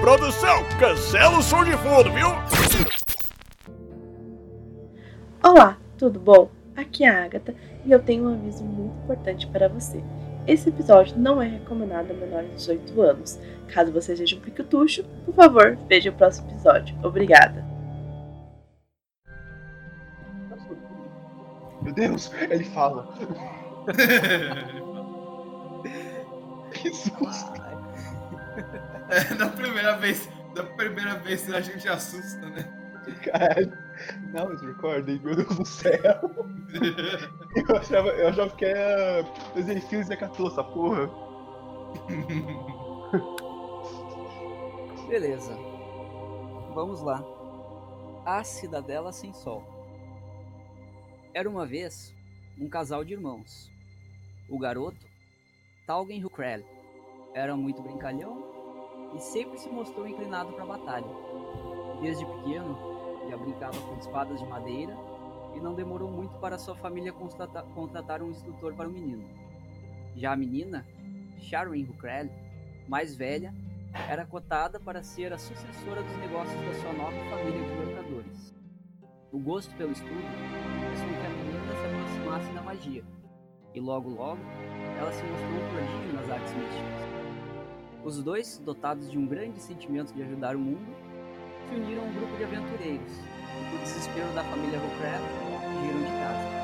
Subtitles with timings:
[0.00, 2.28] produção, cancela o som de fundo, viu?
[5.44, 6.50] Olá, tudo bom?
[6.74, 10.02] Aqui é a Agatha e eu tenho um aviso muito importante para você.
[10.46, 13.38] Esse episódio não é recomendado a menores de 18 anos.
[13.68, 16.96] Caso você seja um piquetucho, por favor, veja o próximo episódio.
[17.02, 17.62] Obrigada.
[21.82, 23.06] Meu Deus, ele fala.
[26.72, 27.60] que susto.
[29.10, 32.64] É, da primeira vez, da primeira vez a gente assusta, né?
[33.24, 33.72] Caralho.
[34.32, 36.00] Não, it's recording, meu Deus do céu.
[37.68, 41.10] Eu achava, eu achava que era exercício de catou essa porra.
[45.08, 45.52] Beleza.
[46.72, 47.24] Vamos lá.
[48.24, 49.64] A Cidadela Sem Sol.
[51.34, 52.14] Era uma vez
[52.56, 53.68] um casal de irmãos.
[54.48, 55.04] O garoto,
[55.86, 56.64] Talgen Hukrell,
[57.34, 58.59] era muito brincalhão
[59.14, 61.10] e sempre se mostrou inclinado para a batalha.
[62.00, 62.76] Desde pequeno,
[63.28, 64.96] já brincava com espadas de madeira
[65.54, 69.24] e não demorou muito para sua família contratar um instrutor para o menino.
[70.16, 70.86] Já a menina,
[71.38, 72.30] Sharon Hukrell,
[72.88, 73.54] mais velha,
[74.08, 78.54] era cotada para ser a sucessora dos negócios da sua nova família de mercadores.
[79.32, 83.04] O gosto pelo estudo fez com que a menina se aproximasse da magia,
[83.74, 84.40] e logo logo
[84.98, 87.09] ela se mostrou um prodígio nas artes místicas.
[88.02, 90.94] Os dois, dotados de um grande sentimento de ajudar o mundo,
[91.68, 95.24] se uniram a um grupo de aventureiros, e por desespero da família Rucraft,
[95.74, 96.60] fugiram de casa.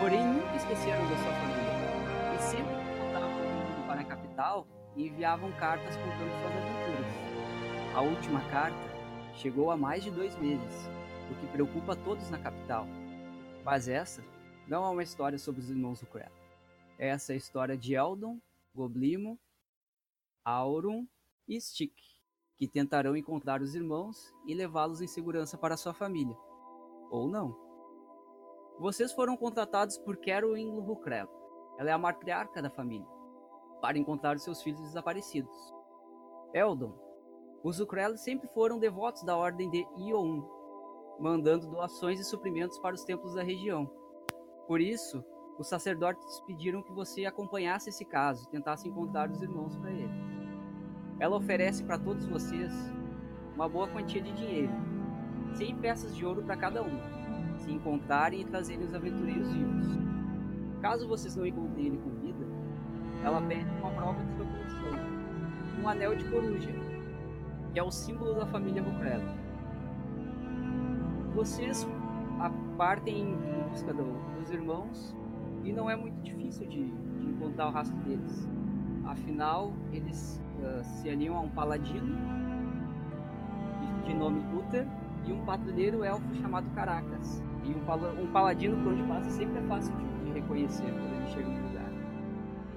[0.00, 5.94] Porém, nunca esqueceram da sua família, e sempre que voltavam para a capital, enviavam cartas
[5.96, 7.26] contando suas aventuras.
[7.94, 8.78] A última carta
[9.34, 10.88] chegou há mais de dois meses,
[11.30, 12.86] o que preocupa todos na capital.
[13.62, 14.24] Mas essa
[14.66, 16.32] não é uma história sobre os irmãos Rucraft.
[16.98, 18.38] Essa é a história de Eldon,
[18.74, 19.38] Goblimo,
[20.48, 21.04] Aurum
[21.48, 21.92] e Stick,
[22.56, 26.36] que tentarão encontrar os irmãos e levá-los em segurança para sua família.
[27.10, 27.52] Ou não.
[28.78, 31.28] Vocês foram contratados por Carolyn Rucrell.
[31.80, 33.08] Ela é a matriarca da família,
[33.80, 35.74] para encontrar os seus filhos desaparecidos.
[36.54, 36.94] Eldon.
[37.64, 40.48] Os Rucrell sempre foram devotos da ordem de Ioun,
[41.18, 43.90] mandando doações e suprimentos para os templos da região.
[44.68, 45.24] Por isso,
[45.58, 50.35] os sacerdotes pediram que você acompanhasse esse caso e tentasse encontrar os irmãos para ele.
[51.18, 52.72] Ela oferece para todos vocês
[53.54, 54.72] uma boa quantia de dinheiro,
[55.54, 56.98] 100 peças de ouro para cada um,
[57.58, 59.86] se encontrarem e trazerem os aventureiros vivos.
[60.82, 62.46] Caso vocês não encontrem ele com vida,
[63.24, 66.70] ela pede uma prova de sua condição, um anel de coruja,
[67.72, 69.34] que é o símbolo da família Rucrella.
[71.34, 71.86] Vocês
[72.76, 75.16] partem em busca do- dos irmãos
[75.64, 78.46] e não é muito difícil de, de encontrar o rastro deles.
[79.04, 82.16] Afinal, eles ah, se aliam a um paladino
[84.04, 84.86] de- nome Uther
[85.26, 87.42] e um patrulheiro elfo chamado Caracas.
[87.64, 91.14] E um, pala- um paladino por onde passa sempre é fácil de, de reconhecer quando
[91.16, 91.86] ele chega no lugar.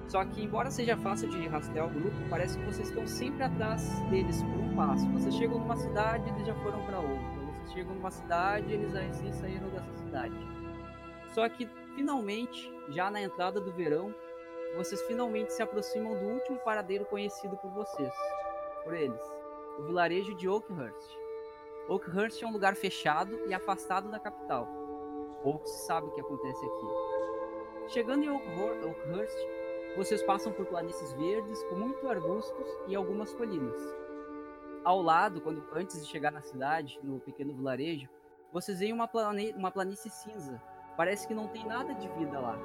[0.08, 3.88] Só que, embora seja fácil de rastrear o grupo, parece que vocês estão sempre atrás
[4.10, 5.08] deles por um passo.
[5.10, 7.40] Vocês chegam numa cidade, eles já foram para outra.
[7.54, 10.34] Vocês chegam numa cidade, eles assim saíram dessa cidade.
[11.28, 14.12] Só que, finalmente, já na entrada do verão,
[14.76, 18.12] vocês finalmente se aproximam do último paradeiro conhecido por vocês,
[18.84, 19.20] por eles,
[19.78, 21.16] o vilarejo de Oakhurst.
[21.88, 24.68] Oakhurst é um lugar fechado e afastado da capital.
[25.42, 26.86] Pouco se sabe o que acontece aqui.
[27.88, 29.36] Chegando em Oakhur- Oakhurst,
[29.96, 33.80] vocês passam por planícies verdes com muitos arbustos e algumas colinas.
[34.84, 38.08] Ao lado, quando antes de chegar na cidade, no pequeno vilarejo,
[38.52, 40.62] vocês veem uma, plane- uma planície cinza.
[40.96, 42.56] Parece que não tem nada de vida lá.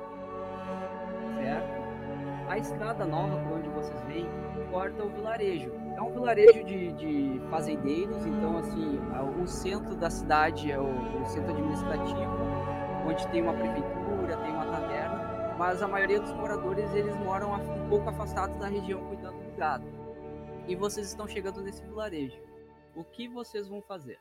[2.47, 4.27] A estrada nova por onde vocês vêm
[4.71, 8.99] corta o vilarejo é um vilarejo de, de fazendeiros, então assim,
[9.41, 12.31] o centro da cidade é o, o centro administrativo,
[13.07, 17.89] onde tem uma prefeitura, tem uma taverna, mas a maioria dos moradores eles moram um
[17.89, 19.85] pouco afastados da região cuidando do gado.
[20.67, 22.37] E vocês estão chegando nesse vilarejo.
[22.95, 24.19] O que vocês vão fazer?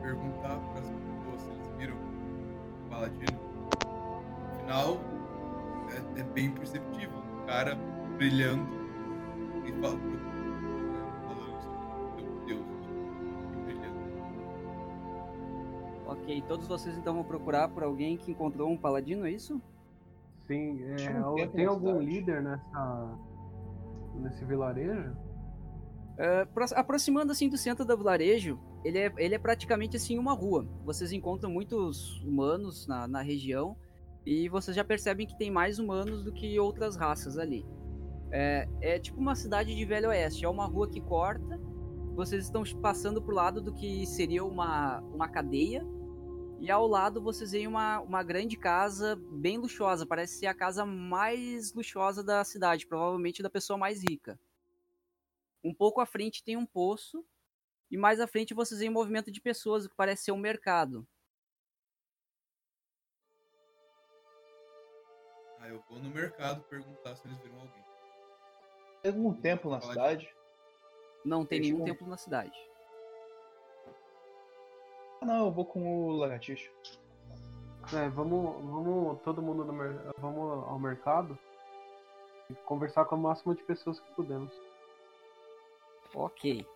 [0.00, 1.11] Perguntar para as
[2.92, 3.38] paladino.
[4.52, 4.98] Afinal,
[6.16, 7.18] é, é bem perceptível.
[7.42, 7.74] O cara
[8.18, 8.66] brilhando
[9.66, 10.22] e falando,
[12.46, 12.64] Deus,
[13.64, 13.98] brilhando.
[16.06, 19.60] Ok, todos vocês então vão procurar por alguém que encontrou um paladino, é isso?
[20.46, 22.04] Sim, é, um tem algum cidade.
[22.06, 23.18] líder nessa
[24.16, 25.16] nesse vilarejo?
[26.52, 30.66] Pro- aproximando assim do centro do vilarejo, ele é, ele é praticamente assim uma rua.
[30.84, 33.76] Vocês encontram muitos humanos na, na região
[34.26, 37.64] e vocês já percebem que tem mais humanos do que outras raças ali.
[38.30, 41.60] É, é tipo uma cidade de Velho Oeste, é uma rua que corta.
[42.14, 45.86] Vocês estão passando pro lado do que seria uma, uma cadeia.
[46.60, 50.06] E ao lado vocês veem uma, uma grande casa bem luxuosa.
[50.06, 54.38] Parece ser a casa mais luxuosa da cidade, provavelmente da pessoa mais rica.
[55.64, 57.24] Um pouco à frente tem um poço.
[57.92, 60.38] E mais à frente vocês veem um movimento de pessoas, o que parece ser um
[60.38, 61.06] mercado.
[65.58, 67.84] Ah, eu vou no mercado perguntar se eles viram alguém.
[69.02, 70.34] Tem algum tempo na cidade?
[71.22, 72.58] Não tem nenhum templo na cidade.
[75.20, 76.72] Ah, não, eu vou com o lagartixo.
[77.92, 81.38] É, vamos, vamos todo mundo no mer- vamos ao mercado
[82.48, 84.54] e conversar com o máximo de pessoas que pudermos.
[86.14, 86.66] Ok.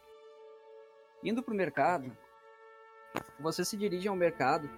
[1.27, 2.17] Indo pro mercado,
[3.41, 4.71] vocês se dirigem ao mercado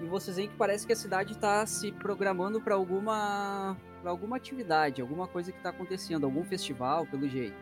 [0.00, 4.38] e vocês veem que parece que a cidade está se programando para alguma para alguma
[4.38, 7.54] atividade, alguma coisa que está acontecendo, algum festival, pelo jeito.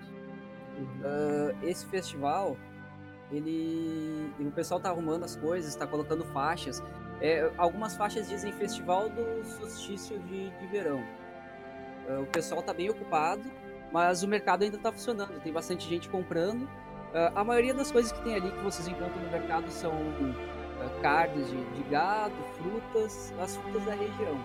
[1.02, 2.56] Ah, esse festival,
[3.32, 6.80] ele o pessoal tá arrumando as coisas, está colocando faixas.
[7.20, 11.02] É, algumas faixas dizem Festival do Solstício de, de Verão.
[12.08, 13.42] Ah, o pessoal tá bem ocupado,
[13.90, 15.40] mas o mercado ainda está funcionando.
[15.40, 16.68] Tem bastante gente comprando.
[17.16, 19.92] Ah, a maioria das coisas que tem ali que vocês encontram no mercado são
[20.80, 24.38] ah, carnes de, de gado, frutas, as frutas da região.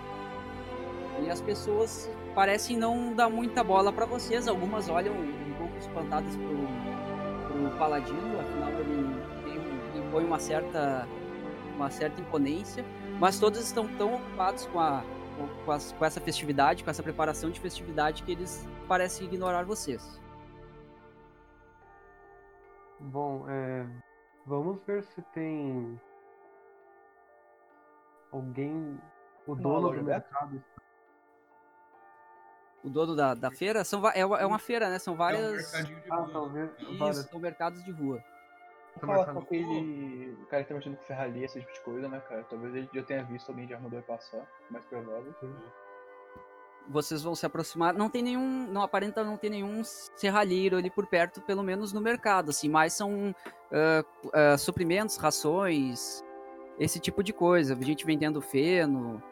[1.24, 4.48] E as pessoas parecem não dar muita bola para vocês.
[4.48, 9.22] Algumas olham um pouco espantadas pro, pro paladino, afinal ele
[9.94, 11.08] tem impõe uma certa
[11.76, 12.86] uma certa imponência,
[13.20, 15.04] mas todos estão tão ocupados com a
[15.66, 20.20] com, as- com essa festividade, com essa preparação de festividade que eles parecem ignorar vocês.
[23.06, 23.86] Bom, é,
[24.45, 26.00] vamos ver se tem
[28.31, 29.00] alguém,
[29.48, 30.63] o Uma dono do mercado.
[32.83, 34.98] O dono da, da feira são va- é, uma- é uma feira, né?
[35.00, 36.30] São É um várias mercadinho de Ah, rua.
[36.31, 37.18] talvez isso, várias.
[37.30, 38.24] são mercados de rua.
[39.01, 42.09] Vou falar com aquele o cara que tá mexendo com ferraria, esse tipo de coisa,
[42.09, 42.44] né, cara?
[42.44, 45.33] Talvez ele já tenha visto alguém de armador passar, mais provável.
[46.89, 51.06] Vocês vão se aproximar, não tem nenhum, não aparenta não ter nenhum serralheiro ali por
[51.07, 53.33] perto, pelo menos no mercado, assim, mas são
[53.72, 56.24] ah, ah, suprimentos, rações,
[56.80, 59.24] esse tipo de coisa, gente vendendo feno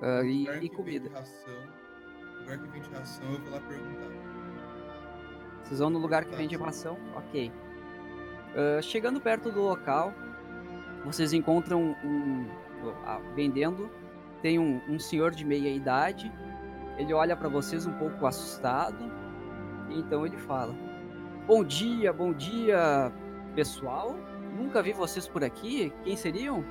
[0.00, 1.08] ah, e, Lugar e que comida.
[1.08, 1.54] vende ração,
[2.40, 4.26] lugar que vende ração, eu vou lá perguntar.
[5.64, 6.96] Vocês vão no lugar que vende ração?
[7.16, 7.52] Ok.
[8.80, 10.14] Chegando perto do local,
[11.06, 12.46] vocês encontram um.
[13.04, 13.88] ah, vendendo.
[14.42, 16.30] Tem um, um senhor de meia idade.
[16.98, 18.96] Ele olha para vocês um pouco assustado.
[19.90, 20.74] E então ele fala:
[21.46, 23.12] Bom dia, bom dia,
[23.54, 24.14] pessoal.
[24.56, 25.90] Nunca vi vocês por aqui.
[26.02, 26.64] Quem seriam?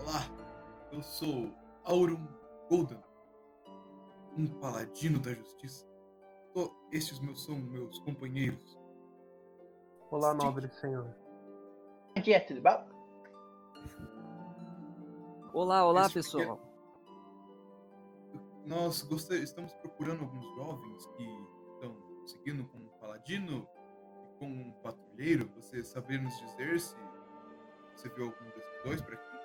[0.00, 0.22] Olá,
[0.92, 1.52] eu sou
[1.84, 2.26] Aurum
[2.70, 3.02] Golden,
[4.36, 5.86] um paladino da justiça.
[6.54, 8.78] To- estes meus são meus companheiros.
[10.10, 10.44] Olá, Stick.
[10.44, 11.14] nobre senhor.
[12.16, 12.86] Aqui é tudo bom?
[15.52, 16.67] Olá, olá, Esse pequeno- pessoal.
[18.68, 21.24] Nós estamos procurando alguns jovens que
[21.72, 21.96] estão
[22.26, 23.66] seguindo com um paladino
[24.26, 25.50] e com um patrulheiro.
[25.56, 26.94] Você saberia nos dizer se
[27.96, 29.38] você viu algum desses dois por aqui?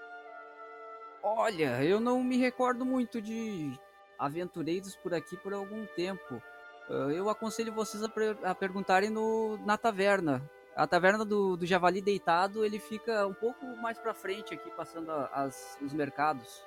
[1.24, 3.72] Olha, eu não me recordo muito de
[4.20, 6.42] aventureiros por aqui por algum tempo.
[6.90, 10.44] Ah, eu aconselho vocês a, pre- a perguntarem no, na taverna.
[10.76, 15.10] A taverna do, do Javali Deitado, ele fica um pouco mais pra frente aqui, passando
[15.12, 16.62] as, os mercados.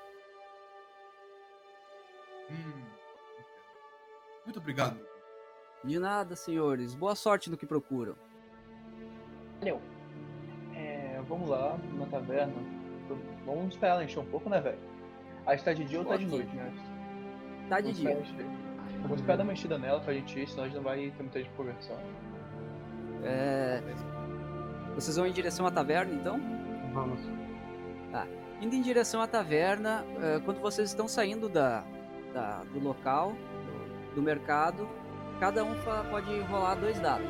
[2.51, 2.83] Hum.
[4.45, 4.99] Muito obrigado.
[5.83, 6.95] De nada, senhores.
[6.95, 8.15] Boa sorte no que procuram.
[9.59, 9.81] Valeu.
[10.75, 12.55] É, vamos lá, na taverna.
[13.45, 14.79] Vamos esperar ela encher um pouco, né, velho?
[15.47, 16.73] A gente tá de dia ou tá de noite, né?
[17.69, 18.11] Tá de dia.
[18.11, 21.11] Eu vou esperar dar uma mexida nela pra gente ir, senão a gente não vai
[21.11, 21.99] ter muita gente conversar.
[23.23, 23.81] É,
[24.95, 26.41] vocês vão em direção à taverna, então?
[26.93, 27.21] Vamos.
[28.61, 31.85] Indo em direção à taverna, eh, quando vocês estão saindo da,
[32.37, 34.87] da- do local, do, do mercado,
[35.41, 35.75] cada um
[36.11, 37.27] pode rolar dois dados.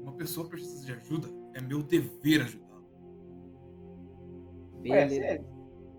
[0.00, 2.84] Uma pessoa precisa de ajuda, é meu dever ajudá-la.
[4.76, 5.14] É, Beleza.
[5.14, 5.53] sério.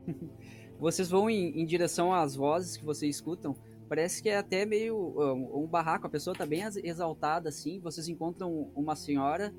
[0.80, 3.56] Vocês vão em, em direção às vozes que vocês escutam.
[3.88, 6.06] Parece que é até meio um, um barraco.
[6.06, 7.80] A pessoa tá bem ex- exaltada assim.
[7.80, 9.54] Vocês encontram uma senhora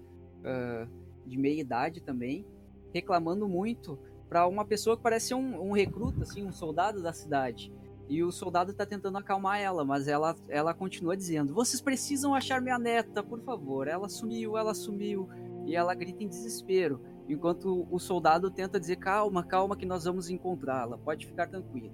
[0.45, 0.87] ah,
[1.27, 2.47] de meia idade também,
[2.93, 3.99] reclamando muito
[4.29, 7.73] para uma pessoa que parece um, um recruta, assim, um soldado da cidade.
[8.09, 12.61] E o soldado tá tentando acalmar ela, mas ela, ela continua dizendo: Vocês precisam achar
[12.63, 13.89] minha neta, por favor.
[13.89, 15.29] Ela sumiu, ela sumiu.
[15.65, 17.01] E ela grita em desespero.
[17.29, 20.97] Enquanto o soldado tenta dizer: Calma, calma, que nós vamos encontrá-la.
[20.99, 21.93] Pode ficar tranquilo.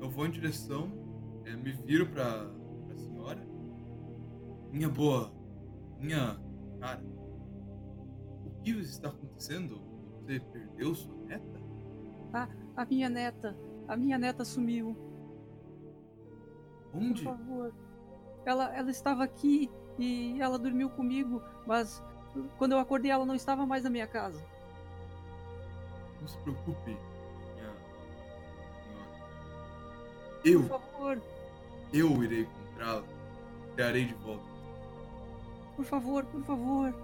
[0.00, 0.92] Eu vou em direção,
[1.44, 2.50] é, me viro pra,
[2.86, 3.46] pra senhora.
[4.70, 5.32] Minha boa,
[5.98, 6.38] minha
[6.80, 7.02] cara,
[8.44, 9.80] o que está acontecendo?
[10.20, 11.60] Você perdeu sua neta?
[12.76, 13.56] A minha neta,
[13.86, 14.96] a minha neta sumiu.
[16.90, 17.22] Por Onde?
[17.22, 17.74] favor.
[18.44, 22.02] Ela, ela estava aqui e ela dormiu comigo, mas
[22.58, 24.40] quando eu acordei ela não estava mais na minha casa.
[26.20, 26.98] Não se preocupe, minha
[27.54, 27.76] senhora.
[30.44, 31.22] Eu, Por favor,
[31.92, 33.04] eu irei encontrá-la.
[33.76, 34.42] Trarei de volta.
[35.76, 36.94] por favor, por favor.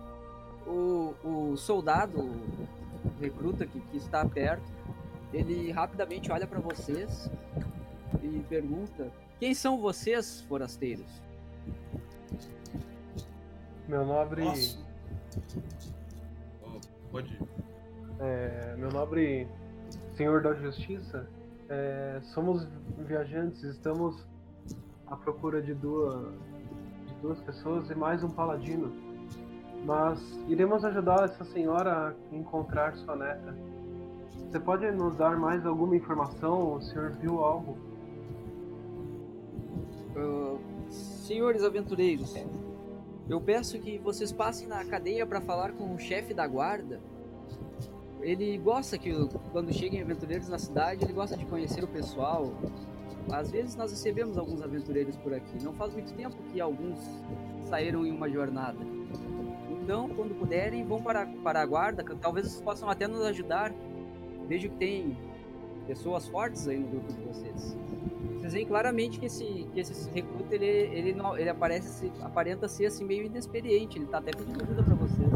[0.67, 4.71] O, o soldado, o recruta que, que está perto,
[5.33, 7.31] ele rapidamente olha para vocês
[8.23, 11.07] e pergunta: Quem são vocês, forasteiros?
[13.89, 14.45] Meu nobre.
[14.45, 14.88] Nossa.
[16.63, 16.81] Oh,
[17.11, 17.43] pode ir.
[18.21, 19.47] É, meu nobre
[20.17, 21.29] senhor da justiça,
[21.69, 22.67] é, somos
[23.07, 24.27] viajantes, estamos
[25.07, 26.33] à procura de duas,
[27.07, 28.93] de duas pessoas e mais um paladino.
[29.85, 33.57] Mas iremos ajudar essa senhora a encontrar sua neta.
[34.51, 36.75] Você pode nos dar mais alguma informação?
[36.75, 37.79] O senhor viu algo?
[40.17, 40.59] Ah,
[40.91, 42.35] senhores aventureiros,
[43.29, 47.01] eu peço que vocês passem na cadeia para falar com o chefe da guarda.
[48.21, 49.13] Ele gosta que
[49.53, 52.53] quando cheguem aventureiros na cidade, ele gosta de conhecer o pessoal.
[53.31, 55.63] Às vezes nós recebemos alguns aventureiros por aqui.
[55.63, 56.99] Não faz muito tempo que alguns
[57.69, 58.79] saíram em uma jornada.
[59.83, 62.03] Então, quando puderem, vão para, para a guarda.
[62.21, 63.73] Talvez vocês possam até nos ajudar.
[64.49, 65.17] Vejo que tem
[65.87, 67.77] pessoas fortes aí no grupo de vocês.
[68.49, 72.87] Vocês veem claramente que esse, que esse recruta ele, ele, não, ele aparece, aparenta ser
[72.87, 73.99] assim meio inexperiente.
[73.99, 75.31] Ele tá até pedindo ajuda para vocês.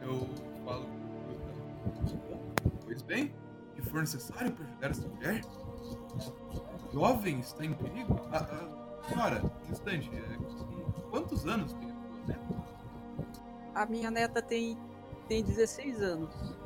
[0.00, 0.26] Eu, eu
[0.64, 0.86] falo
[2.86, 3.30] Pois bem,
[3.74, 5.42] que for necessário para ajudar essa mulher?
[6.88, 8.18] A jovem está em perigo?
[8.32, 10.10] Ah, ah, senhora, um instante.
[10.14, 12.64] é, quantos anos tem a sua neta?
[13.74, 14.78] A minha neta tem,
[15.28, 16.59] tem 16 anos.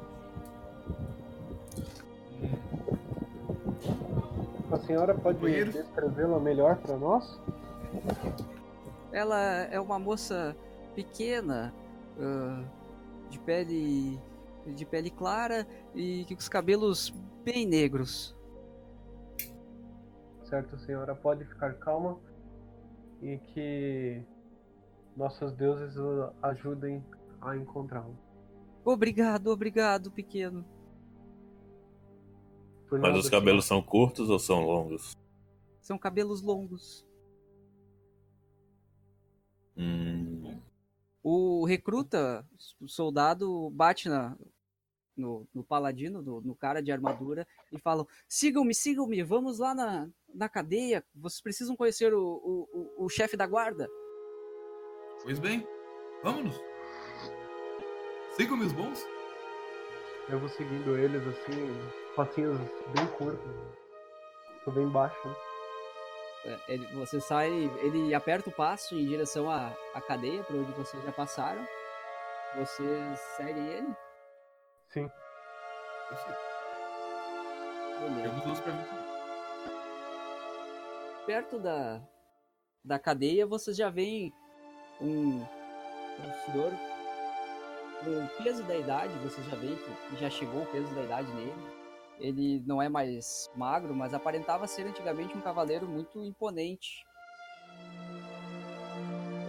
[4.70, 7.40] A senhora pode descrevê-la melhor para nós?
[9.12, 10.56] Ela é uma moça
[10.94, 11.72] pequena,
[12.18, 12.64] ah,
[13.30, 14.18] de pele
[14.66, 17.10] de pele clara e com os cabelos
[17.44, 18.34] bem negros.
[20.44, 22.18] Certo, senhora pode ficar calma
[23.20, 24.22] e que
[25.16, 27.04] nossos deuses o ajudem
[27.40, 28.16] a encontrá-lo.
[28.84, 30.64] Obrigado, obrigado, pequeno.
[32.88, 35.16] Por Mas nada, os cabelos são curtos ou são longos?
[35.80, 37.06] São cabelos longos.
[39.76, 40.60] Hum,
[41.22, 42.46] O recruta,
[42.80, 44.36] o soldado, bate na,
[45.16, 50.08] no, no paladino, no, no cara de armadura, e fala: sigam-me, sigam-me, vamos lá na,
[50.32, 51.04] na cadeia.
[51.14, 53.88] Vocês precisam conhecer o, o, o, o chefe da guarda.
[55.22, 55.66] Pois bem,
[56.22, 56.54] vamos.
[58.36, 59.04] Sigam meus bons.
[60.28, 61.66] Eu vou seguindo eles assim,
[62.14, 62.58] passinhos
[62.94, 63.50] bem curtos.
[64.64, 65.16] Tô bem baixo.
[65.28, 65.34] né?
[66.46, 67.50] É, Ele, você sai,
[67.82, 71.66] ele aperta o passo em direção à, à cadeia, por onde vocês já passaram.
[72.56, 73.96] Vocês seguem ele?
[74.88, 75.10] Sim.
[78.00, 78.22] Eu.
[78.22, 79.04] Temos luz pra mim
[81.26, 82.00] perto da,
[82.84, 84.32] da cadeia, vocês já veem
[85.00, 86.72] um, um senhor
[88.02, 91.02] com o peso da idade, vocês já veem que que já chegou o peso da
[91.02, 91.83] idade nele.
[92.18, 97.04] Ele não é mais magro, mas aparentava ser antigamente um cavaleiro muito imponente.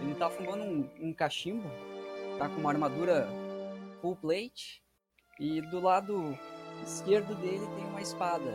[0.02, 1.68] Ele tá fumando um, um cachimbo,
[2.38, 3.28] tá com uma armadura
[4.00, 4.82] full plate,
[5.38, 6.36] e do lado
[6.82, 8.54] esquerdo dele tem uma espada.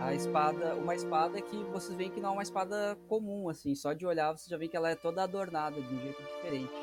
[0.00, 3.92] A espada, uma espada que vocês veem que não é uma espada comum, assim, só
[3.92, 6.74] de olhar você já vê que ela é toda adornada de um jeito diferente.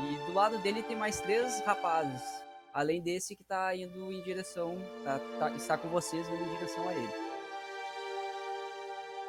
[0.00, 2.43] E do lado dele tem mais três rapazes,
[2.74, 6.86] além desse que tá indo em direção, tá, tá- está com vocês indo em direção
[6.88, 7.24] a ele.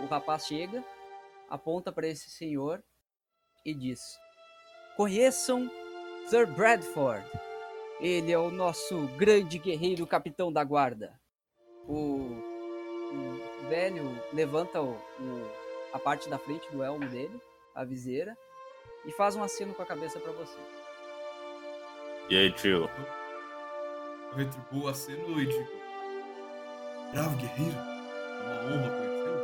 [0.02, 0.84] O rapaz chega,
[1.50, 2.84] aponta para esse senhor
[3.64, 4.02] e diz:
[4.98, 5.70] Conheçam
[6.28, 7.26] Sir Bradford.
[8.02, 11.18] Ele é o nosso grande guerreiro capitão da guarda.
[11.88, 12.54] O
[13.08, 15.52] o velho levanta o, o-
[15.94, 17.40] a parte da frente do elmo dele,
[17.74, 18.36] a viseira,
[19.06, 20.58] e faz um aceno com a cabeça pra você.
[22.30, 22.90] E aí, tio?
[24.36, 25.68] Retribuo aceno e digo:
[27.14, 29.40] Bravo guerreiro, é uma honra conhecê-lo.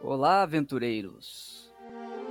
[0.00, 1.74] Olá, aventureiros.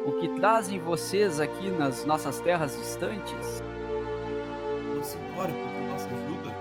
[0.05, 3.61] O que trazem vocês aqui nas nossas terras distantes?
[4.95, 6.55] Nossa senhora, com nossa ajuda,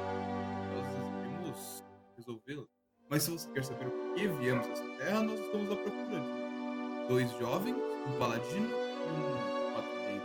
[0.74, 0.86] nós
[1.20, 1.84] iremos
[2.16, 2.64] resolvê-la.
[3.08, 6.20] Mas se você quer saber por que viemos a essa terra, nós estamos à procura
[6.20, 7.76] de dois jovens,
[8.08, 10.24] um paladino e um patrulheiro.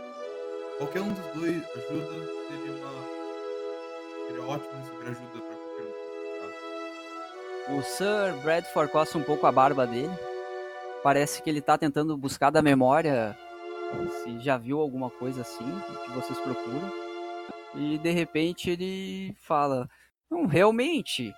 [0.78, 3.21] Qualquer um dos dois ajuda, seria uma.
[4.32, 5.84] Seria ótimo receber ajuda para qualquer
[7.68, 7.78] um.
[7.78, 10.12] O Sir Bradford coça um pouco a barba dele.
[11.02, 13.36] Parece que ele tá tentando buscar da memória
[14.24, 15.66] se já viu alguma coisa assim
[16.06, 16.90] que vocês procuram.
[17.74, 19.86] E de repente ele fala:
[20.30, 21.34] Não, realmente.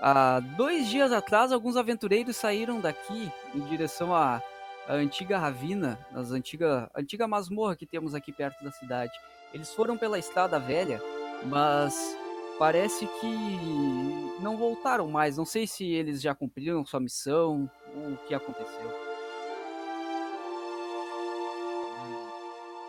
[0.00, 4.42] Há dois dias atrás, alguns aventureiros saíram daqui em direção à,
[4.88, 9.12] à antiga ravina, nas antiga, antiga masmorra que temos aqui perto da cidade.
[9.52, 11.00] Eles foram pela estrada velha,
[11.44, 12.16] mas
[12.58, 15.36] parece que não voltaram mais.
[15.36, 18.90] Não sei se eles já cumpriram sua missão ou o que aconteceu.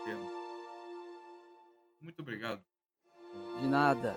[0.06, 0.30] Hum.
[2.00, 2.62] Muito obrigado.
[3.60, 4.16] De nada.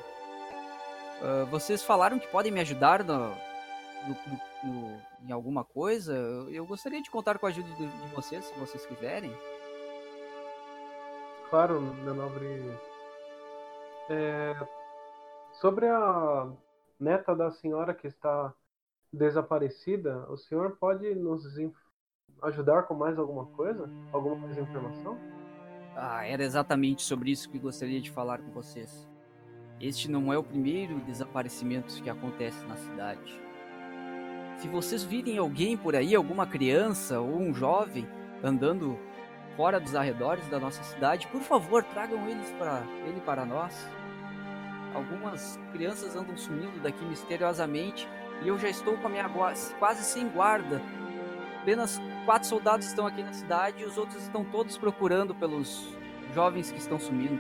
[1.21, 4.17] Ah, vocês falaram que podem me ajudar no, no-
[4.63, 6.13] no- no- em alguma coisa?
[6.13, 9.31] Eu, eu gostaria de contar com a ajuda de, de vocês, se vocês quiserem.
[11.49, 12.45] Claro, meu nobre.
[14.09, 14.55] É,
[15.59, 16.47] sobre a
[16.99, 18.53] neta da senhora que está
[19.11, 21.43] desaparecida, o senhor pode nos
[22.43, 23.89] ajudar com mais alguma coisa?
[24.11, 25.17] Alguma mais informação?
[25.95, 29.07] Ah, era exatamente sobre isso que gostaria de falar com vocês.
[29.81, 33.41] Este não é o primeiro desaparecimento que acontece na cidade.
[34.57, 38.07] Se vocês virem alguém por aí, alguma criança ou um jovem
[38.43, 38.97] andando
[39.55, 43.73] fora dos arredores da nossa cidade, por favor, tragam eles para ele para nós.
[44.93, 48.07] Algumas crianças andam sumindo daqui misteriosamente
[48.41, 49.29] e eu já estou com a minha
[49.79, 50.81] quase sem guarda.
[51.61, 55.87] Apenas quatro soldados estão aqui na cidade e os outros estão todos procurando pelos
[56.33, 57.39] jovens que estão sumindo.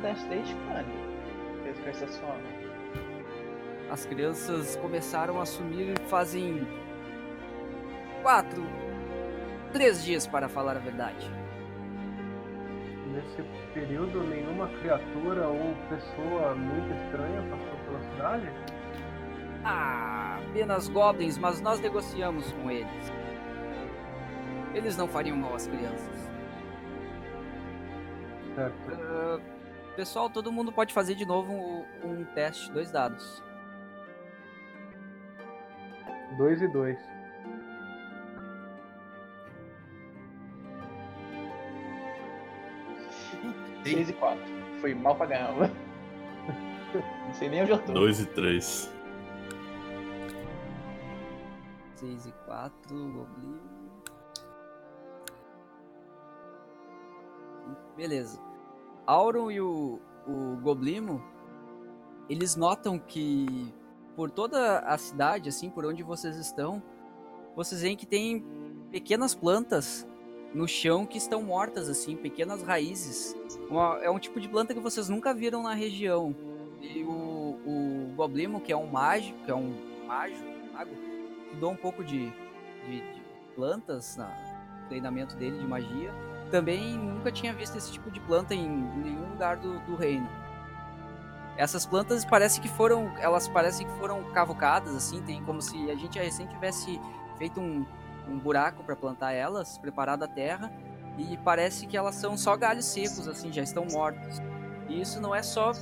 [0.00, 1.04] Das desde quando?
[1.82, 2.64] Com essa fome.
[3.90, 6.66] As crianças começaram a sumir fazem
[8.22, 8.62] quatro,
[9.72, 11.43] três dias para falar a verdade.
[13.24, 18.52] Nesse período, nenhuma criatura ou pessoa muito estranha passou pela cidade?
[19.64, 23.12] Ah, apenas goblins, mas nós negociamos com eles.
[24.74, 26.30] Eles não fariam mal às crianças.
[28.54, 28.76] Certo.
[28.92, 29.40] Ah,
[29.96, 33.42] pessoal, todo mundo pode fazer de novo um, um teste, dois dados.
[36.36, 37.13] Dois e dois.
[43.84, 43.96] Tem.
[43.96, 44.40] 6 e 4.
[44.80, 45.70] Foi mal pra caramba.
[47.26, 47.92] Não sei nem onde eu tô.
[47.92, 48.92] 2 e 3.
[51.96, 53.60] 6 e 4, Goblin.
[57.96, 58.40] Beleza.
[59.06, 61.22] Auron e o, o Goblimo,
[62.28, 63.72] eles notam que
[64.16, 66.82] por toda a cidade, assim, por onde vocês estão,
[67.54, 68.44] vocês veem que tem
[68.90, 70.06] pequenas plantas
[70.54, 73.36] no chão que estão mortas, assim, pequenas raízes.
[73.68, 76.34] Uma- é um tipo de planta que vocês nunca viram na região.
[76.80, 77.10] E o,
[77.66, 79.74] o Goblimo, que é um mágico, que é um
[80.06, 80.90] mágico, mago,
[81.46, 82.30] estudou um pouco de,
[82.86, 83.22] de, de
[83.56, 86.12] plantas no treinamento dele de magia.
[86.50, 90.28] Também nunca tinha visto esse tipo de planta em nenhum lugar do, do reino.
[91.56, 95.94] Essas plantas parece que foram, elas parecem que foram cavucadas assim, tem como se a
[95.94, 97.00] gente recém tivesse
[97.38, 97.86] feito um,
[98.28, 100.72] um buraco para plantar elas, preparado a terra,
[101.16, 104.40] e parece que elas são só galhos secos assim, já estão mortos.
[104.88, 105.72] E isso não é só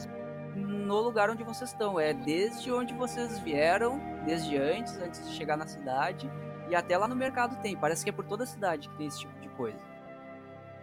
[0.54, 5.56] no lugar onde vocês estão, é desde onde vocês vieram, desde antes, antes de chegar
[5.56, 6.30] na cidade,
[6.68, 7.76] e até lá no mercado tem.
[7.76, 9.78] Parece que é por toda a cidade que tem esse tipo de coisa.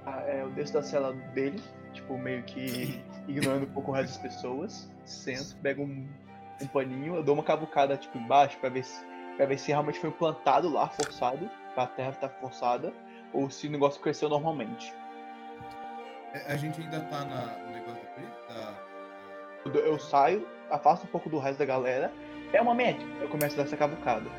[0.05, 1.61] Ah, é, eu desço da cela dele,
[1.93, 4.91] tipo, meio que ignorando um pouco o resto das pessoas.
[5.05, 6.07] Sento, pego um,
[6.61, 9.05] um paninho, eu dou uma cavucada, tipo, embaixo pra ver se,
[9.39, 12.91] pra ver se realmente foi plantado lá, forçado, pra terra estar forçada,
[13.31, 14.93] ou se o negócio cresceu normalmente.
[16.33, 18.03] É, A gente ainda tá na, no negócio
[18.49, 19.79] da.
[19.79, 22.11] Eu, saio, afasto um pouco do resto da galera,
[22.51, 24.29] é uma média, eu começo a dar essa cavucada.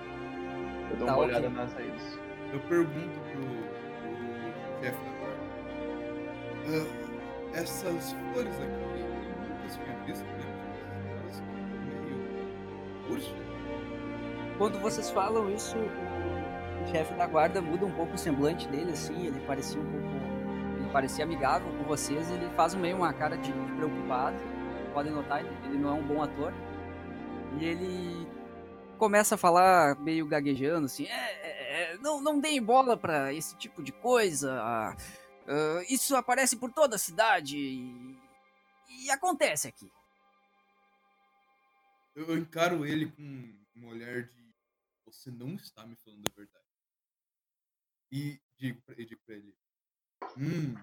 [0.90, 2.18] Eu dou Tá, uma olhada nas raízes.
[2.52, 6.86] Eu pergunto pro, pro chefe da guarda.
[7.54, 11.20] "Ah, essas flores aqui, eu nunca tinha visto, né?
[11.22, 13.49] Elas são meio murchas.
[14.60, 19.26] Quando vocês falam isso, o chefe da guarda muda um pouco o semblante dele, assim,
[19.26, 20.06] ele parecia um pouco.
[20.78, 24.36] Ele parecia amigável com vocês, ele faz meio uma cara de, de preocupado.
[24.92, 26.52] Podem notar, ele, não é um bom ator.
[27.58, 28.28] E ele
[28.98, 33.56] começa a falar meio gaguejando, assim, é, é, é, não, não deem bola pra esse
[33.56, 34.60] tipo de coisa.
[34.60, 34.94] ah,
[35.88, 38.14] isso aparece por toda a cidade e,
[39.06, 39.90] e acontece aqui.
[42.14, 43.22] Eu, eu encaro ele com
[43.74, 44.39] um olhar de
[45.12, 46.64] você não está me falando a verdade.
[48.12, 49.54] E digo pra, digo pra ele,
[50.36, 50.74] hum,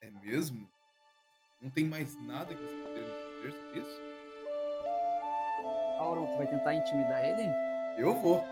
[0.00, 0.70] é mesmo?
[1.60, 4.00] Não tem mais nada que você poderia me dizer sobre isso?
[6.00, 7.48] Auron, tu vai tentar intimidar ele?
[7.98, 8.42] Eu vou.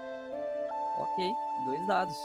[0.99, 1.33] Ok,
[1.65, 2.17] dois dados.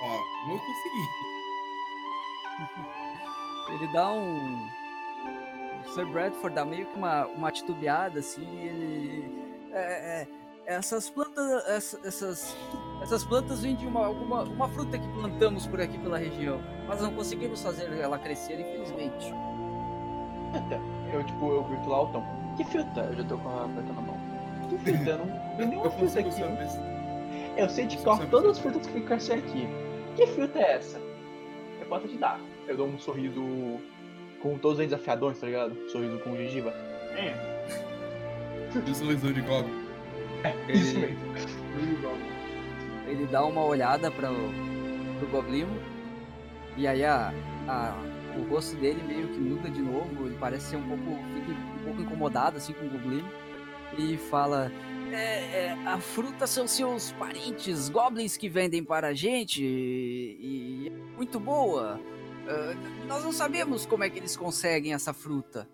[0.00, 1.08] Ó, não vou conseguir.
[3.70, 4.68] Ele dá um.
[5.86, 8.46] O Sir Bradford dá meio que uma, uma titubeada assim.
[8.60, 9.38] Ele.
[9.72, 10.28] É, é,
[10.66, 11.66] essas plantas.
[11.68, 12.56] essa- Essas,
[13.02, 16.60] essas plantas vêm de uma, alguma, uma fruta que plantamos por aqui pela região.
[16.86, 19.32] Mas não conseguimos fazer ela crescer, infelizmente.
[21.12, 22.24] Eu, tipo, eu grito lá altão.
[22.56, 23.00] Que fruta?
[23.00, 24.16] Eu já tô com a fruta na mão.
[24.68, 25.10] Que fruta?
[25.10, 26.40] Eu não tem nenhuma Eu fruta aqui.
[27.56, 29.68] Eu sei de cor todas as frutas que crescem aqui.
[30.16, 30.98] Que fruta é essa?
[31.80, 32.40] Eu posso te dar.
[32.68, 33.80] Eu dou um sorriso
[34.40, 35.74] com todos os dentes afiadões, tá ligado?
[35.90, 36.72] Sorriso com gengiva.
[38.86, 39.72] eu sou lesão de Goblin.
[40.68, 41.18] Isso Ele, mesmo.
[43.08, 44.52] ele dá uma olhada para o
[45.18, 45.76] pro Goblimo.
[46.76, 47.32] E aí a,
[47.66, 47.96] a-
[48.38, 50.26] o rosto dele meio que muda de novo.
[50.26, 51.02] Ele parece ser um pouco.
[51.34, 51.50] fica
[51.80, 53.28] um pouco incomodado assim com o Goblimo.
[53.98, 54.70] E fala.
[55.10, 55.16] É,
[55.70, 61.16] é, a fruta são seus parentes goblins que vendem para a gente e, e é
[61.16, 61.98] muito boa.
[62.48, 62.74] Ah,
[63.06, 65.68] nós não sabemos como é que eles conseguem essa fruta.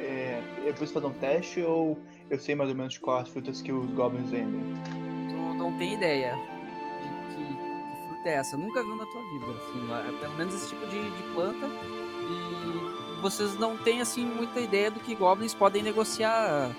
[0.00, 1.98] É, eu preciso fazer um teste ou
[2.30, 4.60] eu sei mais ou menos quais as frutas que os goblins vendem?
[5.28, 8.56] Tu não tem ideia de que, que fruta é essa.
[8.56, 11.66] Nunca viu na tua vida, assim, lá- pelo menos esse tipo de, de planta.
[11.66, 16.70] E vocês não têm, assim, muita ideia do que goblins podem negociar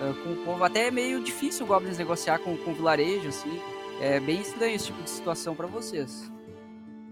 [0.00, 0.62] ah, com o povo.
[0.64, 3.60] Até é meio difícil goblins negociar com, com o vilarejo, assim.
[4.00, 6.30] É bem estranho esse tipo de situação pra vocês.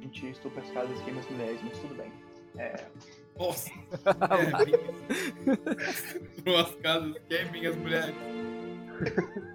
[0.00, 2.12] Gente, estou as casas queima as mulheres, mas tudo bem.
[2.58, 2.84] É,
[3.38, 3.70] Nossa!
[3.70, 4.74] É, bem...
[6.44, 8.14] Suas casas queimem as mulheres.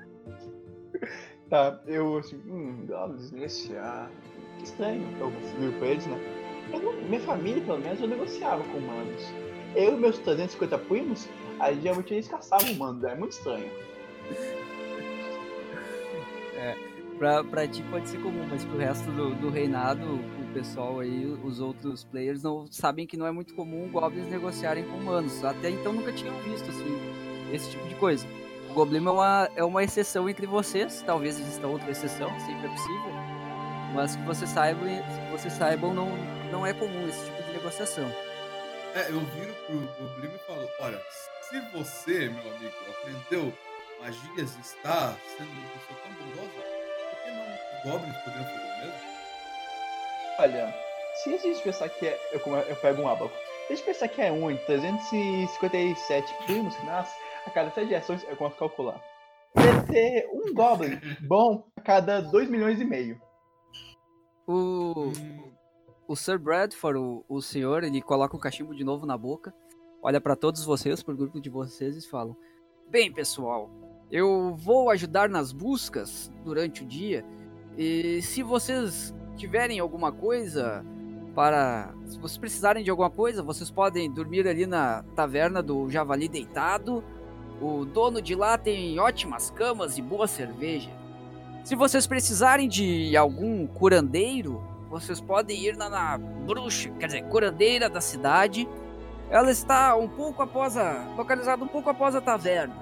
[1.48, 4.10] Tá, eu assim, hum, goblins negociar.
[4.58, 5.06] Que estranho.
[5.20, 6.18] Eu viro pra eles, né?
[6.74, 9.22] Eu não- minha família, pelo menos, eu negociava com humanos.
[9.76, 13.70] Eu e meus 350 primos, aí geralmente eles caçavam humanos, é muito estranho.
[17.17, 21.25] Pra, pra ti pode ser comum, mas pro resto do, do reinado, o pessoal aí,
[21.43, 25.43] os outros players, não sabem que não é muito comum goblins negociarem com humanos.
[25.43, 26.97] Até então nunca tinham visto, assim.
[27.54, 28.28] esse tipo de coisa.
[28.69, 32.69] O Goblin é uma, é uma exceção entre vocês, talvez exista outra exceção, sempre é
[32.69, 33.12] possível.
[33.93, 36.10] Mas que vocês saibam, que vocês saibam não,
[36.51, 38.06] não é comum esse tipo de negociação.
[38.93, 41.01] É, eu viro pro Goblin e falo, olha,
[41.41, 43.54] se você, meu amigo, aprendeu
[44.01, 46.75] magias e está sendo uma pessoa tão bondosa,
[47.86, 49.15] goblins poderiam fazer o mesmo?
[50.39, 50.76] Olha,
[51.15, 52.19] se a gente pensar que é.
[52.34, 53.34] Eu, eu pego um abaco.
[53.67, 57.88] Se a gente pensar que é um em 357 primos que nascem, a cada 7
[57.88, 59.02] gerações, eu começo a calcular.
[59.56, 63.21] Deve ter um Goblin bom a cada 2 milhões e meio.
[64.48, 65.12] O,
[66.08, 69.54] o Sir Bradford, o, o senhor, ele coloca o cachimbo de novo na boca,
[70.04, 72.36] olha pra todos vocês, pro grupo de vocês e falam:
[72.89, 73.69] Bem, pessoal,
[74.12, 77.26] eu vou ajudar nas buscas durante o dia.
[77.78, 80.84] E se vocês tiverem alguma coisa
[81.36, 81.94] para.
[82.06, 87.04] Se vocês precisarem de alguma coisa, vocês podem dormir ali na taverna do Javali Deitado.
[87.62, 90.90] O dono de lá tem ótimas camas e boa cerveja.
[91.64, 97.90] Se vocês precisarem de algum curandeiro, vocês podem ir na, na bruxa, quer dizer, curandeira
[97.90, 98.68] da cidade.
[99.30, 101.14] Ela está um pouco após a.
[101.18, 102.76] localizada um pouco após a taverna.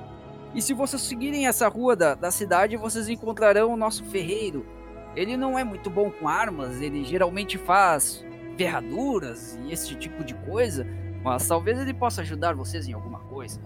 [0.54, 4.66] E se vocês seguirem essa rua da, da cidade, vocês encontrarão o nosso ferreiro.
[5.16, 8.26] Ele não é muito bom com armas, ele geralmente faz
[8.58, 10.88] ferraduras e esse tipo de coisa,
[11.24, 13.60] mas talvez ele possa ajudar vocês em alguma coisa.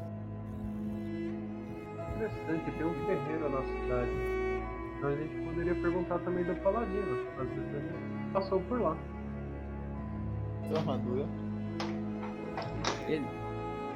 [2.15, 4.11] Interessante, tem um ferreiro na cidade.
[4.97, 7.27] Então a gente poderia perguntar também do Paladino.
[7.39, 7.91] Às vezes ele
[8.33, 8.97] passou por lá.
[10.75, 11.25] Armadura.
[13.07, 13.25] Ele,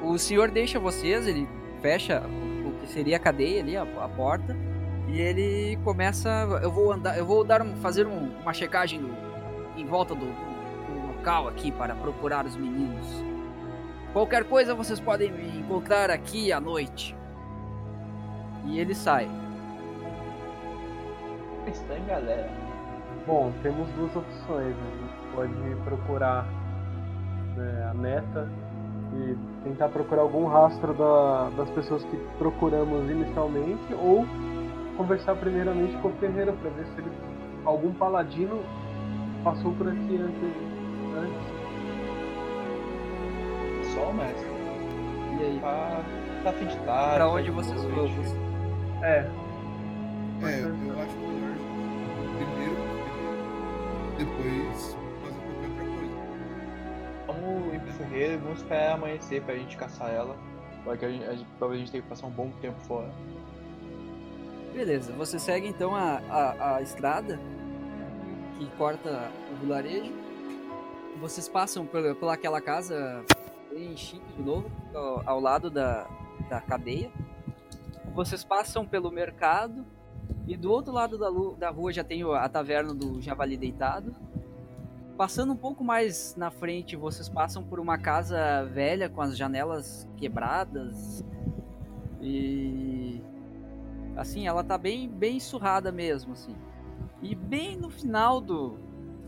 [0.03, 1.47] o senhor deixa vocês, ele
[1.81, 2.23] fecha
[2.65, 4.55] o que seria a cadeia ali, a, a porta,
[5.11, 6.29] e ele começa.
[6.61, 9.15] Eu vou andar, eu vou dar um, fazer um- uma checagem no-
[9.77, 13.07] em volta do, do local aqui para procurar os meninos.
[14.13, 17.15] Qualquer coisa vocês podem me encontrar aqui à noite.
[18.65, 19.29] E ele sai.
[21.67, 22.49] Está em galera.
[23.25, 24.75] Bom, temos duas opções.
[24.75, 26.45] A gente pode procurar
[27.55, 28.49] né, a neta
[29.13, 34.25] e tentar procurar algum rastro da- das pessoas que procuramos inicialmente ou
[34.97, 37.11] conversar primeiramente com o ferreiro para ver se ele,
[37.65, 38.61] algum paladino
[39.43, 40.55] passou por aqui antes.
[41.17, 41.61] antes.
[43.93, 44.47] Só o mestre.
[45.39, 45.59] E aí?
[45.61, 46.01] Tá,
[46.43, 47.15] tá fim de tarde.
[47.15, 48.07] Pra tá onde de vocês vão?
[48.07, 48.35] Vocês-
[49.01, 49.27] É,
[50.43, 51.55] É, eu, eu acho melhor
[52.37, 52.75] primeiro
[54.17, 56.15] depois fazer qualquer outra coisa.
[57.27, 60.35] Vamos ir pro ferreiro e vamos esperar amanhecer pra gente caçar ela.
[60.83, 63.09] Porque a gente, a gente, talvez a gente tenha que passar um bom tempo fora.
[64.73, 67.37] Beleza, você segue então a, a, a estrada
[68.57, 70.13] que corta o vilarejo.
[71.19, 73.23] Vocês passam por, por aquela casa
[73.69, 76.07] bem chique de novo, ao, ao lado da,
[76.49, 77.11] da cadeia.
[78.15, 79.85] Vocês passam pelo mercado
[80.47, 84.15] e do outro lado da, da rua já tem a taverna do Javali Deitado.
[85.17, 90.07] Passando um pouco mais na frente, vocês passam por uma casa velha com as janelas
[90.17, 91.23] quebradas
[92.21, 93.21] e
[94.15, 96.55] assim, ela tá bem bem surrada mesmo, assim.
[97.21, 98.77] E bem no final do,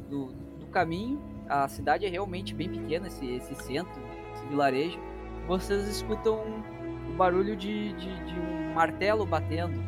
[0.09, 0.27] do,
[0.59, 4.01] do caminho, a cidade é realmente bem pequena, esse, esse centro,
[4.33, 4.99] esse vilarejo.
[5.47, 6.41] Vocês escutam
[7.09, 9.79] o barulho de, de, de um martelo batendo.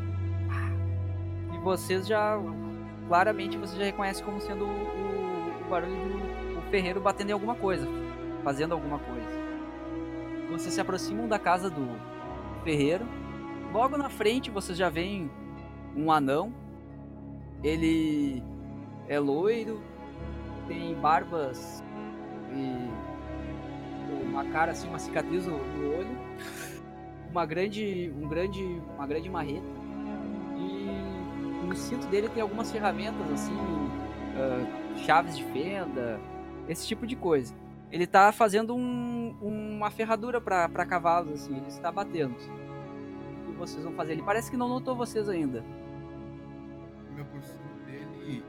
[1.54, 2.38] E vocês já,
[3.08, 7.34] claramente, você já reconhece como sendo o, o, o barulho do o ferreiro batendo em
[7.34, 7.88] alguma coisa,
[8.44, 9.46] fazendo alguma coisa.
[10.52, 11.88] Vocês se aproximam da casa do
[12.64, 13.06] ferreiro.
[13.76, 15.30] Logo na frente vocês já veem
[15.98, 16.54] um anão.
[17.62, 18.42] Ele
[19.10, 19.82] é loiro,
[20.66, 21.84] tem barbas
[22.54, 22.90] e
[24.30, 26.18] uma cara assim, uma cicatriz no, olho,
[27.30, 29.66] uma grande, um grande, uma grande marreta
[30.58, 33.58] e no cinto dele tem algumas ferramentas assim,
[34.38, 36.18] ah, chaves de fenda,
[36.70, 37.54] esse tipo de coisa.
[37.92, 42.36] Ele tá fazendo um- uma ferradura para cavalos assim, ele está batendo.
[43.58, 44.14] Vocês vão fazer?
[44.14, 45.62] Ele parece que não notou vocês ainda.
[47.14, 48.44] Me aproximo dele.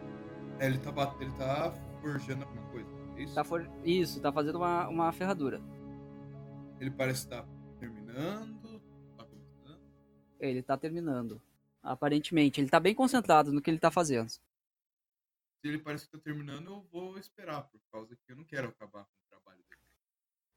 [0.59, 0.91] É, ele tá
[1.21, 2.89] ele tá forjando alguma coisa.
[3.17, 3.35] É isso?
[3.35, 3.71] Tá for...
[3.85, 5.61] Isso, tá fazendo uma, uma ferradura.
[6.81, 7.47] Ele parece estar
[7.79, 8.81] terminando.
[9.17, 9.81] Tá começando.
[10.41, 11.41] Ele tá terminando.
[11.83, 14.29] Aparentemente, ele tá bem concentrado no que ele tá fazendo.
[14.29, 14.41] Se
[15.63, 19.05] ele parece que tá terminando, eu vou esperar, por causa que eu não quero acabar
[19.05, 19.81] com o trabalho dele.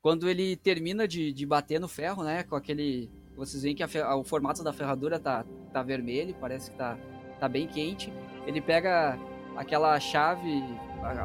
[0.02, 2.44] Quando ele termina de, de bater no ferro, né?
[2.44, 3.12] Com aquele.
[3.40, 6.98] Vocês veem que a o formato da ferradura tá, tá vermelho, parece que tá,
[7.40, 8.14] tá bem quente.
[8.46, 9.18] Ele pega
[9.56, 10.62] aquela chave,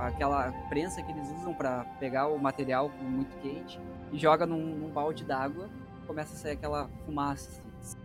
[0.06, 3.80] aquela prensa que eles usam para pegar o material muito quente
[4.12, 5.68] e joga num, num balde d'água
[6.06, 7.50] começa a sair aquela fumaça.
[7.80, 7.98] assim.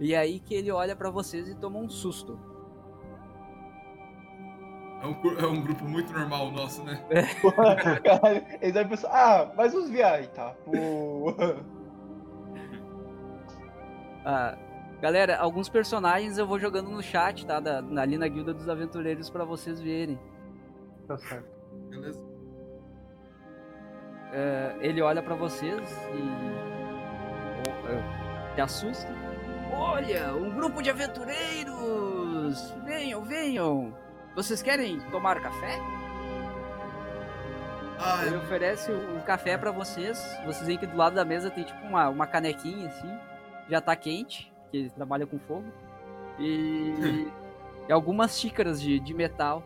[0.00, 2.38] E aí que ele olha pra vocês e toma um susto.
[5.02, 6.98] É um, é um grupo muito normal nosso, né?
[8.62, 10.54] Eles vão pensar, ah, mas os viais, tá?
[10.64, 11.34] Pô.
[14.24, 14.56] Ah,
[15.00, 17.60] galera, alguns personagens eu vou jogando no chat, tá?
[17.60, 20.18] Da, ali na Guilda dos Aventureiros pra vocês verem.
[21.06, 21.48] Tá certo.
[21.90, 22.20] Beleza?
[24.32, 25.80] É, ele olha pra vocês
[26.12, 26.22] e.
[27.68, 29.12] oh, é, se assusta.
[29.72, 32.70] Olha, um grupo de aventureiros!
[32.84, 33.94] Venham, venham!
[34.34, 35.78] Vocês querem tomar café?
[37.98, 38.40] Ah, Ele eu...
[38.40, 40.20] oferece um café pra vocês.
[40.44, 43.18] Vocês veem que do lado da mesa tem tipo uma, uma canequinha assim.
[43.68, 45.66] Já tá quente, que ele trabalha com fogo.
[46.38, 46.92] E,
[47.88, 49.62] e algumas xícaras de, de metal.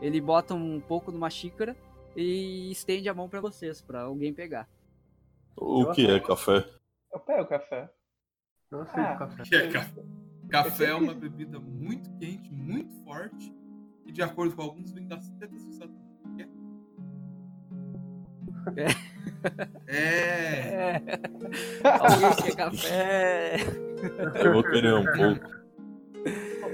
[0.00, 1.76] Ele bota um pouco numa xícara
[2.16, 4.68] e estende a mão pra vocês, pra alguém pegar.
[5.56, 6.66] O que é café?
[7.12, 7.90] Eu pego o café.
[8.70, 9.16] Não aceito Ah.
[9.16, 9.42] café.
[9.42, 10.02] que é café?
[10.48, 13.54] Café é uma bebida muito quente, muito forte,
[14.06, 16.10] e de acordo com alguns, vem das tetas de Satanás.
[18.76, 18.86] É.
[19.86, 19.96] É.
[20.96, 21.02] É.
[21.84, 23.56] Alguém quer café?
[24.44, 25.60] Eu vou querer um pouco.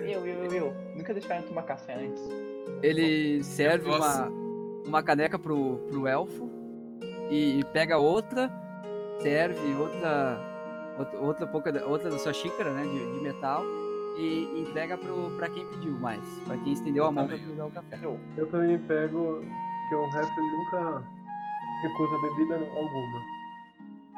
[0.04, 0.74] Eu, eu, eu, eu.
[0.96, 2.22] Nunca deixaram tomar café antes.
[2.82, 4.28] Ele serve uma,
[4.86, 6.50] uma caneca pro, pro elfo
[7.30, 8.50] e pega outra,
[9.20, 10.38] serve outra
[10.98, 13.62] outra, outra, pouca, da- outra da sua xícara, né, de, de metal
[14.18, 17.50] e entrega pro, pra quem pediu mais, pra quem estendeu a mão pra também.
[17.50, 17.98] pegar o café.
[18.02, 18.18] Eu.
[18.36, 19.42] Eu também pego
[19.88, 21.02] que o Rap nunca
[21.82, 23.22] recusa bebida alguma.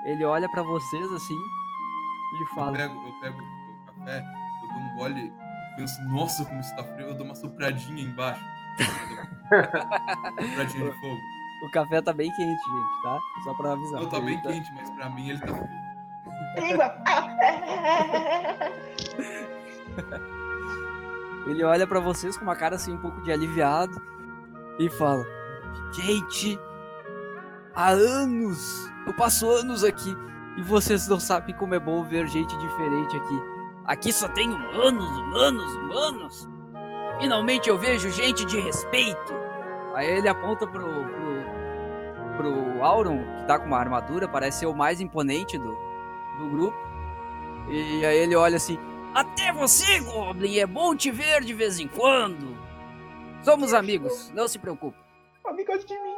[0.05, 4.25] Ele olha pra vocês assim e Eu fala: pego, eu pego o café,
[4.62, 5.33] eu dou um gole,
[5.77, 8.44] penso, nossa, como isso tá frio, eu dou uma sopradinha embaixo.
[10.40, 11.18] sopradinha de fogo.
[11.64, 13.18] O café tá bem quente, gente, tá?
[13.42, 14.01] Só pra avisar.
[14.01, 15.68] Não, tá bem Ele quente, mas pra mim ele tá frio.
[16.57, 16.94] Língua!
[21.49, 23.99] Ele olha pra vocês com uma cara assim um pouco de aliviado
[24.79, 25.25] e fala:
[25.94, 26.59] Gente,
[27.74, 30.14] há anos, eu passo anos aqui
[30.57, 33.42] e vocês não sabem como é bom ver gente diferente aqui.
[33.85, 36.48] Aqui só tem humanos, humanos, humanos.
[37.20, 39.35] Finalmente eu vejo gente de respeito.
[39.94, 44.74] Aí ele aponta pro, pro, pro Auron, que tá com uma armadura, parece ser o
[44.74, 45.76] mais imponente do,
[46.38, 46.76] do grupo.
[47.68, 48.78] E aí ele olha assim:
[49.14, 52.57] até você, Goblin, é bom te ver de vez em quando.
[53.42, 54.98] Somos amigos, não se preocupe.
[55.44, 56.14] O amigo gosta de mim.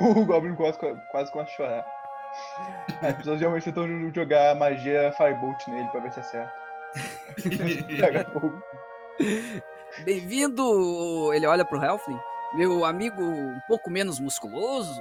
[0.00, 0.78] O, Goblin quase,
[1.10, 1.86] quase começa a chorar.
[3.02, 6.20] As pessoas geralmente tentam jogar magia Firebolt nele pra ver se.
[8.00, 8.62] Pega fogo.
[10.04, 12.18] Bem-vindo, ele olha pro Helfling,
[12.54, 15.00] meu amigo um pouco menos musculoso.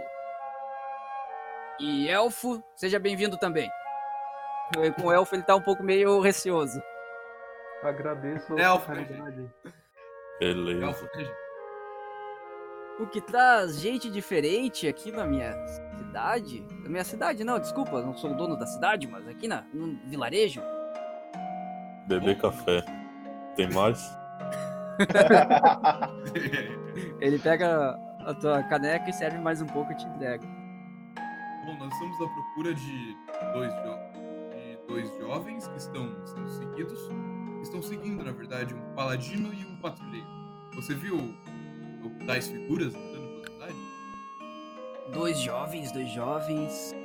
[1.79, 3.67] E Elfo, seja bem-vindo também.
[4.77, 6.81] Eh, Com o Elfo ele tá um pouco meio receoso.
[7.81, 9.51] Agradeço a É, hospitalidade.
[10.39, 10.85] Beleza.
[10.85, 11.07] Elfo?
[12.99, 15.53] O que traz gente diferente aqui na minha
[15.97, 16.63] cidade.
[16.83, 19.97] Na minha cidade, não, desculpa, não sou o dono da cidade, mas aqui na, no
[20.07, 20.61] vilarejo.
[22.07, 22.83] Beber café.
[23.55, 23.99] Tem mais?
[27.19, 30.45] Ele pega a tua caneca e serve mais um pouco e te entrega.
[31.65, 33.17] Bom, nós estamos à procura de
[33.53, 36.99] dois, jo- de dois jovens que estão sendo seguidos.
[37.61, 40.27] Estão seguindo, na verdade, um paladino e um patrulheiro.
[40.75, 41.33] Você viu
[42.25, 43.75] tais figuras andando pela cidade?
[45.13, 46.95] Dois jovens, dois jovens.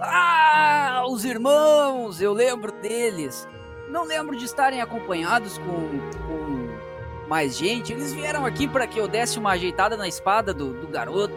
[0.00, 2.20] Ah, os irmãos!
[2.20, 3.48] Eu lembro deles.
[3.88, 5.64] Não lembro de estarem acompanhados com,
[6.26, 7.92] com mais gente.
[7.92, 11.34] Eles vieram aqui para que eu desse uma ajeitada na espada do, do garoto.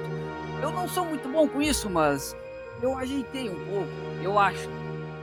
[0.62, 2.36] Eu não sou muito bom com isso, mas
[2.82, 3.90] eu ajeitei um pouco.
[4.24, 4.68] Eu acho.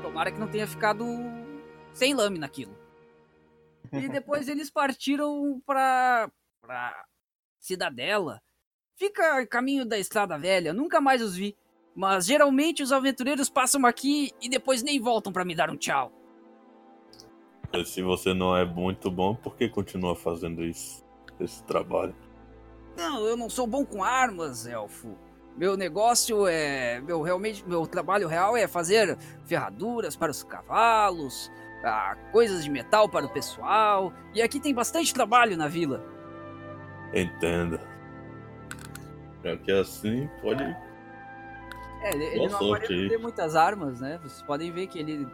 [0.03, 1.05] Tomara que não tenha ficado
[1.93, 2.77] sem lâmina aquilo.
[3.93, 6.31] E depois eles partiram pra,
[6.61, 7.05] pra
[7.67, 8.41] Cidadela.
[8.97, 11.57] Fica a caminho da Estrada Velha, nunca mais os vi.
[11.95, 16.12] Mas geralmente os aventureiros passam aqui e depois nem voltam pra me dar um tchau.
[17.85, 21.05] Se você não é muito bom, por que continua fazendo isso?
[21.41, 22.14] Esse trabalho?
[22.97, 25.19] Não, eu não sou bom com armas, elfo.
[25.57, 27.01] Meu negócio é.
[27.01, 31.51] Meu, realmente, meu trabalho real é fazer ferraduras para os cavalos,
[31.85, 34.12] ah, coisas de metal para o pessoal.
[34.35, 36.16] E aqui tem bastante trabalho na vila.
[37.15, 37.81] Entenda.
[39.45, 40.63] É que assim pode.
[42.03, 43.09] É, ele, ele Boa não aparenta aí.
[43.09, 44.19] ter muitas armas, né?
[44.19, 45.27] Vocês podem ver que ele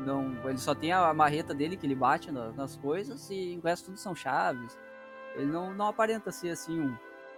[0.00, 0.34] não.
[0.48, 3.86] Ele só tem a marreta dele que ele bate na- nas coisas e o resto
[3.86, 4.76] tudo são chaves.
[5.34, 6.96] Ele não, não aparenta ser assim um,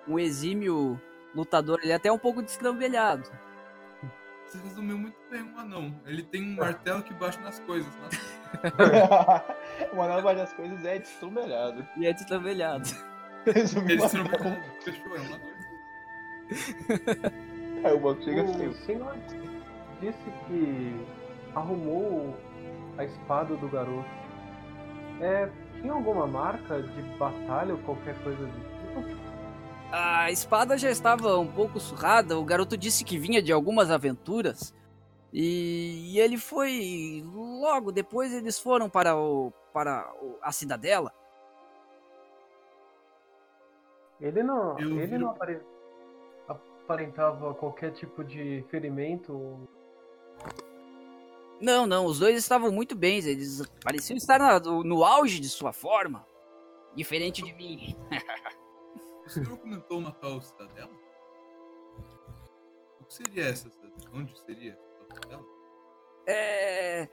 [0.09, 1.01] um exímio
[1.35, 1.81] lutador.
[1.83, 3.29] Ele é até um pouco destrambelhado.
[4.47, 5.95] Você resumiu muito bem um anão.
[6.07, 7.93] Ele tem um martelo que bate nas coisas.
[7.97, 8.09] Né?
[9.95, 11.87] o anão bate as coisas é destrumbelhado.
[11.97, 12.89] E é destrambelhado.
[13.47, 15.41] Resumindo, Ele o se anão- Fechou, é um anão.
[17.85, 18.73] Aí o banco chega O assim.
[18.87, 19.17] senhor
[20.01, 21.07] disse que
[21.55, 22.37] arrumou
[22.99, 24.09] a espada do garoto.
[25.21, 25.49] É,
[25.81, 29.31] tinha alguma marca de batalha ou qualquer coisa do tipo?
[29.93, 32.39] A espada já estava um pouco surrada.
[32.39, 34.75] O garoto disse que vinha de algumas aventuras.
[35.33, 37.23] E, e ele foi.
[37.27, 41.13] Logo depois eles foram para, o, para o- a cidadela.
[44.21, 45.63] Ele não, Eu ele viro- não apare-
[46.49, 49.69] aparentava qualquer tipo de ferimento.
[51.61, 53.19] Não, não, os dois estavam muito bem.
[53.19, 56.27] Eles pareciam estar na- no, no auge de sua forma.
[56.95, 57.97] Diferente de mim.
[59.27, 60.91] O senhor comentou uma tal cidadela?
[63.01, 64.11] O que seria essa cidadela?
[64.13, 65.45] Onde seria essa cidadela?
[66.27, 67.09] É.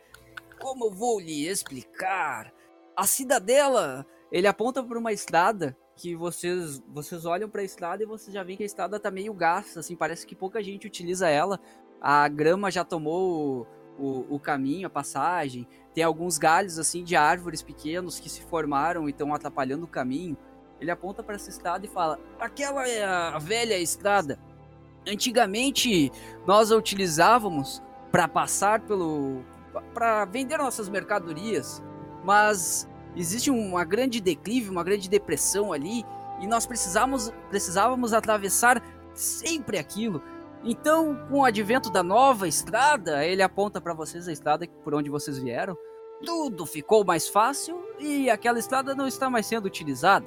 [0.59, 2.51] Como eu vou lhe explicar?
[2.95, 8.05] A cidadela, ele aponta para uma estrada que vocês vocês olham para a estrada e
[8.05, 11.27] vocês já veem que a estrada tá meio gasta, assim, parece que pouca gente utiliza
[11.27, 11.59] ela.
[11.99, 13.67] A grama já tomou
[13.99, 15.67] o, o, o caminho, a passagem.
[15.93, 20.37] Tem alguns galhos assim de árvores pequenos que se formaram e estão atrapalhando o caminho.
[20.79, 24.39] Ele aponta para essa estrada e fala: "Aquela é a velha estrada.
[25.07, 26.11] Antigamente
[26.45, 27.81] nós a utilizávamos
[28.11, 29.43] para passar pelo
[29.93, 31.83] para vender nossas mercadorias,
[32.23, 32.87] mas
[33.19, 36.03] existe uma grande declive, uma grande depressão ali
[36.39, 38.81] e nós precisávamos precisávamos atravessar
[39.13, 40.21] sempre aquilo.
[40.63, 45.09] Então, com o advento da nova estrada, ele aponta para vocês a estrada por onde
[45.09, 45.77] vocês vieram.
[46.25, 50.25] Tudo ficou mais fácil e aquela estrada não está mais sendo utilizada.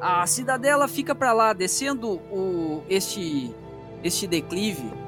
[0.00, 3.54] A cidadela fica para lá, descendo o este
[4.02, 5.04] este declive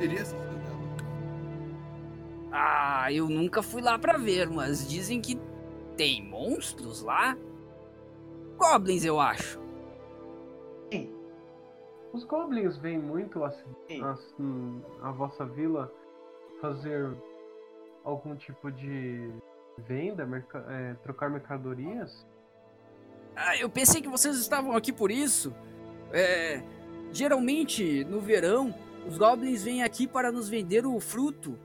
[0.00, 0.24] seria?
[2.52, 5.38] Ah, eu nunca fui lá pra ver, mas dizem que
[5.96, 7.36] tem monstros lá.
[8.56, 9.60] Goblins, eu acho.
[12.12, 14.02] Os goblins vêm muito assim, Sim.
[14.02, 15.92] assim à vossa vila
[16.60, 17.08] fazer
[18.04, 19.30] algum tipo de
[19.78, 22.26] venda, merca- é, trocar mercadorias?
[23.36, 25.54] Ah, eu pensei que vocês estavam aqui por isso.
[26.12, 26.60] É,
[27.12, 28.74] geralmente, no verão,
[29.06, 31.56] os goblins vêm aqui para nos vender o fruto.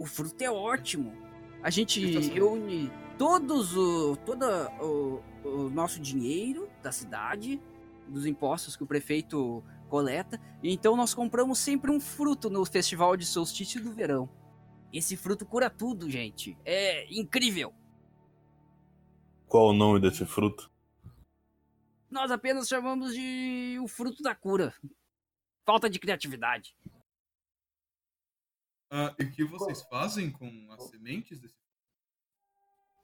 [0.00, 1.12] O fruto é ótimo.
[1.62, 4.46] A gente é reúne todos o todo
[4.80, 7.60] o, o nosso dinheiro da cidade,
[8.08, 13.14] dos impostos que o prefeito coleta, e então nós compramos sempre um fruto no festival
[13.14, 14.26] de solstício do verão.
[14.90, 16.56] Esse fruto cura tudo, gente.
[16.64, 17.74] É incrível.
[19.46, 20.70] Qual o nome desse fruto?
[22.10, 24.72] Nós apenas chamamos de o fruto da cura.
[25.66, 26.74] Falta de criatividade.
[28.90, 31.54] Ah, e o que vocês fazem com as sementes desse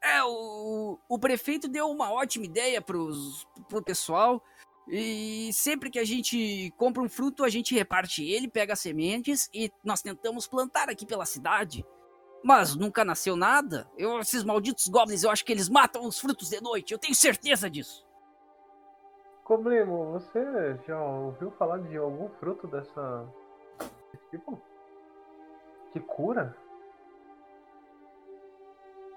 [0.02, 4.42] É, o, o prefeito deu uma ótima ideia pros, pro pessoal.
[4.88, 9.48] E sempre que a gente compra um fruto, a gente reparte ele, pega as sementes
[9.52, 11.84] e nós tentamos plantar aqui pela cidade.
[12.42, 13.90] Mas nunca nasceu nada.
[13.96, 16.92] Eu, esses malditos goblins, eu acho que eles matam os frutos de noite.
[16.92, 18.06] Eu tenho certeza disso.
[19.44, 23.26] Goblimo, você já ouviu falar de algum fruto dessa
[24.12, 24.60] desse tipo?
[25.96, 26.54] Que cura?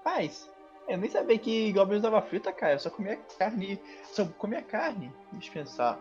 [0.02, 0.50] Paz,
[0.88, 2.72] eu nem sabia que Goblin usava fruta, cara.
[2.72, 3.78] Eu só comia carne.
[4.04, 5.12] Só comia carne.
[5.32, 5.98] Deixa eu pensar.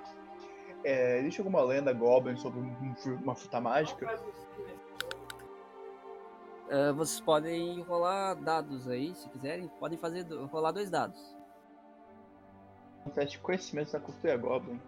[0.86, 4.08] É, existe alguma lenda Goblin sobre um- um uma fruta mágica?
[6.72, 9.68] Ah, vocês podem rolar dados aí, se quiserem.
[9.82, 11.20] Podem fazer do- rolar dois dados.
[13.06, 14.80] Um teste de conhecimento da cultura Goblin.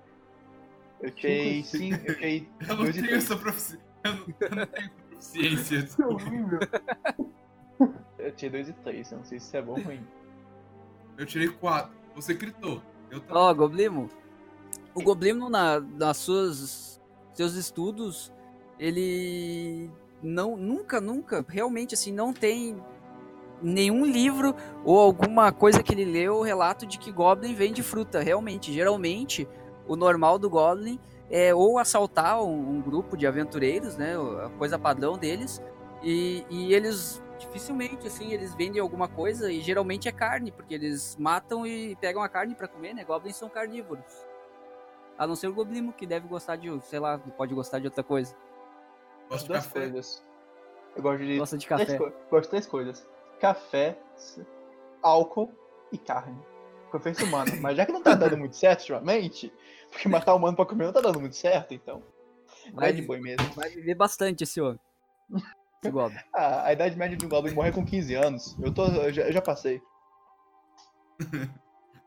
[1.02, 3.78] Eu tirei sim, eu tirei Eu não tenho essa profici...
[4.06, 5.88] eu, não, eu não tenho essa proficiência.
[8.18, 10.06] Eu tirei 2 e 3, eu não sei se isso é bom ou ruim.
[11.18, 11.92] Eu tirei quatro.
[12.16, 12.82] Você gritou.
[13.30, 14.10] Ó, Goblimo.
[14.94, 17.02] O Goblimo, na, nas suas
[17.34, 18.32] seus estudos,
[18.78, 19.90] ele
[20.22, 22.76] não nunca, nunca, realmente assim, não tem
[23.62, 28.22] nenhum livro ou alguma coisa que ele leu o relato de que Goblin vende fruta.
[28.22, 29.48] Realmente, geralmente,
[29.88, 31.00] o normal do Goblin
[31.32, 34.16] é ou assaltar um, um grupo de aventureiros, né,
[34.46, 35.62] a coisa padrão deles,
[36.04, 41.16] e, e eles dificilmente assim eles vendem alguma coisa e geralmente é carne porque eles
[41.18, 44.06] matam e pegam a carne pra comer né goblins são carnívoros
[45.18, 48.04] a não ser o goblimo que deve gostar de sei lá pode gostar de outra
[48.04, 48.36] coisa
[49.28, 49.80] Gosto de Duas café.
[49.80, 50.24] coisas.
[50.96, 51.38] Eu gosto de.
[51.40, 53.10] gosta de três café co- gosto de três coisas:
[53.40, 53.98] café,
[55.02, 55.50] álcool
[55.92, 56.38] e carne.
[56.92, 57.52] Preferência humana.
[57.62, 59.52] Mas já que não tá dando muito certo ultimamente,
[59.90, 62.04] porque matar humano pra comer não tá dando muito certo, então.
[62.74, 63.44] Vai Vai, de boi mesmo.
[63.56, 64.80] vai viver bastante esse homem.
[65.82, 66.20] Esse Goblin.
[66.34, 68.58] Ah, a idade média de um Goblin morrer com 15 anos.
[68.62, 69.82] Eu, tô, eu, já, eu já passei.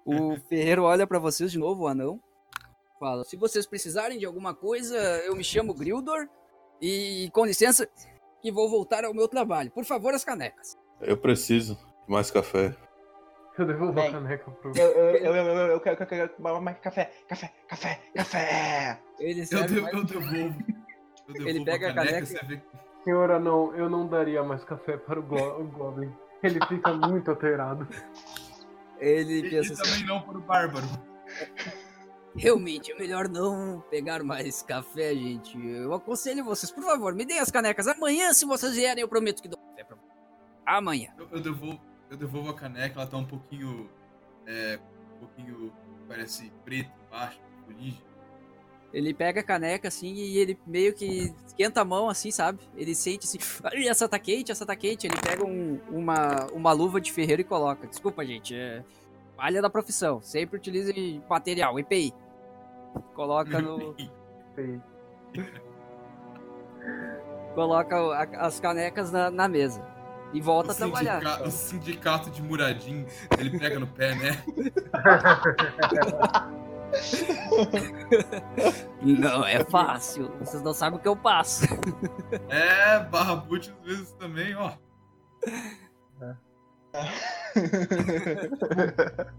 [0.06, 2.20] O ferreiro olha pra vocês de novo, o anão.
[3.00, 6.28] Fala: Se vocês precisarem de alguma coisa, eu me chamo Grildor.
[6.78, 7.88] E com licença,
[8.42, 9.70] que vou voltar ao meu trabalho.
[9.70, 10.76] Por favor, as canecas.
[11.00, 11.76] Eu preciso
[12.06, 12.76] de mais café.
[13.58, 14.72] Eu devolvo Bem, a caneca pro.
[14.76, 18.00] Eu, eu, eu, eu, eu, eu quero, eu quero, eu quero mais café, café, café,
[18.14, 18.98] café.
[19.20, 20.34] Ele Eu, devo, mais- eu devolvo.
[21.28, 22.60] Eu devolvo Ele pega a caneca- você vê-
[23.04, 26.12] Senhora, não, eu não daria mais café para o, Glo- o Goblin.
[26.42, 27.86] Ele fica muito alterado.
[28.98, 30.86] Ele pensa e assim: também não para o bárbaro.
[32.36, 35.56] Realmente, é melhor não pegar mais café, gente.
[35.64, 37.86] Eu aconselho vocês, por favor, me deem as canecas.
[37.86, 40.12] Amanhã, se vocês vierem, eu prometo que dou café pra vocês.
[40.66, 41.14] Amanhã.
[41.16, 41.80] Eu, eu devolvo,
[42.14, 43.88] eu devolvo a caneca, ela tá um pouquinho.
[44.46, 44.78] É,
[45.16, 45.72] um pouquinho.
[46.08, 48.02] Parece preto embaixo, fuligem.
[48.92, 52.60] Ele pega a caneca assim e ele meio que esquenta a mão assim, sabe?
[52.76, 55.06] Ele sente assim, "Ai, essa tá quente, essa tá quente.
[55.06, 57.86] Ele pega um- uma, uma luva de ferreiro e coloca.
[57.88, 58.84] Desculpa, gente, é
[59.36, 60.20] falha da profissão.
[60.22, 62.12] Sempre utilize material, EPI.
[63.14, 63.94] Coloca no.
[64.54, 64.80] Feio.
[67.54, 69.82] coloca a- as canecas na, na mesa.
[70.34, 71.42] E volta O, a trabalhar.
[71.42, 73.06] o sindicato de Muradim,
[73.38, 74.42] ele pega no pé, né?
[79.02, 80.28] Não é fácil.
[80.38, 81.64] Vocês não sabem o que eu passo.
[82.48, 84.72] É, barra boot às vezes também, ó.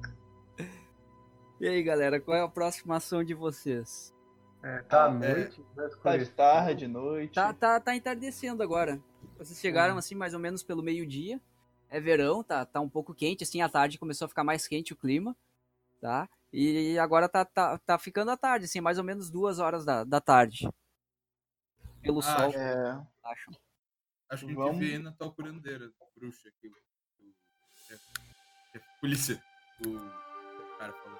[1.60, 4.14] E aí, galera, qual é a próxima ação de vocês?
[4.62, 5.12] É, tá à É.
[5.36, 7.34] noite, vai Tá de tarde, noite.
[7.36, 9.00] Tá, tá, tá entardecendo agora.
[9.38, 11.39] Vocês chegaram assim mais ou menos pelo meio-dia.
[11.89, 14.91] É verão, tá, tá um pouco quente, assim, à tarde começou a ficar mais quente
[14.91, 15.36] o clima,
[16.01, 16.28] tá?
[16.51, 20.03] E agora tá, tá, tá ficando à tarde, assim, mais ou menos duas horas da,
[20.03, 20.67] da tarde.
[22.01, 23.53] Pelo Ah, sol, É, acham.
[24.30, 24.78] Acho que a Vamos.
[24.78, 26.71] gente vê na tal curandeira, bruxa aqui.
[27.91, 27.93] É,
[28.78, 29.41] é, polícia.
[29.86, 31.19] O cara falou.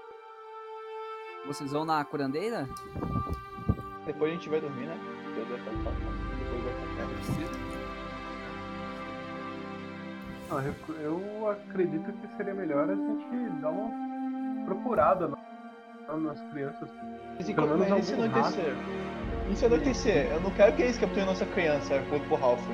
[1.46, 2.68] Vocês vão na curandeira?
[4.06, 4.98] depois a gente vai dormir, né?
[5.36, 6.00] Depois vai pra casa.
[6.40, 7.85] Depois vai pra casa.
[10.50, 16.90] Eu, eu acredito que seria melhor a gente dar uma procurada na- nas crianças.
[17.38, 18.74] Mas Pelo menos mas e se algum anoitecer?
[19.52, 20.32] E se anoitecer?
[20.32, 22.66] Eu não quero que eles capturem nossa criança, junto pro Ralph.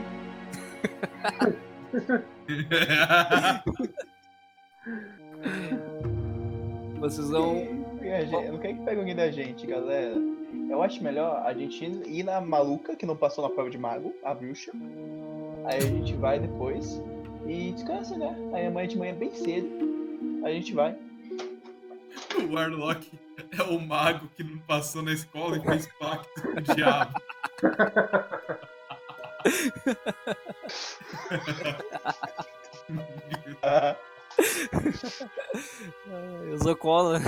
[7.00, 7.56] Vocês vão.
[8.02, 10.16] Eu não quero que pegue alguém da gente, galera.
[10.70, 14.14] Eu acho melhor a gente ir na maluca que não passou na prova de mago,
[14.24, 14.72] a bruxa.
[15.66, 17.02] Aí a gente vai depois
[17.46, 18.36] e descansa, né?
[18.54, 19.70] Aí amanhã de manhã bem cedo
[20.44, 20.96] a gente vai.
[22.38, 23.12] o Warlock
[23.58, 27.14] é o mago que não passou na escola e fez pacto com o diabo.
[36.44, 37.20] Eu sou cola.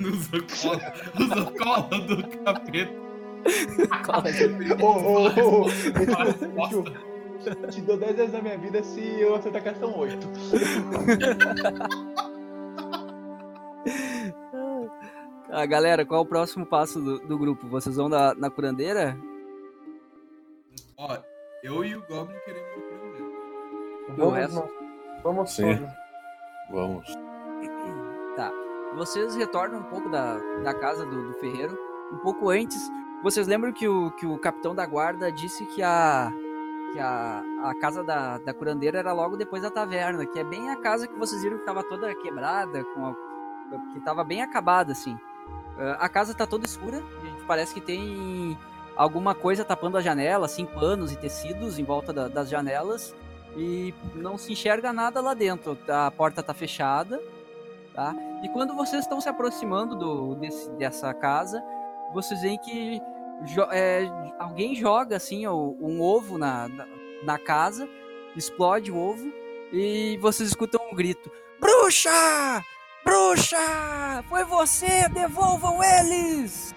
[0.00, 2.92] Usou cola, usou cola do capeta.
[4.04, 4.72] cola de...
[4.82, 5.68] Ô, ô, ô,
[7.70, 10.26] Te dou 10 anos da minha vida se eu acertar questão 8.
[15.50, 17.66] Ah, galera, qual é o próximo passo do, do grupo?
[17.68, 19.18] Vocês vão na, na curandeira?
[20.98, 21.16] Ó,
[21.62, 23.32] eu e o Goblin queremos o curandeiro.
[24.08, 24.68] E o Vamos, resto?
[25.22, 25.76] vamos Sim.
[25.78, 25.94] todos.
[26.70, 27.06] Vamos.
[28.94, 31.78] Vocês retornam um pouco da, da casa do, do ferreiro.
[32.12, 32.90] Um pouco antes,
[33.22, 36.32] vocês lembram que o, que o capitão da guarda disse que a,
[36.92, 40.70] que a, a casa da, da curandeira era logo depois da taverna, que é bem
[40.70, 43.14] a casa que vocês viram que estava toda quebrada, com a-
[43.92, 45.16] que estava bem acabada, assim.
[45.78, 47.02] Ah, a casa tá toda escura,
[47.46, 48.56] parece que tem
[48.96, 53.14] alguma coisa tapando a janela, assim, panos e tecidos em volta da- das janelas,
[53.56, 55.76] e não se enxerga nada lá dentro.
[55.88, 57.20] A porta tá fechada,
[57.94, 58.14] tá?
[58.42, 61.62] E quando vocês estão se aproximando do, desse- dessa casa,
[62.14, 63.00] vocês veem que
[63.46, 64.06] jo- é,
[64.38, 66.86] alguém joga assim o- um ovo na, na,
[67.22, 67.88] na casa,
[68.36, 69.32] explode o ovo
[69.72, 71.30] e vocês escutam um grito:
[71.60, 72.62] Bruxa!
[73.04, 74.24] Bruxa!
[74.28, 75.08] Foi você!
[75.08, 76.74] Devolvam eles!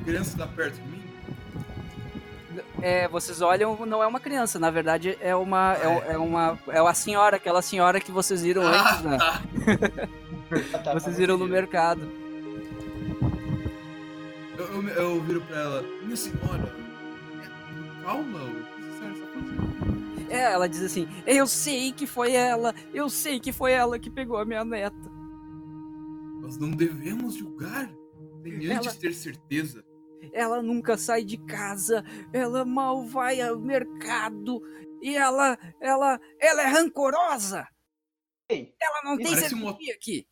[0.00, 0.96] A criança tá perto de mim?
[2.80, 6.58] É, vocês olham, não é uma criança, na verdade é uma é, o- é uma
[6.68, 9.18] é a senhora, aquela senhora que vocês viram antes, né?
[9.20, 9.40] Ah,
[10.72, 11.18] Ah, tá, Vocês tá.
[11.20, 12.08] viram no mercado.
[14.76, 16.64] Eu, eu, eu viro pra ela, minha senhora,
[17.42, 20.30] é, calma, o fazendo?
[20.30, 24.10] É, ela diz assim: Eu sei que foi ela, eu sei que foi ela que
[24.10, 25.10] pegou a minha neta.
[26.40, 27.88] Nós não devemos julgar
[28.42, 29.84] sem antes Ela- ter certeza.
[30.32, 34.60] Ela nunca sai de casa, ela mal vai ao mercado
[35.00, 37.66] e ela, ela, ela é rancorosa.
[38.48, 40.26] Ei, Ela não tem Parece um serventia aqui.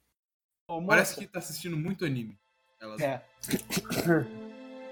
[0.86, 2.38] Parece que tá assistindo muito anime.
[2.80, 3.24] Ela É.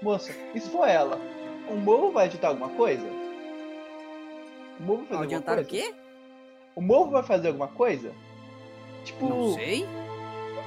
[0.01, 1.19] Moça, e se for ela?
[1.69, 3.05] O morro vai adiantar alguma coisa?
[4.79, 5.93] O morro vai fazer Adiantar alguma o coisa?
[5.93, 5.95] quê?
[6.75, 8.11] O morro vai fazer alguma coisa?
[9.05, 9.29] Tipo.
[9.29, 9.87] Não sei.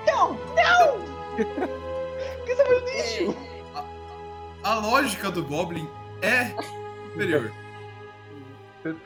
[0.07, 0.33] Não!
[0.55, 1.17] Não!
[1.37, 3.37] Por que você vai no lixo?
[4.63, 5.89] A lógica do Goblin
[6.23, 6.51] é
[7.11, 7.53] superior.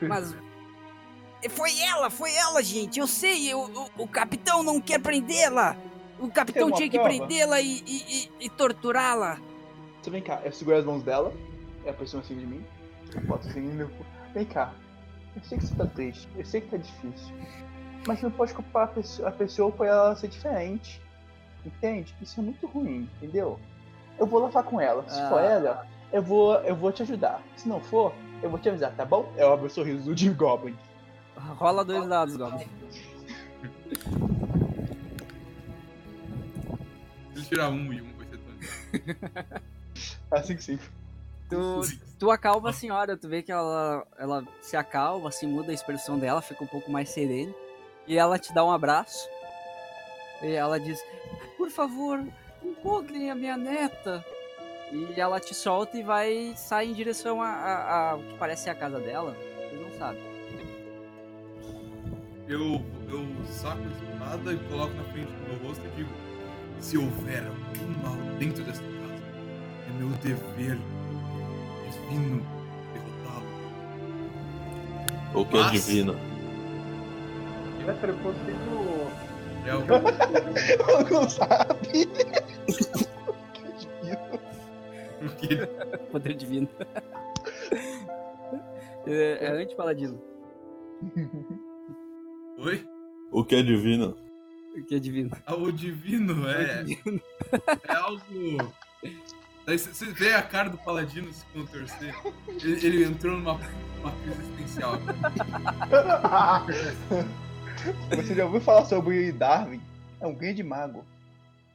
[0.07, 0.35] Mas
[1.49, 2.99] foi ela, foi ela, gente.
[2.99, 3.53] Eu sei.
[3.53, 5.75] O, o, o capitão não quer prendê-la.
[6.21, 9.39] O capitão tinha que prendê-la e, e, e- e torturá-la.
[10.01, 11.33] Você vem cá, eu seguro as mãos dela,
[11.85, 12.63] é aproxima assim de mim,
[13.13, 13.89] eu boto assim no meu.
[14.33, 14.71] Vem cá,
[15.35, 17.35] eu sei que você tá triste, eu sei que tá difícil,
[18.07, 21.01] mas você não pode culpar a pessoa, a pessoa por ela ser diferente,
[21.65, 22.15] entende?
[22.21, 23.59] Isso é muito ruim, entendeu?
[24.19, 25.45] Eu vou lá falar com ela, se for Ah.
[25.45, 28.13] ela, eu vou, eu vou te ajudar, se não for,
[28.43, 29.31] eu vou te avisar, tá bom?
[29.37, 30.75] Eu abro o sorriso do Jim Goblin.
[31.57, 32.67] Rola dois dados, Goblin.
[37.41, 39.61] Ele tirar um e um vai ser tão.
[40.37, 40.79] Assim que sim.
[41.49, 41.81] Tu,
[42.17, 46.17] tu acalma a senhora, tu vê que ela, ela se acalma, assim, muda a expressão
[46.17, 47.53] dela, fica um pouco mais serena.
[48.07, 49.27] E ela te dá um abraço.
[50.41, 51.03] E ela diz:
[51.57, 52.23] Por favor,
[52.63, 54.25] encontrem a minha neta.
[54.91, 58.63] E ela te solta e vai sair em direção a, a, a o que parece
[58.63, 59.35] ser a casa dela.
[59.57, 60.21] Vocês não sabem.
[62.47, 66.09] Eu, eu saco a espada e coloco na frente do meu rosto e digo:
[66.81, 69.23] Se houver algum mal dentro desta casa,
[69.87, 70.77] é meu dever
[71.85, 72.43] divino
[72.93, 73.47] derrotá-lo.
[75.39, 76.15] O que é Mas- divino?
[77.85, 79.11] Mestre, eu consigo.
[79.65, 79.85] É o
[81.13, 82.07] não sabe.
[85.21, 85.67] o que
[86.11, 86.67] Poder divino.
[89.05, 90.19] é, é anti-paladino.
[92.57, 92.83] foi?
[93.31, 94.15] O que é divino?
[94.75, 95.31] O que é divino?
[95.45, 96.85] Ah, o divino é,
[97.87, 98.73] é algo.
[99.65, 102.15] Daí você vê a cara do paladino se contorcer.
[102.47, 103.59] Ele, ele entrou numa
[104.01, 104.97] uma crise existencial.
[108.09, 109.81] Você já ouviu falar sobre Darwin?
[110.19, 111.05] É um grande mago.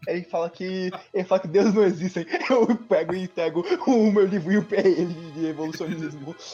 [0.06, 0.90] Ele fala que.
[1.12, 2.26] Ele fala que Deus não existe.
[2.50, 6.36] Eu pego e entrego o meu livrinho pra ele de evolucionismo.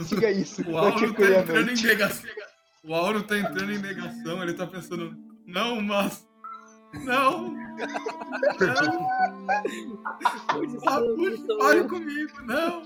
[0.00, 0.68] Siga isso.
[0.68, 2.30] O Auro tá entrando em negação.
[2.84, 5.16] O Auro tá entrando em negação, ele tá pensando,
[5.46, 6.26] não, mas.
[7.04, 7.50] Não!
[7.50, 7.58] Não!
[10.86, 12.82] Ah, puxa, pare comigo, não!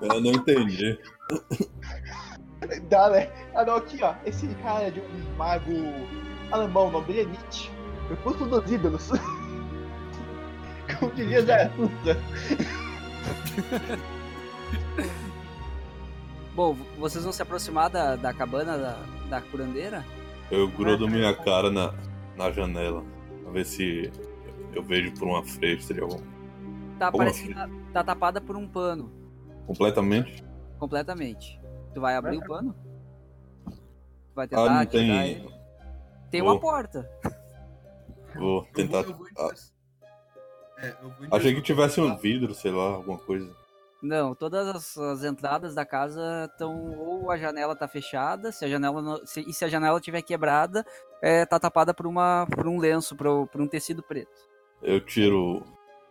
[0.00, 0.98] Eu não entendi.
[2.88, 3.30] Dá, né?
[3.54, 4.14] Ah, não, aqui, ó.
[4.24, 5.72] Esse cara é de um mago
[6.50, 7.70] alemão, o nome dele é Nietzsche.
[8.08, 9.10] Crepúsculo dos ídolos.
[11.00, 12.16] Como diria Zaratustra.
[16.54, 18.96] Bom, vocês vão se aproximar da, da cabana da,
[19.28, 20.04] da curandeira?
[20.50, 21.92] Eu grudo minha cara na,
[22.36, 23.02] na janela.
[23.42, 24.10] Pra ver se
[24.72, 26.20] eu vejo por uma fresta de algum.
[26.98, 27.48] Tá, parece assim?
[27.48, 29.10] que tá, tá tapada por um pano,
[29.66, 30.44] Completamente?
[30.78, 31.60] completamente.
[31.92, 32.74] Tu vai abrir o pano?
[33.64, 35.30] Tu vai Ah, tentar não tirar tem.
[35.32, 35.54] ele?
[36.30, 36.60] Tem uma Vou.
[36.60, 37.08] porta.
[38.36, 38.98] Vou tentar.
[38.98, 39.54] Eu vou, eu vou ah,
[40.78, 43.50] É, eu vou achei que tivesse um vidro, sei lá, alguma coisa.
[44.06, 46.94] Não, todas as, as entradas da casa estão.
[46.98, 50.20] Ou a janela tá fechada, se a janela não- se- e se a janela tiver
[50.20, 50.84] quebrada,
[51.22, 54.30] é, tá tapada por, uma, por um lenço, por, por um tecido preto.
[54.82, 55.64] Eu tiro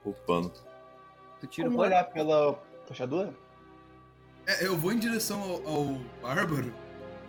[0.03, 0.51] o, o pano.
[1.39, 1.95] Tu tira o Vamos pano?
[1.95, 3.31] olhar pela fechadura?
[4.47, 5.85] É, eu vou em direção ao, ao
[6.19, 6.73] bárbaro,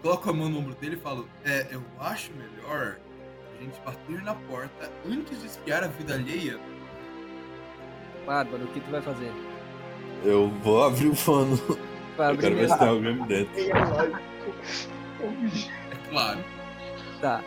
[0.00, 2.96] coloco a mão no ombro dele e falo: É, eu acho melhor
[3.54, 6.58] a gente bater na porta antes de espiar a vida alheia.
[8.24, 9.30] Bárbaro, o que tu vai fazer?
[10.24, 11.56] Eu vou abrir o pano.
[12.16, 13.60] Vai Eu abrir quero ver se tem alguém dentro.
[15.90, 16.44] É claro.
[17.20, 17.44] Tá.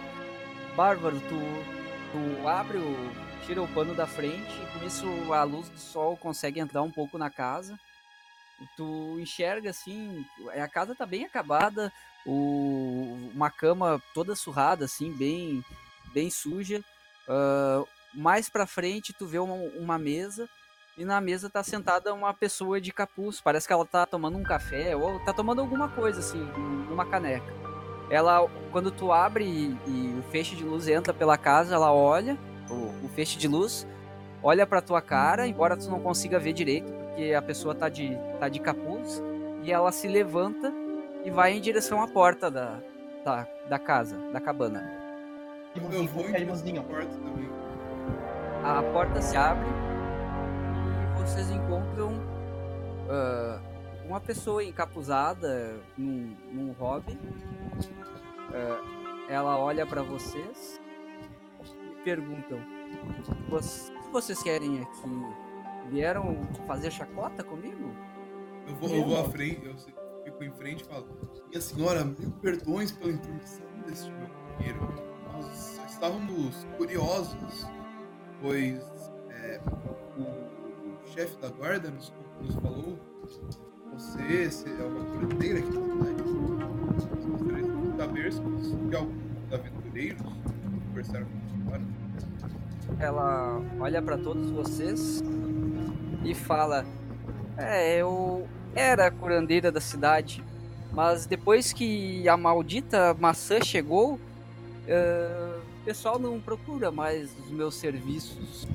[0.75, 1.39] Bárbaro, tu,
[2.11, 3.11] tu abre o.
[3.45, 6.91] tira o pano da frente e com isso a luz do sol consegue entrar um
[6.91, 7.79] pouco na casa.
[8.75, 10.25] Tu enxerga assim,
[10.55, 11.91] a casa tá bem acabada,
[12.25, 15.63] o, uma cama toda surrada, assim, bem,
[16.13, 16.83] bem suja.
[17.27, 20.49] Ah, mais pra frente tu vê uma, uma mesa
[20.97, 23.39] e na mesa tá sentada uma pessoa de capuz.
[23.39, 26.43] Parece que ela tá tomando um café ou tá tomando alguma coisa assim,
[26.89, 27.53] numa caneca.
[28.09, 32.37] Ela, quando tu abre e, e o feixe de luz entra pela casa, ela olha,
[32.69, 33.85] o, o feixe de luz,
[34.41, 38.17] olha pra tua cara, embora tu não consiga ver direito, porque a pessoa tá de,
[38.39, 39.21] tá de capuz,
[39.61, 40.73] e ela se levanta
[41.25, 42.79] e vai em direção à porta da,
[43.25, 44.89] da, da casa, da cabana.
[45.75, 46.81] Eu vou em mãozinha.
[46.81, 47.49] porta também.
[48.63, 49.86] A porta se abre
[51.27, 52.11] vocês encontram
[53.09, 53.59] ah,
[54.05, 57.17] uma pessoa encapuzada num, num hobby.
[58.53, 60.79] Ah, ela olha pra vocês
[61.63, 62.59] e perguntam:
[63.49, 63.61] "Voc-
[64.11, 65.09] vocês querem aqui?
[65.89, 67.91] Vieram fazer chacota comigo?
[68.67, 69.75] Eu vou, eu vou à frente, eu
[70.23, 71.07] fico em frente e falo:
[71.49, 75.07] Minha senhora, mil perdões pela intromissão deste meu companheiro.
[75.33, 77.67] Nós estávamos curiosos,
[78.41, 78.81] pois
[79.29, 79.61] é,
[80.17, 80.46] o, o
[81.17, 82.99] chefe da guarda nos, nos falou:
[83.93, 86.23] Você se- é uma curandeira aqui na cidade.
[86.93, 90.21] Nós gostaríamos de saber se alguns aventureiros
[90.87, 91.81] conversaram com a senhora.
[92.99, 95.23] Ela olha pra todos vocês
[96.23, 96.85] e fala:
[97.57, 100.43] É, eu era curandeira da cidade,
[100.93, 104.19] mas depois que a maldita maçã chegou,
[104.87, 108.67] eh, o pessoal não procura mais os meus serviços.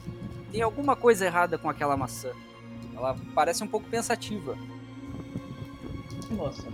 [0.52, 2.30] Tem alguma coisa errada com aquela maçã.
[2.94, 4.56] Ela parece um pouco pensativa.
[6.30, 6.68] Moça,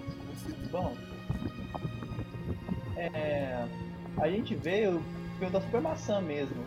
[0.71, 0.97] bom.
[2.97, 3.67] É.
[4.21, 5.01] A gente veio
[5.39, 6.65] perguntar sobre a maçã mesmo.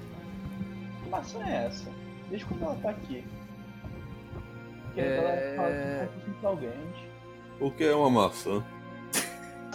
[1.03, 1.89] Que maçã é essa?
[2.29, 3.25] Desde quando ela tá aqui?
[4.85, 5.17] Porque É.
[5.17, 6.71] ela fala que tá com alguém.
[7.59, 8.63] O que é uma maçã?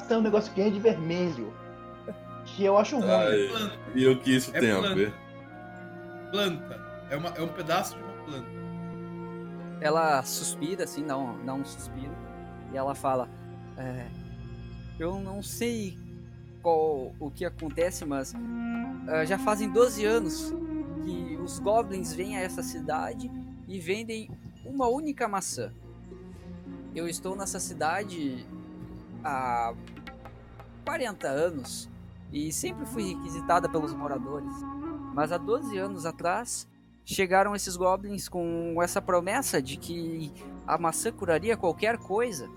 [0.09, 1.53] Tem um negócio que é de vermelho.
[2.47, 3.11] Que eu acho ruim.
[3.11, 3.27] Ah,
[3.95, 4.95] e- o que isso É tem a planta.
[4.95, 5.13] ver?
[6.31, 6.86] planta.
[7.11, 8.49] É, uma, é um pedaço de uma planta.
[9.81, 12.15] Ela suspira, assim, dá um, dá um suspiro.
[12.73, 13.29] E ela fala:
[13.77, 14.07] é,
[14.99, 15.97] Eu não sei
[16.63, 18.35] qual o que acontece, mas
[19.09, 20.53] ah, já fazem 12 anos
[21.05, 23.31] que os goblins vêm a essa cidade
[23.69, 24.29] e vendem
[24.65, 25.73] uma única maçã.
[26.95, 28.45] Eu estou nessa cidade
[29.23, 29.73] há
[30.85, 31.89] 40 anos
[32.33, 34.53] e sempre fui requisitada pelos moradores.
[35.15, 36.67] Mas há 12 anos atrás
[37.07, 40.33] chegaram esses goblins com essa promessa de que
[40.67, 42.51] a maçã curaria qualquer coisa.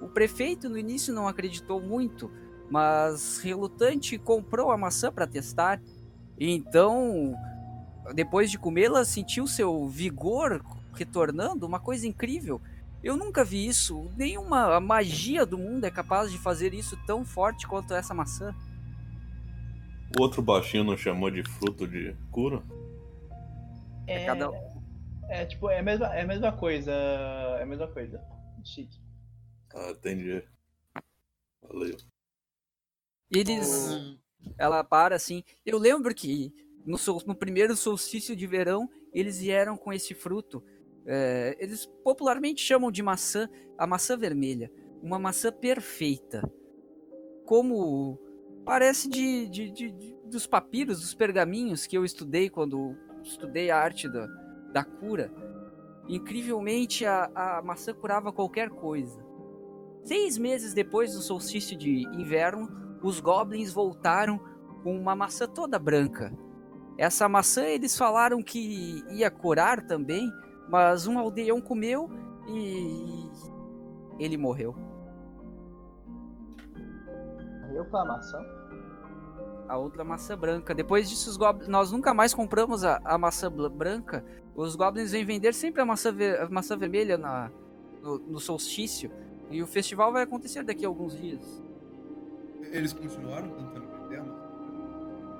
[0.00, 2.30] O prefeito no início não acreditou muito,
[2.70, 5.82] mas relutante comprou a maçã para testar.
[6.38, 7.34] Então,
[8.14, 12.60] depois de comê-la, sentiu seu vigor retornando, uma coisa incrível.
[13.02, 14.08] Eu nunca vi isso.
[14.16, 18.54] Nenhuma magia do mundo é capaz de fazer isso tão forte quanto essa maçã.
[20.16, 22.62] O outro baixinho não chamou de fruto de cura?
[24.06, 24.50] É, Cada...
[25.28, 26.92] é tipo, é a mesma, é a mesma coisa.
[26.92, 28.20] É a mesma coisa.
[28.64, 29.00] Chique.
[29.74, 30.42] Ah, entendi.
[31.62, 31.96] Valeu.
[33.30, 33.68] Eles.
[33.90, 34.18] Hum,
[34.58, 35.42] Ela para assim.
[35.64, 36.52] Eu lembro que
[36.84, 40.62] no, sol- no primeiro solstício de verão eles vieram com esse fruto.
[41.06, 43.48] É, eles popularmente chamam de maçã,
[43.78, 44.70] a maçã vermelha.
[45.02, 46.42] Uma maçã perfeita.
[47.44, 48.18] Como
[48.64, 52.96] parece de, de- de- de- dos papiros, dos pergaminhos que eu estudei quando
[53.26, 54.26] estudei a arte da,
[54.72, 55.30] da cura.
[56.08, 59.24] Incrivelmente a, a maçã curava qualquer coisa.
[60.04, 64.38] Seis meses depois do solstício de inverno, os goblins voltaram
[64.82, 66.32] com uma maçã toda branca.
[66.96, 70.30] Essa maçã eles falaram que ia curar também,
[70.68, 72.08] mas um aldeão comeu
[72.48, 73.28] e
[74.18, 74.74] ele morreu.
[77.74, 78.55] Eu com a maçã.
[79.68, 80.74] A outra maçã branca.
[80.74, 84.24] Depois disso, os goblins, nós nunca mais compramos a, a maçã branca.
[84.54, 87.50] Os goblins vêm vender sempre a maçã, ver- a maçã vermelha na,
[88.00, 89.10] no, no solstício.
[89.50, 91.62] E o festival vai acontecer daqui a alguns dias.
[92.62, 94.46] Eles continuaram tentando vender a maçã?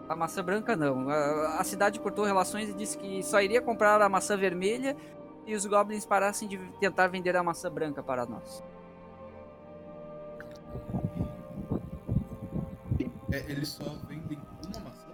[0.08, 1.08] A maçã branca não.
[1.08, 4.96] A, a cidade cortou relações e disse que só iria comprar a maçã vermelha
[5.46, 8.62] e os goblins parassem de tentar vender a maçã branca para nós.
[13.32, 15.08] É, eles só vendem uma maçã?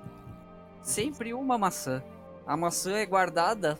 [0.82, 2.02] Sempre uma maçã.
[2.46, 3.78] A maçã é guardada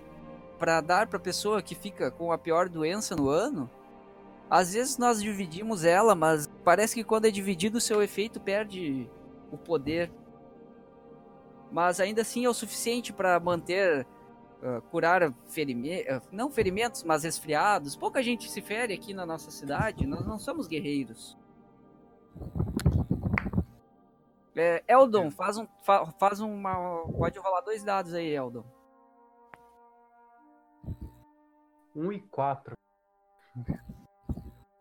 [0.59, 3.71] para dar para pessoa que fica com a pior doença no ano.
[4.49, 9.09] Às vezes nós dividimos ela, mas parece que quando é dividido o seu efeito perde
[9.51, 10.11] o poder.
[11.71, 14.07] Mas ainda assim é o suficiente para manter
[14.63, 17.97] ah, curar ferimentos, não ferimentos, mas resfriados.
[17.97, 21.37] Pouca gente se fere aqui na nossa cidade, nós não somos guerreiros.
[24.55, 28.65] É, Eldon, faz um, fa- faz uma, pode rolar dois dados aí, Eldon.
[31.95, 32.75] 1 e 4.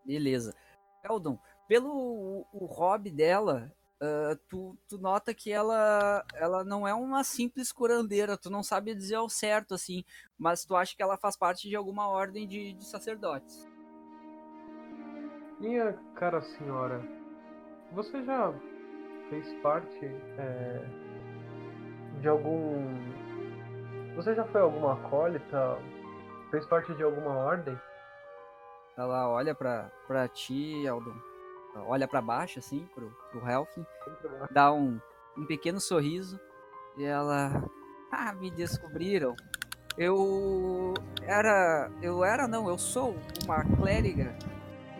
[0.04, 0.54] Beleza.
[1.02, 6.92] Eldon, pelo o, o hobby dela, ah, tu, tu nota que ela, ela não é
[6.92, 10.04] uma simples curandeira, tu não sabe dizer ao certo, assim,
[10.36, 13.64] mas tu acha que ela faz parte de alguma ordem de, de sacerdotes.
[15.60, 17.00] Minha cara senhora,
[17.92, 18.52] você já
[19.32, 20.04] fez parte
[20.36, 20.84] é,
[22.20, 22.84] de algum.
[24.14, 25.78] Você já foi alguma acólita?
[26.50, 27.78] Fez parte de alguma ordem?
[28.98, 31.14] Ela olha pra, pra ti, Eldon.
[31.86, 33.86] Olha pra baixo, assim, pro, pro Helfin.
[34.50, 35.00] Dá um,
[35.38, 36.38] um pequeno sorriso.
[36.98, 37.64] E ela.
[38.10, 39.34] Ah, me descobriram.
[39.96, 41.90] Eu era.
[42.02, 44.36] Eu era, não, eu sou uma clériga.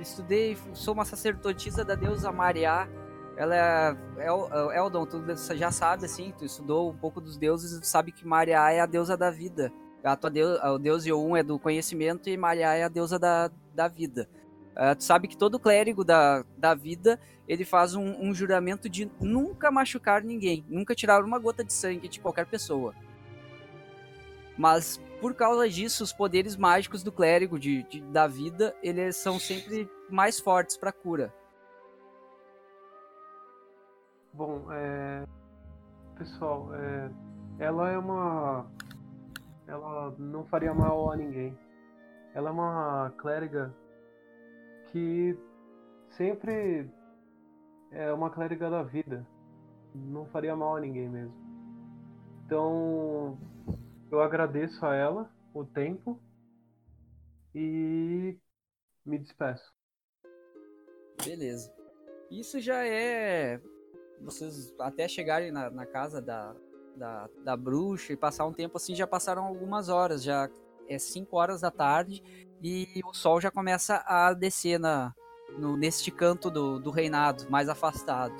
[0.01, 2.89] Estudei, sou uma sacerdotisa da deusa Mariá.
[3.37, 4.26] Ela é.
[4.26, 5.22] El, Eldon, tu
[5.55, 8.87] já sabe, assim, tu estudou um pouco dos deuses e sabe que Mariá é a
[8.87, 9.72] deusa da vida.
[10.05, 13.51] A tua deus, o deus Yom é do conhecimento e Mariá é a deusa da,
[13.74, 14.28] da vida.
[14.72, 19.11] Uh, tu sabe que todo clérigo da, da vida ele faz um, um, juramento de
[19.20, 22.95] nunca machucar ninguém, nunca tirar uma gota de sangue de qualquer pessoa.
[24.57, 29.39] Mas por causa disso, os poderes mágicos do clérigo de, de da vida eles são
[29.39, 31.33] sempre mais fortes para cura.
[34.33, 35.24] Bom, é...
[36.16, 37.11] pessoal, é...
[37.59, 38.66] ela é uma
[39.66, 41.57] ela não faria mal a ninguém.
[42.35, 43.74] Ela é uma clériga
[44.89, 45.37] que
[46.11, 46.91] sempre
[47.91, 49.26] é uma clériga da vida.
[49.95, 51.35] Não faria mal a ninguém mesmo.
[52.45, 53.39] Então,
[54.11, 56.20] eu agradeço a ela o tempo
[57.55, 58.39] e
[59.05, 59.74] me despeço.
[61.24, 61.72] Beleza.
[62.30, 63.61] Isso já é.
[64.25, 66.55] Vocês até chegarem na, na casa da,
[66.97, 70.49] da, da bruxa e passar um tempo assim, já passaram algumas horas, já
[70.89, 72.23] é 5 horas da tarde
[72.62, 75.14] e o sol já começa a descer na,
[75.59, 78.35] no, neste canto do, do reinado, mais afastado.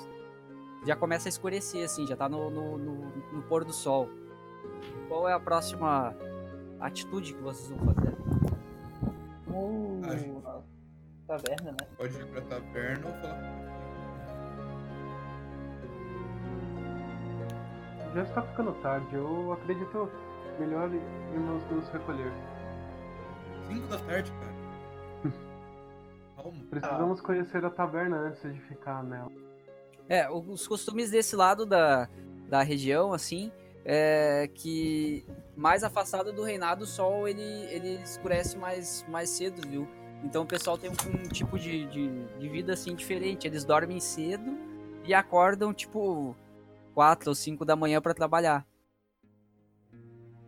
[0.85, 2.95] Já começa a escurecer, assim, já tá no, no, no,
[3.31, 4.09] no pôr do sol.
[5.07, 6.15] Qual é a próxima
[6.79, 8.13] atitude que vocês vão fazer?
[9.47, 10.63] Uh,
[11.25, 11.87] taverna, né?
[11.97, 13.72] Pode ir pra taverna ou falar
[18.13, 20.09] Já está ficando tarde, eu acredito
[20.59, 20.89] melhor
[21.33, 22.31] irmos nos recolher.
[23.67, 25.33] 5 da tarde, cara.
[26.35, 26.63] Calma.
[26.69, 27.23] Precisamos ah.
[27.23, 29.31] conhecer a taverna antes de ficar nela.
[30.07, 32.07] É, os costumes desse lado da,
[32.49, 33.51] da região, assim,
[33.85, 39.87] é que mais afastado do reinado, o sol ele, ele escurece mais, mais cedo, viu?
[40.23, 43.47] Então o pessoal tem um, um tipo de, de, de, vida assim diferente.
[43.47, 44.57] Eles dormem cedo
[45.03, 46.35] e acordam tipo
[46.93, 48.65] 4 ou 5 da manhã para trabalhar.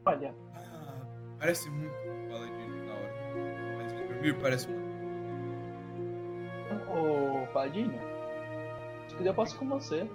[0.05, 0.35] Olha.
[0.53, 1.05] Ah,
[1.39, 1.93] parece muito
[2.29, 3.13] Paladino na hora.
[3.77, 4.85] Mas dormir parece muito.
[6.89, 7.93] Ô, Paladino,
[9.07, 10.09] se quiser eu posso ir com você.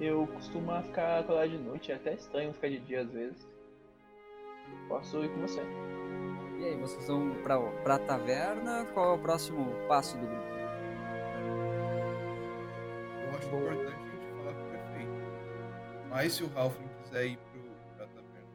[0.00, 3.46] Eu costumo ficar lá de noite, é até estranho ficar de dia às vezes.
[4.88, 5.60] Posso ir com você.
[6.58, 8.86] E aí, vocês vão pra, pra taverna?
[8.94, 10.59] Qual é o próximo passo do grupo?
[16.10, 17.60] Mas se o Ralph não quiser ir pro,
[17.96, 18.48] pra taverna,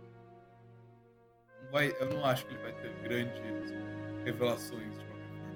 [1.64, 3.41] não vai, eu não acho que ele vai ter grandes
[4.26, 5.56] revelações de qualquer forma.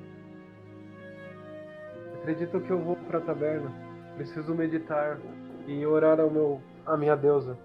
[2.20, 3.70] Acredito que eu vou pra taverna.
[4.16, 5.20] Preciso meditar
[5.68, 7.58] e orar ao meu, a minha deusa.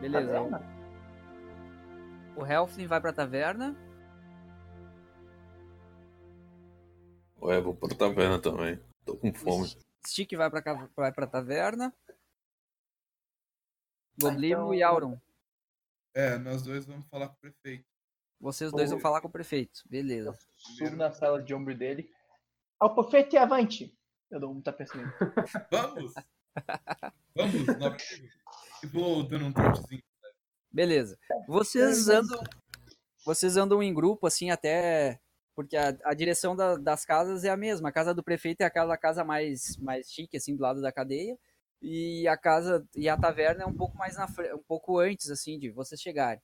[0.00, 0.26] Beleza.
[0.26, 0.62] Taverna?
[2.36, 3.76] O Helfling vai pra taverna.
[7.40, 8.80] Ué, vou pra taverna também.
[9.04, 9.68] Tô com fome.
[10.04, 11.94] Stick vai pra, vai pra taverna.
[14.20, 14.74] Goblimo então...
[14.74, 15.18] e Auron.
[16.14, 17.84] É, nós dois vamos falar com o prefeito.
[18.40, 19.82] Vocês dois vão falar com o prefeito.
[19.88, 20.36] Beleza.
[20.54, 22.10] Subo na sala de ombro dele.
[22.78, 23.96] Ao prefeito e avante!
[24.30, 25.10] Eu dou um tapecinho.
[25.70, 26.14] Vamos!
[27.34, 27.96] Vamos, no
[28.82, 30.02] E vou dando um trotezinho.
[30.70, 31.18] Beleza.
[31.46, 32.42] Vocês andam.
[33.24, 35.20] Vocês andam em grupo, assim, até.
[35.54, 37.88] Porque a, a direção da, das casas é a mesma.
[37.88, 41.38] A casa do prefeito é aquela casa mais, mais chique, assim, do lado da cadeia.
[41.82, 45.58] E a casa e a taverna é um pouco mais na um pouco antes, assim,
[45.58, 46.40] de vocês chegarem.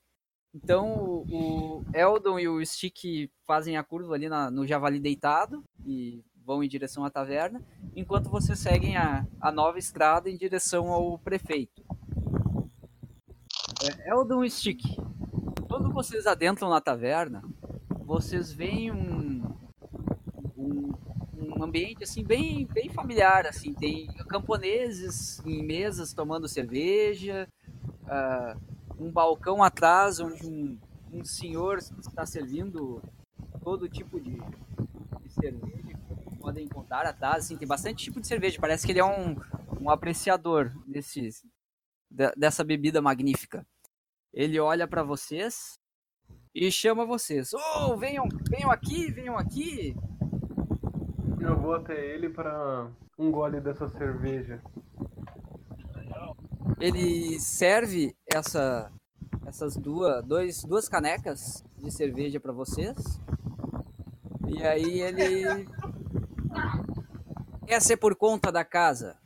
[0.54, 6.22] Então o, Eldon e o Stick fazem a curva ali na, no javali deitado e
[6.44, 7.62] vão em direção à taverna,
[7.96, 11.82] enquanto vocês seguem a, a nova estrada em direção ao prefeito.
[13.82, 14.82] É, Eldon Stick,
[15.68, 17.42] quando vocês adentram na taverna,
[18.04, 19.42] vocês veem um,
[20.56, 20.92] um,
[21.64, 27.48] ambiente assim bem, bem familiar, assim, tem camponeses em mesas tomando cerveja,
[28.04, 28.60] uh,
[28.98, 30.78] um balcão atrás onde um,
[31.12, 33.02] um senhor está servindo
[33.62, 34.38] todo tipo de,
[35.22, 35.82] de cerveja
[36.42, 38.60] podem encontrar atrás, assim, tem bastante tipo de cerveja.
[38.60, 39.36] Parece que ele é um,
[39.80, 41.30] um apreciador desse,
[42.36, 43.64] dessa bebida magnífica.
[44.34, 45.78] Ele olha para vocês
[46.52, 47.50] e chama vocês.
[47.54, 49.94] Oh, venham, venham aqui, venham aqui.
[51.42, 52.88] Eu vou até ele para
[53.18, 54.62] um gole dessa cerveja.
[56.80, 58.92] ele serve essa,
[59.46, 62.96] essas duas, dois, duas canecas de cerveja para vocês.
[64.48, 65.66] E aí ele.
[67.66, 69.18] Essa é por conta da casa,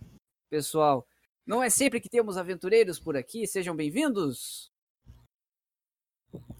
[0.48, 1.06] pessoal.
[1.46, 3.46] Não é sempre que temos aventureiros por aqui.
[3.46, 4.70] Sejam bem-vindos.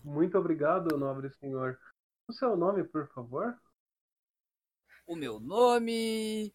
[0.03, 1.79] Muito obrigado, nobre senhor.
[2.29, 3.57] O seu nome, por favor?
[5.07, 6.53] O meu nome.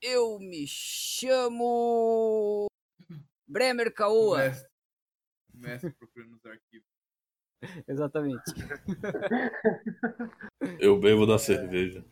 [0.00, 2.68] Eu me chamo.
[3.44, 4.38] Bremer Caoa.
[4.38, 4.70] mestre,
[5.52, 6.86] o mestre procurando nos arquivos.
[7.88, 8.44] Exatamente.
[10.78, 12.04] Eu bebo da cerveja.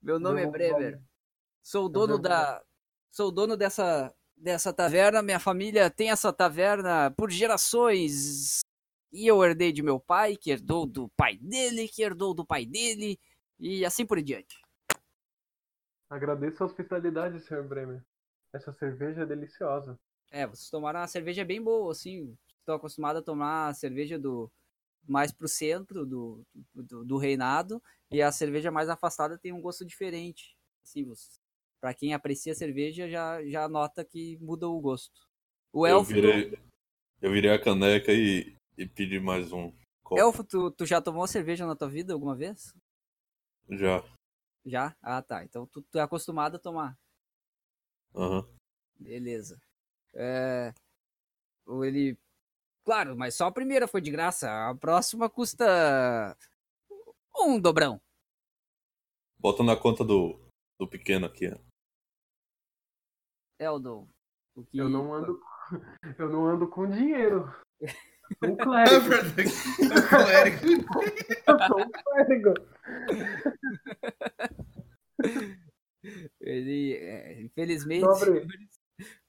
[0.00, 1.02] Meu nome é Bremer.
[1.60, 2.62] Sou dono da.
[3.10, 5.22] Sou dono dessa, dessa taverna.
[5.22, 8.60] Minha família tem essa taverna por gerações.
[9.12, 12.64] E eu herdei de meu pai, que herdou do pai dele, que herdou do pai
[12.64, 13.18] dele,
[13.62, 14.60] e assim por diante.
[16.10, 17.62] Agradeço a hospitalidade, Sr.
[17.62, 18.02] Bremer.
[18.52, 19.98] Essa cerveja é deliciosa.
[20.30, 22.36] É, vocês tomaram uma cerveja bem boa, assim.
[22.58, 24.50] Estou acostumado a tomar cerveja do
[25.08, 26.42] mais pro centro do,
[26.74, 30.56] do, do reinado, e a cerveja mais afastada tem um gosto diferente.
[30.84, 31.10] Assim,
[31.80, 35.28] pra quem aprecia cerveja, já, já nota que muda o gosto.
[35.72, 36.58] O Eu elfo, virei,
[37.20, 39.72] eu virei a caneca e, e pedi mais um
[40.04, 40.20] copo.
[40.20, 42.74] elfo tu, tu já tomou cerveja na tua vida alguma vez?
[43.68, 44.02] Já.
[44.64, 44.96] Já?
[45.02, 45.44] Ah, tá.
[45.44, 46.98] Então tu, tu é acostumado a tomar.
[48.14, 48.46] Aham.
[48.98, 49.60] Beleza.
[50.14, 50.72] É,
[51.66, 52.18] o ele.
[52.84, 54.70] Claro, mas só a primeira foi de graça.
[54.70, 56.36] A próxima custa.
[57.36, 58.00] Um dobrão.
[59.38, 60.38] Bota na conta do,
[60.78, 61.48] do pequeno aqui.
[61.48, 61.58] ó.
[63.58, 64.08] Eldon.
[64.54, 64.78] O que...
[64.78, 65.40] Eu não ando.
[66.18, 67.44] Eu não ando com dinheiro.
[68.38, 69.08] Sou um É clérigo.
[69.08, 69.48] verdade.
[69.82, 70.66] O clérigo.
[71.46, 72.54] Eu sou um clérigo.
[76.40, 76.94] Ele.
[76.96, 78.06] é, infelizmente,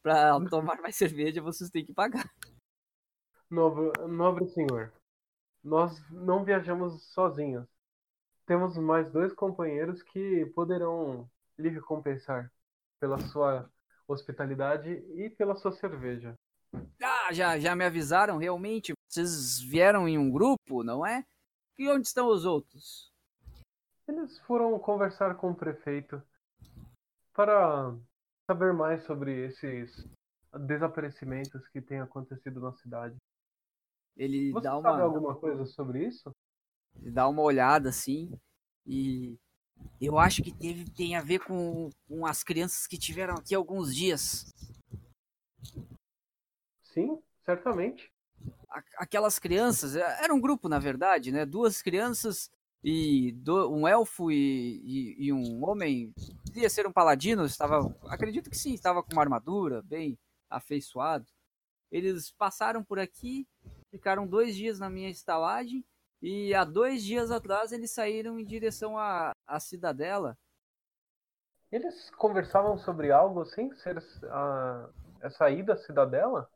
[0.01, 2.29] pra tomar mais cerveja, vocês têm que pagar.
[3.49, 4.91] Nobre, nobre senhor,
[5.63, 7.67] nós não viajamos sozinhos.
[8.45, 12.51] Temos mais dois companheiros que poderão lhe recompensar
[12.99, 13.69] pela sua
[14.07, 16.33] hospitalidade e pela sua cerveja.
[17.01, 18.93] Ah, já, já me avisaram, realmente.
[19.07, 21.24] Vocês vieram em um grupo, não é?
[21.78, 23.11] E onde estão os outros?
[24.07, 26.21] Eles foram conversar com o prefeito
[27.34, 27.95] para
[28.45, 30.05] saber mais sobre esses
[30.67, 33.15] desaparecimentos que têm acontecido na cidade.
[34.15, 35.01] Ele Você dá sabe uma.
[35.03, 36.32] alguma coisa sobre isso?
[37.01, 38.32] Ele dá uma olhada assim
[38.86, 39.36] e
[39.99, 43.95] eu acho que teve, tem a ver com, com as crianças que tiveram aqui alguns
[43.95, 44.45] dias.
[46.93, 48.11] Sim, certamente.
[48.69, 51.45] A- Aquelas crianças, é- era um grupo na verdade, né?
[51.45, 52.51] Duas crianças
[52.83, 54.35] e do- um elfo e,
[54.83, 56.13] e- e um homem.
[56.45, 60.17] Podia ser um paladino, estava, acredito que sim, estava com uma armadura bem
[60.49, 61.25] afeiçoado.
[61.91, 63.47] Eles passaram por aqui,
[63.89, 65.83] ficaram dois dias na minha estalagem
[66.21, 70.37] e há dois dias atrás eles saíram em direção à, à cidadela.
[71.71, 73.97] Eles conversavam sobre algo sem ser
[74.29, 74.89] a,
[75.21, 76.49] essa ida à cidadela?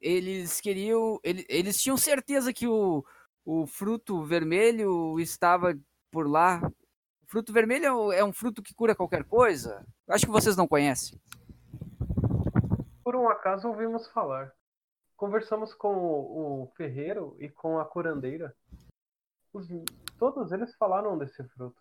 [0.00, 1.18] Eles queriam.
[1.22, 3.04] ele- Eles tinham certeza que o,
[3.44, 5.78] o fruto vermelho estava
[6.10, 6.60] por lá.
[7.22, 9.84] O fruto vermelho é um- é um fruto que cura qualquer coisa?
[10.08, 11.20] Acho que vocês não conhecem.
[13.02, 14.52] Por um acaso ouvimos falar.
[15.16, 18.54] Conversamos com o, o ferreiro e com a curandeira.
[19.52, 19.66] Os-
[20.18, 21.80] todos eles falaram desse fruto.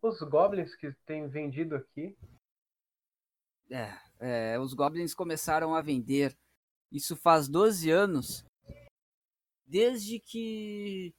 [0.00, 2.16] Os goblins que têm vendido aqui,
[3.72, 6.36] É, é, os goblins começaram a vender.
[6.92, 8.44] Isso faz 12 anos.
[9.66, 11.14] Desde que.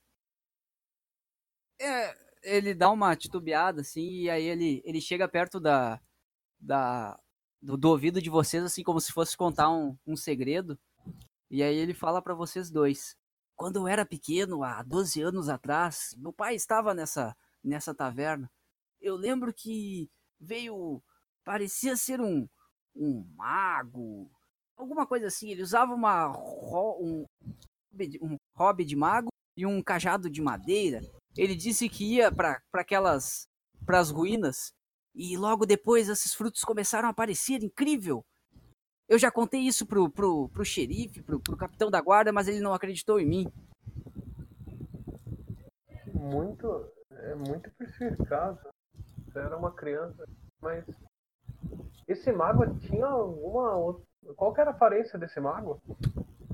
[1.79, 5.99] É, ele dá uma titubeada assim, e aí ele, ele chega perto da,
[6.59, 7.19] da,
[7.61, 10.77] do, do ouvido de vocês, assim, como se fosse contar um, um segredo.
[11.49, 13.15] E aí ele fala pra vocês dois.
[13.55, 18.49] Quando eu era pequeno, há 12 anos atrás, meu pai estava nessa, nessa taverna.
[18.99, 20.09] Eu lembro que
[20.39, 21.01] veio.
[21.43, 22.47] Parecia ser um,
[22.95, 24.31] um mago,
[24.81, 25.51] alguma coisa assim.
[25.51, 26.31] Ele usava uma,
[26.99, 27.25] um,
[28.21, 31.01] um hobby de mago e um cajado de madeira.
[31.37, 33.47] Ele disse que ia para aquelas,
[33.85, 34.71] para as ruínas
[35.13, 38.23] e logo depois esses frutos começaram a aparecer, incrível.
[39.07, 42.61] Eu já contei isso pro, pro, pro xerife, pro, pro capitão da guarda, mas ele
[42.61, 43.47] não acreditou em mim.
[46.13, 48.57] muito, é muito perspicaz.
[49.25, 50.25] Você era uma criança,
[50.61, 50.85] mas
[52.07, 54.10] esse mago tinha alguma outra.
[54.35, 55.79] Qual que era a aparência desse mago?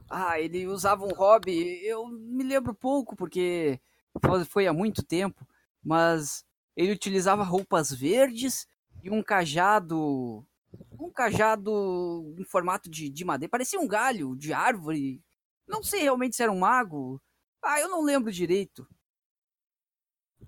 [0.09, 3.80] Ah, ele usava um hobby, eu me lembro pouco porque
[4.24, 5.45] foi- foi há muito tempo,
[5.84, 6.45] mas
[6.76, 8.68] ele utilizava roupas verdes
[9.03, 10.45] e um cajado
[10.99, 13.49] um cajado em formato de, de madeira.
[13.51, 15.22] Parecia um galho de árvore.
[15.68, 17.22] Não sei realmente se era um mago.
[17.63, 18.88] Ah, eu não lembro direito.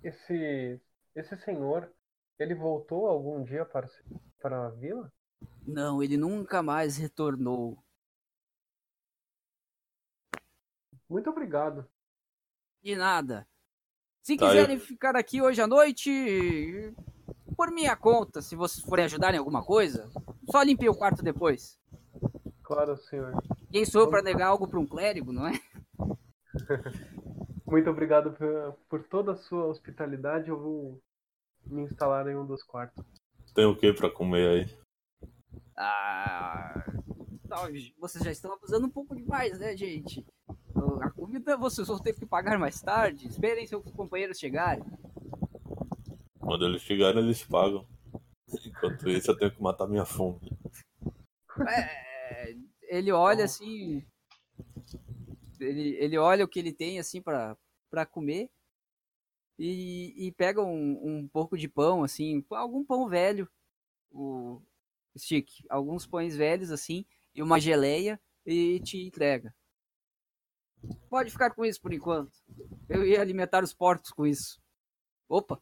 [0.03, 0.81] Esse,
[1.15, 1.89] esse senhor,
[2.37, 3.87] ele voltou algum dia para,
[4.41, 5.09] para a vila?
[5.65, 7.77] Não, ele nunca mais retornou.
[11.07, 11.87] Muito obrigado.
[12.81, 13.47] De nada.
[14.21, 16.93] Se Tá, quiserem ficar aqui hoje à noite,
[17.55, 20.09] por minha conta, se vocês forem ajudar em alguma coisa,
[20.49, 21.79] só limpei o quarto depois.
[22.63, 23.33] Claro, senhor.
[23.71, 25.53] Quem sou eu pra negar algo pra um clérigo, não é?
[27.65, 30.49] Muito obrigado por, por toda a sua hospitalidade.
[30.49, 31.01] Eu vou
[31.65, 33.03] me instalar em um dos quartos.
[33.53, 34.79] Tem o que pra comer aí?
[35.81, 36.83] Ah,
[37.47, 40.25] tá, vocês já estão abusando um pouco demais, né, gente?
[41.01, 43.25] A comida vocês vão ter que pagar mais tarde.
[43.25, 44.83] Esperem seus companheiros chegarem.
[46.37, 47.87] Quando eles chegarem, eles pagam.
[48.65, 50.51] Enquanto isso, eu tenho que matar minha fome.
[51.65, 52.53] É,
[52.89, 54.05] ele olha assim.
[55.61, 57.55] Ele, ele olha o que ele tem assim pra,
[57.89, 58.49] pra comer.
[59.57, 63.49] E, e pega um, um pouco de pão, assim, algum pão velho.
[64.11, 64.61] O
[65.17, 69.53] Stick, alguns pães velhos assim, e uma geleia, e te entrega.
[71.09, 72.31] Pode ficar com isso por enquanto.
[72.87, 74.61] Eu ia alimentar os porcos com isso.
[75.27, 75.61] Opa!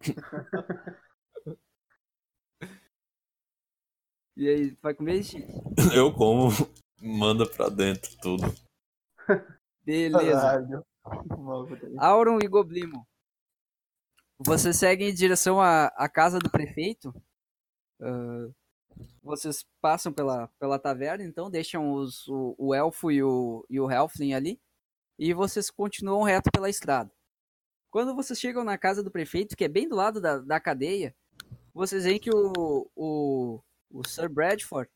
[4.38, 5.48] E aí, vai comer, Stick?
[5.96, 6.50] Eu como,
[7.00, 8.54] manda pra dentro tudo.
[9.82, 10.84] Beleza.
[11.96, 13.08] Auron e Goblimo.
[14.38, 17.14] Vocês seguem em direção à, à casa do prefeito.
[18.00, 18.48] Ah,
[19.22, 23.90] vocês passam pela, pela taverna, então deixam os, o, o elfo e o, e o
[23.90, 24.60] Helfling ali.
[25.18, 27.10] E vocês continuam reto pela estrada.
[27.90, 31.14] Quando vocês chegam na casa do prefeito, que é bem do lado da, da cadeia,
[31.72, 34.90] vocês veem que o, o, o Sir Bradford,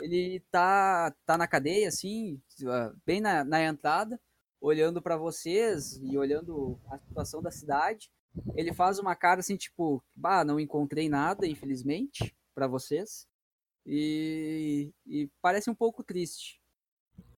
[0.00, 4.20] ele tá, tá na cadeia, assim, ah, bem na, na entrada,
[4.60, 8.10] olhando para vocês e olhando a situação da cidade.
[8.54, 13.28] Ele faz uma cara assim, tipo, bah, não encontrei nada, infelizmente, para vocês.
[13.84, 16.58] E, e parece um pouco triste.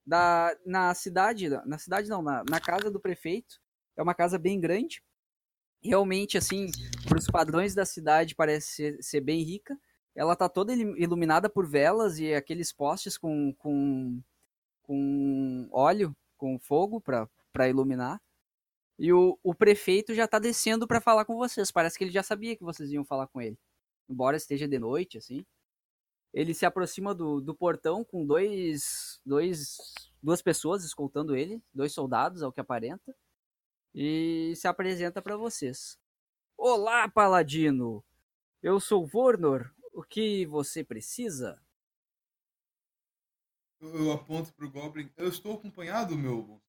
[0.06, 3.60] Da, na cidade, na cidade não, na, na casa do prefeito,
[3.96, 5.02] é uma casa bem grande.
[5.82, 6.68] Realmente, assim,
[7.06, 9.78] para os padrões da cidade, parece ser, ser bem rica.
[10.14, 14.22] Ela tá toda ilu- iluminada por velas e aqueles postes com, com,
[14.82, 18.20] com óleo, com fogo para iluminar.
[18.98, 21.70] E o, o prefeito já tá descendo para falar com vocês.
[21.70, 23.58] Parece que ele já sabia que vocês iam falar com ele.
[24.08, 25.44] Embora esteja de noite, assim.
[26.32, 29.76] Ele se aproxima do, do portão com dois, dois,
[30.22, 33.14] duas pessoas escoltando ele, dois soldados, ao que aparenta,
[33.94, 35.98] e se apresenta para vocês.
[36.56, 38.04] Olá, paladino!
[38.62, 39.72] Eu sou Vornor.
[39.92, 41.60] O que você precisa?
[43.80, 45.10] Eu, aponto pro Goblin.
[45.16, 46.60] Eu estou acompanhado, meu.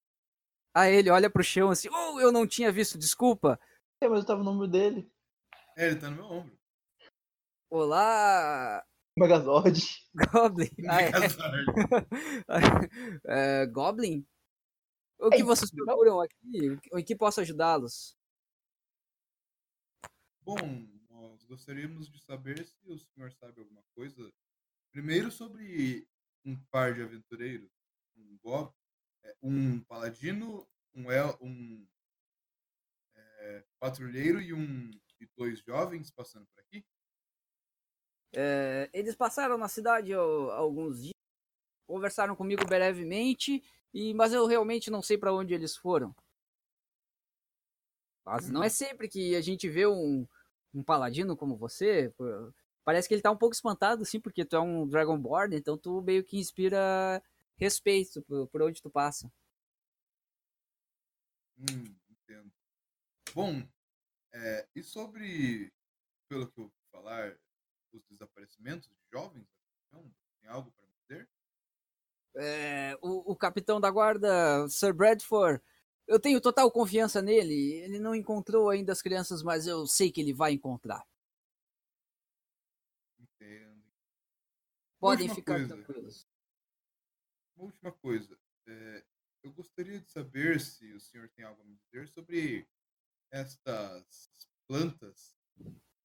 [0.74, 3.60] Aí ele olha pro chão assim, oh, eu não tinha visto, desculpa.
[4.00, 5.12] É, mas eu tava no número dele.
[5.76, 6.59] É, ele tá no meu ombro.
[7.72, 8.84] Olá,
[9.16, 9.80] Megazord.
[10.34, 10.72] Goblin.
[10.90, 11.12] Ah, é.
[11.12, 11.66] Megazord.
[13.28, 14.26] É, Goblin?
[15.20, 16.80] O que Ei, vocês procuram aqui?
[16.94, 18.18] Em que posso ajudá-los?
[20.41, 20.58] Bom,
[21.12, 24.34] nós gostaríamos de saber se o senhor sabe alguma coisa.
[24.91, 26.08] Primeiro sobre
[26.44, 27.70] um par de aventureiros,
[28.18, 28.74] um gob,
[29.24, 31.88] é, um paladino, um el, um
[33.14, 34.90] é, patrulheiro e um
[35.20, 36.84] e dois jovens passando por aqui.
[38.34, 41.14] É, eles passaram na cidade há alguns dias,
[41.88, 46.15] conversaram comigo brevemente, e, mas eu realmente não sei para onde eles foram.
[48.26, 50.27] Mas não é sempre que a gente vê um,
[50.73, 52.14] um paladino como você.
[52.84, 56.01] Parece que ele tá um pouco espantado, sim, porque tu é um Dragonborn, então tu
[56.01, 57.23] meio que inspira
[57.57, 59.31] respeito por, por onde tu passa.
[61.57, 62.51] Hum, entendo.
[63.34, 63.68] Bom,
[64.31, 65.73] é, e sobre,
[66.30, 67.38] pelo que eu ouvi falar,
[67.98, 69.48] os desaparecimentos de jovens?
[69.91, 70.03] Não,
[70.41, 71.30] tem algo para me dizer?
[72.36, 75.61] É, o, o capitão da guarda, Sir Bradford,
[76.07, 77.74] eu tenho total confiança nele.
[77.84, 81.06] Ele não encontrou ainda as crianças, mas eu sei que ele vai encontrar.
[83.20, 83.84] Entendo.
[84.99, 85.84] Podem Última ficar coisa.
[85.84, 86.28] tranquilos.
[87.56, 88.40] Uma última coisa.
[88.68, 89.06] é,
[89.44, 92.68] eu gostaria de saber se o senhor tem algo a me dizer sobre
[93.32, 94.30] estas
[94.68, 95.38] plantas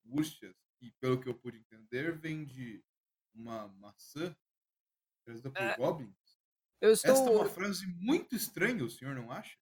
[0.06, 0.54] rústicas,
[0.90, 2.84] que, pelo que eu pude entender, vem de
[3.34, 4.36] uma maçã
[5.24, 6.14] trazida por É, goblins.
[6.80, 7.36] Eu Esta é estou.
[7.36, 9.58] uma frase muito estranha, o senhor não acha?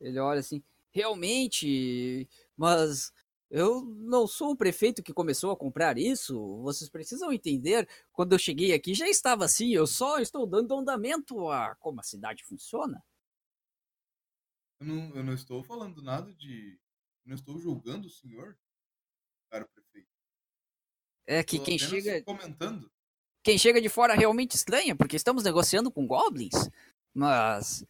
[0.00, 0.62] Ele olha assim,
[0.92, 3.12] realmente, mas
[3.52, 6.38] Eu não sou o prefeito que começou a comprar isso.
[6.62, 7.88] Vocês precisam entender.
[8.12, 9.70] Quando eu cheguei aqui já estava assim.
[9.72, 13.02] Eu só estou dando andamento a como a cidade funciona.
[14.80, 16.72] Eu não, eu não estou falando nada de.
[17.24, 18.58] eu Não estou julgando o senhor.
[21.32, 22.90] É que quem chega, comentando.
[23.40, 26.68] quem chega de fora realmente estranha, porque estamos negociando com goblins.
[27.14, 27.86] Mas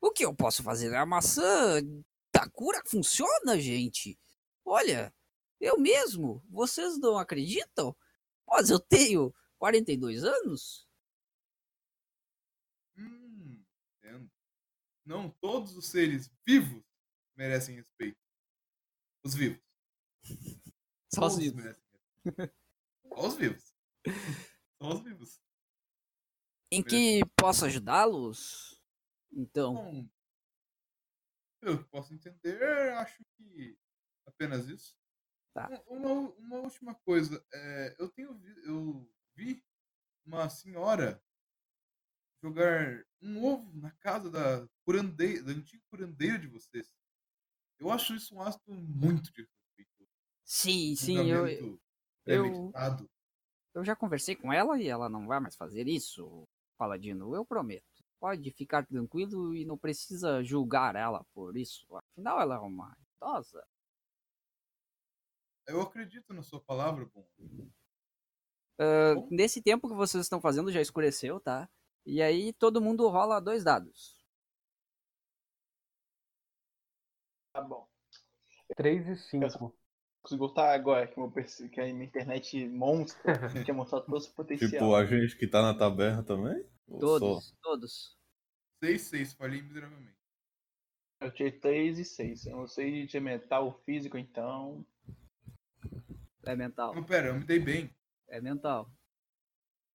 [0.00, 0.92] o que eu posso fazer?
[0.96, 1.80] A maçã
[2.34, 4.18] da cura funciona, gente.
[4.64, 5.14] Olha,
[5.60, 7.94] eu mesmo, vocês não acreditam?
[8.48, 10.88] Mas eu tenho 42 anos.
[12.98, 13.62] Hum,
[13.96, 14.28] entendo.
[15.06, 16.82] Não todos os seres vivos
[17.36, 18.18] merecem respeito.
[19.24, 19.62] Os vivos.
[21.14, 21.62] Só os vivos.
[23.14, 23.74] Só os vivos.
[24.80, 25.40] Só os vivos.
[26.70, 28.80] Em que posso ajudá-los?
[29.30, 30.08] Então, Bom,
[31.62, 33.78] eu posso entender, acho que
[34.26, 34.96] apenas isso.
[35.54, 35.68] Tá.
[35.86, 39.64] Um- Uma, uma última coisa, é, eu tenho vi, eu vi
[40.24, 41.22] uma senhora
[42.42, 46.90] jogar um ovo na casa da curandeira, da antiga curandeira de vocês.
[47.78, 50.08] Eu acho isso um ato muito respeito.
[50.44, 51.80] sim, sim, eu,
[52.26, 53.10] eu- premeditado.
[53.74, 56.46] eu já conversei com ela e ela não vai mais fazer isso,
[56.78, 57.34] Paladino.
[57.34, 57.84] Eu prometo.
[58.20, 61.86] Pode ficar tranquilo e não precisa julgar ela por isso.
[61.96, 63.66] Afinal, ela é uma idosa.
[65.66, 67.26] Eu acredito na sua palavra, bom.
[68.78, 69.28] Bom.
[69.30, 71.68] nesse tempo que vocês estão fazendo já escureceu, tá?
[72.04, 74.20] E aí todo mundo rola dois dados.
[77.52, 77.86] Tá bom.
[78.76, 79.76] 3 e 5.
[80.22, 83.20] Consigo voltar agora, que, meu, PC que a minha internet monstro
[83.66, 84.70] quer mostrar todo o seu potencial.
[84.70, 86.64] Tipo, a gente que tá na taberna também?
[87.00, 87.54] Todos, só?
[87.62, 88.16] todos.
[88.84, 90.16] 6, 6, falhei miseravelmente.
[91.20, 92.46] Eu tirei 3 e 6.
[92.46, 94.84] Eu não sei de mental ou físico, então.
[96.44, 96.94] É mental.
[96.94, 97.90] Não, pera, eu me dei bem.
[98.28, 98.92] É mental.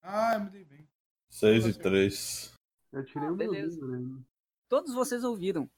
[0.02, 0.88] Ah, eu me dei bem.
[1.30, 2.54] 6 e 3.
[2.94, 3.86] Eu tirei Ah, o beleza.
[3.86, 4.22] né?
[4.70, 5.70] Todos vocês ouviram.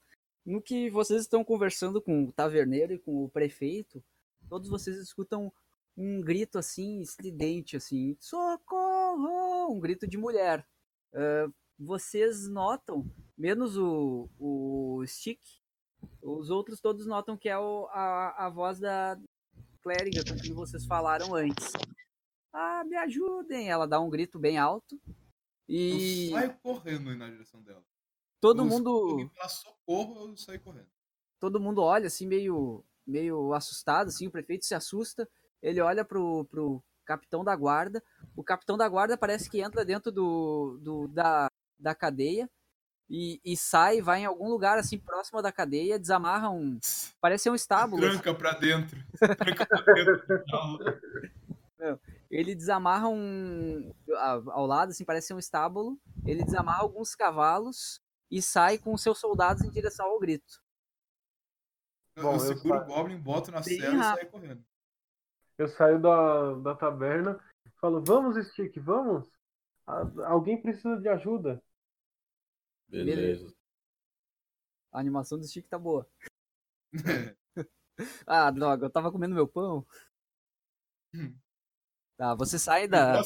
[0.44, 4.02] No que vocês estão conversando com o taverneiro e com o prefeito,
[4.50, 5.50] todos vocês escutam
[5.96, 9.72] um grito assim, estridente, assim, socorro!
[9.72, 10.66] Um grito de mulher.
[11.14, 11.48] Ah,
[11.78, 15.40] vocês notam, menos o, o Stick,
[16.22, 19.18] os outros todos notam que é o- a, a voz da
[19.82, 21.72] clériga com quem vocês falaram antes.
[22.52, 23.70] Ah, me ajudem!
[23.70, 25.00] Ela dá um grito bem alto.
[25.68, 27.82] E Eu saio correndo na direção dela.
[28.40, 29.30] todo Eu mundo.
[29.36, 30.88] falar socorro, eu saio correndo.
[31.38, 35.28] todo mundo olha assim meio meio assustado assim o prefeito se assusta
[35.62, 38.02] ele olha pro, pro capitão da guarda
[38.36, 42.48] o capitão da guarda parece que entra dentro do, do da, da cadeia
[43.10, 46.78] e, e sai vai em algum lugar assim próximo da cadeia desamarra um
[47.20, 48.00] parece ser um estábulo.
[48.00, 49.04] Tranca pra dentro.
[49.18, 50.44] Tranca pra dentro.
[52.30, 53.92] ele desamarra um
[54.52, 58.00] ao lado assim parece ser um estábulo ele desamarra alguns cavalos
[58.30, 60.62] e sai com seus soldados em direção ao grito
[62.16, 64.64] Bom, eu eu seguro sa- o Goblin, boto na cela e saio correndo.
[65.58, 67.38] Eu saio da, da taberna,
[67.80, 69.28] falo, vamos, Stick, vamos?
[70.26, 71.62] Alguém precisa de ajuda.
[72.88, 73.52] Beleza.
[74.92, 76.08] a animação do Stick tá boa
[78.26, 79.86] ah droga eu tava comendo meu pão
[82.16, 83.20] tá você sai da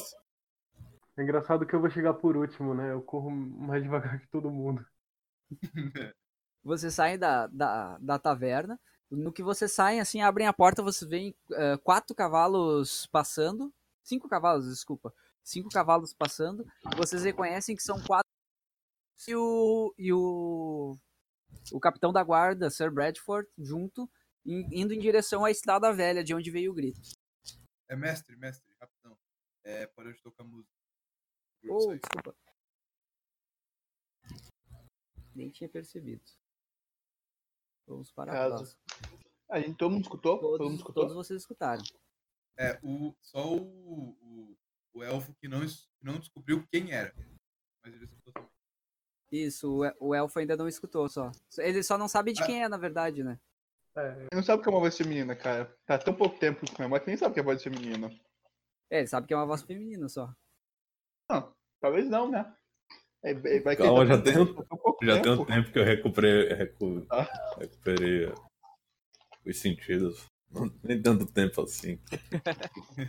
[1.17, 2.91] É engraçado que eu vou chegar por último, né?
[2.91, 4.85] Eu corro mais devagar que todo mundo.
[6.65, 8.79] Você sai da, da, da taverna.
[9.09, 13.71] No que você sai, assim, abrem a porta, você vê eh, quatro cavalos passando.
[14.03, 15.13] Cinco cavalos, desculpa.
[15.43, 16.65] Cinco cavalos passando.
[16.97, 18.27] Vocês reconhecem que são quatro.
[19.27, 19.93] E o.
[19.97, 20.97] E o.
[21.71, 24.09] O capitão da guarda, Sir Bradford, junto,
[24.45, 26.99] in- indo em direção à Estrada Velha, de onde veio o grito.
[27.87, 29.15] é mestre, mestre, rapidão.
[29.63, 30.73] É, parou de tocar música.
[31.63, 32.35] Eu Oh, desculpa.
[35.35, 36.23] Nem tinha percebido.
[37.87, 38.55] Vamos para a Caso.
[38.55, 39.19] próxima.
[39.49, 40.39] A gente, todo mundo escutou?
[40.39, 41.03] todo mundo Todos, escutou?
[41.03, 41.83] todos vocês escutaram.
[42.57, 44.57] É, o, só o, o,
[44.93, 45.59] o elfo que não,
[46.01, 47.13] não descobriu quem era.
[47.83, 48.49] Mas ele escutou também.
[49.31, 51.31] Isso, o o elfo ainda não escutou só.
[51.57, 52.45] Ele só não sabe de Ah.
[52.45, 53.39] quem é, na verdade, né?
[53.97, 55.65] É, Ele não sabe que é uma voz feminina, cara.
[55.85, 58.09] Tá tão pouco tempo com a memória que nem sabe que é voz feminina.
[58.89, 60.33] É, ele sabe que é uma voz feminina só.
[61.29, 62.55] Não, talvez não, né?
[63.25, 64.55] É, é, vai Calma, já tem um-
[65.03, 65.45] Já tem um tempo.
[65.47, 67.55] tempo que eu recuperei, recu- Ah.
[67.57, 68.31] recuperei
[69.45, 70.25] os sentidos.
[70.51, 71.99] Não, nem tanto tempo assim.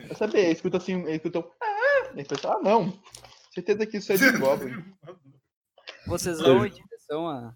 [0.09, 1.53] Vai saber, escuta assim, ele escutou.
[1.63, 2.13] Ah!
[2.45, 2.99] Ah, não.
[3.53, 4.73] Certeza que isso é de Goblin.
[6.07, 7.55] Vocês vão em direção a,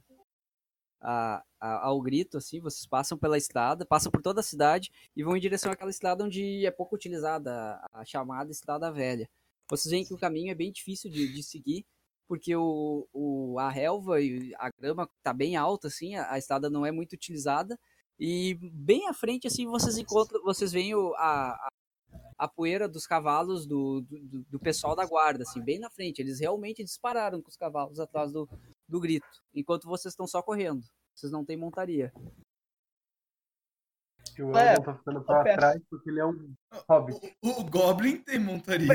[1.00, 5.22] a a- ao grito, assim, vocês passam pela estrada, passam por toda a cidade e
[5.22, 7.52] vão em direção àquela estrada onde é pouco utilizada,
[7.92, 9.28] a, a chamada Estrada Velha.
[9.68, 11.84] Vocês veem que o caminho é bem difícil de, de seguir,
[12.30, 16.70] porque o, o, a relva e a grama tá bem alta, assim, a, a estrada
[16.70, 17.76] não é muito utilizada.
[18.16, 21.58] E bem à frente, assim, vocês encontram, vocês veem o, a,
[22.38, 26.20] a, poeira dos cavalos do, do, do- pessoal da guarda, assim, bem na frente.
[26.20, 28.48] Eles realmente dispararam com os cavalos atrás do,
[28.88, 30.84] do grito, enquanto vocês estão só correndo.
[31.16, 32.12] Vocês não têm montaria.
[34.38, 35.58] O É, Eldon tá ficando pra peço.
[35.58, 36.54] trás porque ele é um
[36.88, 37.36] hobbit.
[37.42, 38.86] O, o Goblin tem montaria.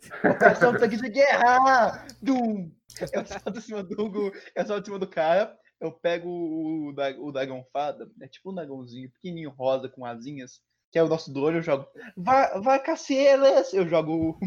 [0.00, 0.28] Pressa!
[0.30, 2.06] Operação Tanque de Guerra!
[2.22, 2.70] Dum!
[3.12, 7.10] Eu salto em cima do, eu salto em cima do cara, eu pego o, da-
[7.18, 11.32] o dragão fada, é tipo um dragãozinho pequenininho rosa com asinhas, que é o nosso
[11.32, 11.86] drone, eu jogo.
[12.16, 13.72] Vai, vai caçar eles!
[13.74, 14.38] Eu jogo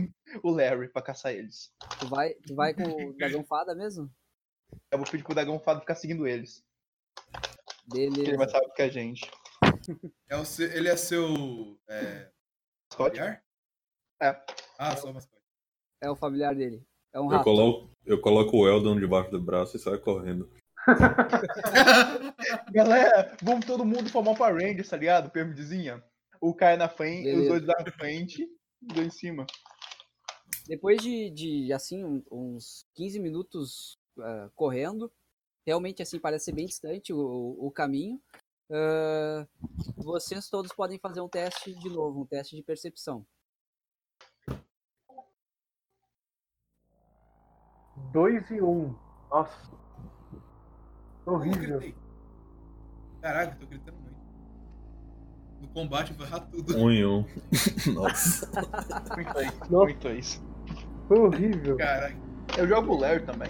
[0.44, 1.72] o, o Larry pra caçar eles.
[2.00, 4.10] Tu vai, tu vai com o dragão fada mesmo?
[4.92, 6.64] Eu vou pedir pro dragão fada ficar seguindo eles.
[7.92, 8.54] que Ele é mais Beleza.
[8.54, 9.32] rápido que a gente.
[10.30, 11.80] É o seu- ele é seu.
[11.88, 12.30] É,
[12.94, 13.16] Scott?
[13.18, 13.44] familiar?
[14.22, 14.42] É.
[14.78, 15.39] Ah, só mascote.
[16.02, 16.84] É o familiar dele.
[17.14, 17.44] É um Eu rato.
[17.44, 20.50] coloco, eu coloco o Eldon debaixo do braço e saio correndo.
[22.72, 25.30] Galera, vamos todo mundo formar Power Rangers, tá ligado?
[25.30, 26.04] Piramidezinha.
[26.40, 28.44] O cara na frente, os dois na frente,
[28.82, 29.46] os dois em cima.
[30.68, 35.12] Depois de, de assim, uns 15 minutos ah, correndo,
[35.66, 38.22] realmente assim parece ser bem distante o, o caminho.
[38.72, 39.46] ah,
[39.98, 43.26] vocês todos podem fazer um teste de novo, um teste de percepção.
[48.12, 48.94] Dois e um.
[49.30, 49.70] Nossa.
[51.26, 51.94] Horrível.
[53.22, 54.20] Caraca, eu tô gritando muito.
[55.62, 56.78] No combate vai errar tudo.
[56.78, 57.26] Um em um.
[57.94, 58.50] Nossa.
[59.16, 59.60] Muito isso.
[59.70, 59.86] Nossa.
[59.86, 60.44] Muito isso.
[61.08, 61.78] Foi horrível.
[61.78, 62.16] Caraca.
[62.58, 63.48] Eu jogo o Larry também.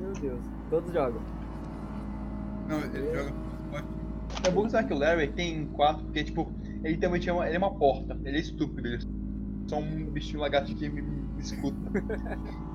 [0.00, 0.40] Meu Deus,
[0.70, 1.20] todos jogam.
[2.68, 3.98] Não, ele joga com mascote.
[4.44, 6.50] É bom pensar que o Larry tem quatro, porque, tipo,
[6.84, 8.18] ele também é uma, ele é uma porta.
[8.24, 8.86] Ele é estúpido.
[8.86, 11.76] Ele é só um bichinho lagarto que me, me escuta.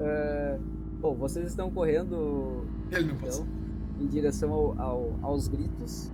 [0.00, 0.58] Ah,
[1.00, 3.42] bom, vocês estão correndo Ele não passa.
[3.42, 3.60] então,
[4.00, 6.10] em direção ao- ao- aos gritos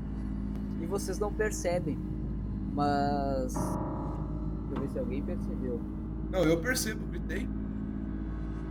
[0.81, 1.97] e vocês não percebem,
[2.75, 5.81] mas deixa eu ver se alguém percebeu.
[6.31, 7.49] Não, eu percebo, gritei.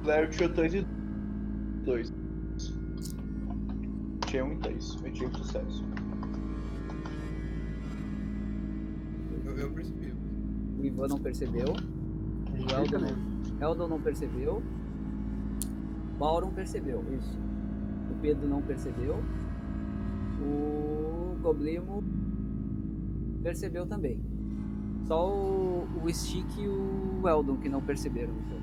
[0.03, 0.85] O Larry tirou 3 e
[1.85, 2.13] 2.
[4.27, 4.97] Tirei um e 3.
[5.03, 5.84] Eu tive sucesso.
[9.45, 10.13] Eu, eu percebi.
[10.80, 11.73] O Ivan não percebeu,
[12.64, 14.61] o Eldon não, Eldon não percebeu,
[16.18, 17.38] Bauron percebeu, isso.
[18.11, 19.18] O Pedro não percebeu,
[20.41, 22.03] o Goblimo
[23.44, 24.19] percebeu também.
[25.07, 28.34] Só o, o Stick e o Eldon que não perceberam.
[28.34, 28.57] Então.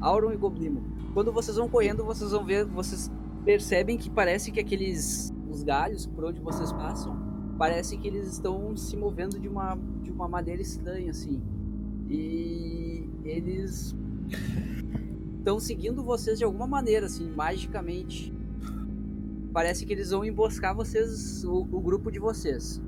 [0.00, 0.82] Auron e Goblimo.
[1.14, 3.10] Quando vocês vão correndo, vocês vão ver, vocês
[3.44, 7.16] percebem que parece que aqueles os galhos por onde vocês passam,
[7.56, 11.40] parece que eles estão se movendo de uma de uma maneira estranha assim.
[12.08, 13.94] E eles
[15.38, 18.32] estão seguindo vocês de alguma maneira assim, magicamente.
[19.52, 22.80] Parece que eles vão emboscar vocês, o, o grupo de vocês.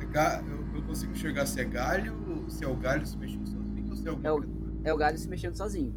[0.00, 3.86] É Eu, eu consigo enxergar se é galho, se é o galho se mexendo sozinho
[3.90, 4.44] ou se é alguma É o-.
[4.84, 5.94] É o galho se mexendo sozinho.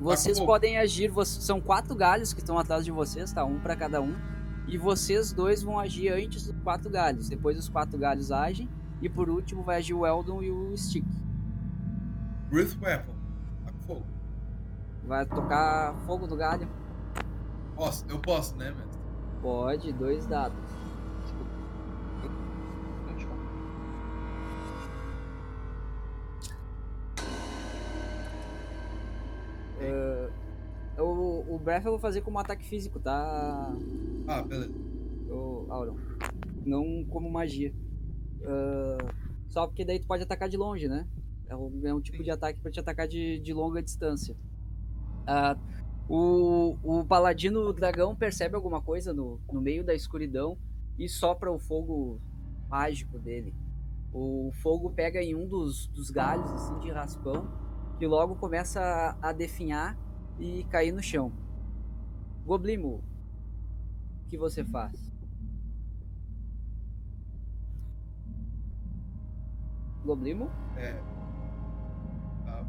[0.00, 0.46] Vocês bom.
[0.46, 3.44] podem agir, vocês- são quatro galhos que estão atrás de vocês, tá?
[3.44, 4.14] Um pra cada um.
[4.68, 7.28] E vocês dois vão agir antes dos quatro galhos.
[7.28, 8.68] Depois os quatro galhos agem.
[9.00, 11.06] E por último vai agir o Eldon e o Stick.
[12.50, 13.14] Breath Weapon.
[13.64, 14.06] Tá com fogo.
[15.06, 16.68] Vai tocar fogo no galho?
[17.74, 19.00] Posso, eu posso, né, mestre?
[19.40, 20.58] Pode, dois dados.
[29.80, 30.28] É,
[30.98, 33.72] o, o Breath eu vou fazer como ataque físico, tá?
[34.26, 34.72] Ah, beleza.
[35.28, 35.96] o Auron.
[36.66, 37.72] Não como magia.
[38.44, 39.12] Ah,
[39.48, 41.06] só porque daí tu pode atacar de longe, né?
[41.48, 44.36] É um, é um tipo de ataque pra te atacar de, de longa distância.
[45.26, 45.56] Ah,
[46.08, 50.56] o, o paladino dragão percebe alguma coisa no, no meio da escuridão
[50.98, 52.20] e sopra o fogo
[52.68, 53.54] mágico dele.
[54.12, 57.46] O fogo pega em um dos, dos galhos assim, de raspão
[58.00, 59.98] e logo começa a, a definhar
[60.38, 61.32] e cair no chão.
[62.46, 63.02] Goblimo,
[64.24, 65.07] o que você faz?
[70.08, 70.50] Goblimo?
[70.74, 70.94] É.
[72.46, 72.64] Tá.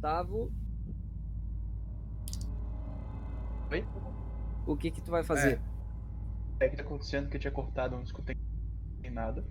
[0.00, 0.50] Tavo,
[3.70, 3.84] Oi?
[4.66, 5.60] o que que tu vai fazer?
[6.58, 8.34] É o que tá acontecendo que eu tinha cortado, não escutei
[9.12, 9.44] nada.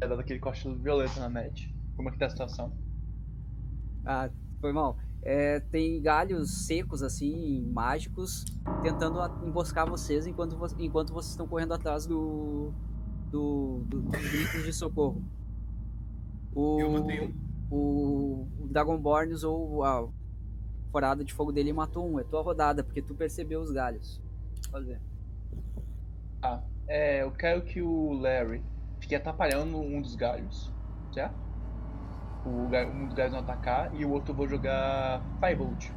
[0.00, 1.74] É dado aquele corte violento na net.
[1.96, 2.72] Como é que tá a situação?
[4.04, 4.30] Ah,
[4.60, 4.96] foi mal.
[5.28, 8.44] É, tem galhos secos, assim, mágicos,
[8.80, 12.72] tentando emboscar vocês enquanto, vo- enquanto vocês estão correndo atrás do,
[13.32, 15.20] do, do- dos gritos de socorro.
[16.54, 17.34] O, Eu mantenho.
[17.68, 20.08] o, o Dragonborn usou a
[20.92, 22.20] forada de fogo dele e matou um.
[22.20, 24.22] É tua rodada, porque tu percebeu os galhos.
[24.70, 25.00] Fazer.
[26.40, 26.62] Tá.
[26.86, 28.62] É, eu quero que o Larry
[29.00, 30.72] fique atrapalhando um dos galhos,
[31.12, 31.34] certo?
[32.46, 32.48] O,
[32.94, 35.90] um dos galhos não atacar e o outro eu vou jogar Firebolt.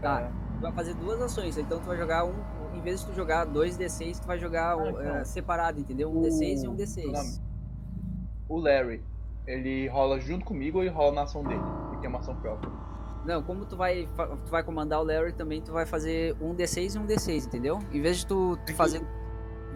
[0.00, 0.30] Tá.
[0.56, 2.34] Tu vai fazer duas ações, então tu vai jogar um.
[2.74, 5.16] Em vez de tu jogar dois D6, tu vai jogar Ah, então.
[5.16, 6.10] é, separado, entendeu?
[6.10, 7.10] Um O- D6 e um D6.
[7.12, 7.46] Não.
[8.48, 9.02] O Larry,
[9.46, 11.60] ele rola junto comigo ou ele rola na ação dele?
[11.92, 12.70] Ele tem uma ação própria.
[13.24, 14.06] Não, como tu vai,
[14.44, 17.80] tu vai comandar o Larry também, tu vai fazer um D6 e um D6, entendeu?
[17.92, 19.02] Em vez de tu, tu fazer.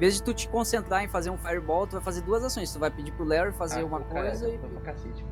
[0.01, 2.73] Em vez de tu te concentrar em fazer um fireball, tu vai fazer duas ações.
[2.73, 5.27] Tu vai pedir pro Larry fazer Ah, uma coisa Pra cacete.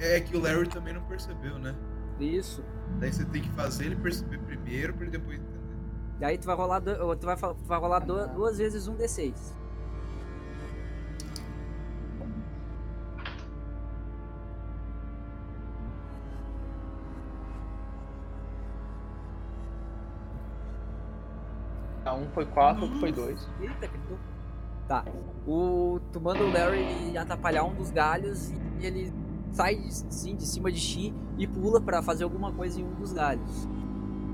[0.00, 1.76] É que o Larry também não percebeu, né?
[2.18, 2.36] e.
[2.36, 2.64] Isso.
[2.98, 5.58] Daí você tem que fazer ele perceber primeiro pra ele depois entender.
[6.18, 8.96] E aí tu vai rolar, do- tu vai, tu vai rolar do- duas vezes um
[8.96, 9.54] D6.
[22.14, 23.48] Um foi 4, outro foi 2.
[23.60, 24.16] Eita, gritou.
[24.86, 25.04] Tá.
[25.46, 29.12] O, tu manda o Larry atrapalhar um dos galhos e ele
[29.52, 33.12] sai assim, de cima de ti e pula pra fazer alguma coisa em um dos
[33.12, 33.68] galhos.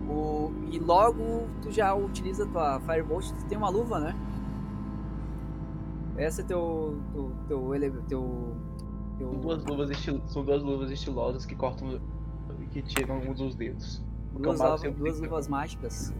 [0.08, 4.14] O, e logo tu já utiliza tua Firebolt, tu tem uma luva, né?
[6.16, 7.00] Essa é teu.
[7.12, 7.32] teu.
[7.48, 7.74] teu.
[7.74, 8.54] ele- teu,
[9.18, 10.20] teu São duas luvas, estil...
[10.26, 12.00] São duas luvas estilosas que cortam
[12.60, 14.02] e que tiram um dos dedos.
[14.32, 16.12] Duas, o mago lava- sempre duas que- luvas mágicas.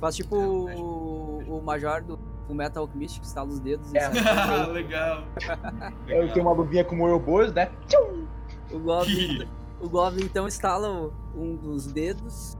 [0.00, 4.00] Faz tipo o, o Major do Full Metal Alchemist que estala os dedos É.
[4.10, 4.66] sai.
[4.72, 5.24] Legal.
[6.08, 7.70] Eu tenho uma luvinha com Ouroboros, né?
[7.86, 8.26] Tchum!
[8.72, 9.46] O Goblin,
[9.80, 12.56] o Goblin então estala o- um dos dedos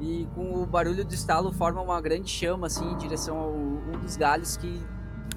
[0.00, 3.98] e com o barulho do estalo forma uma grande chama assim em direção ao um
[4.00, 4.82] dos galhos que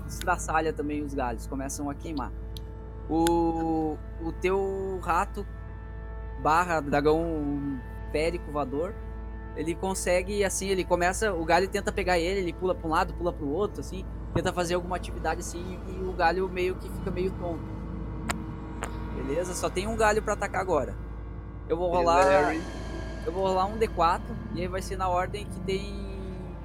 [0.08, 2.32] estraçalha também os galhos, começam a queimar.
[3.10, 5.46] O, o teu rato
[6.42, 7.80] barra dragão
[8.12, 8.94] férico voador,
[9.56, 13.14] ele consegue assim, ele começa, o galho tenta pegar ele, ele pula para um lado,
[13.14, 16.90] pula para o outro assim, tenta fazer alguma atividade assim e o galho meio que
[16.90, 17.74] fica meio tonto.
[19.16, 19.54] Beleza?
[19.54, 20.96] Só tem um galho pra atacar agora.
[21.70, 22.54] Eu vou rolar.
[23.26, 24.22] Eu vou rolar um D4
[24.54, 25.82] e aí vai ser na ordem que tem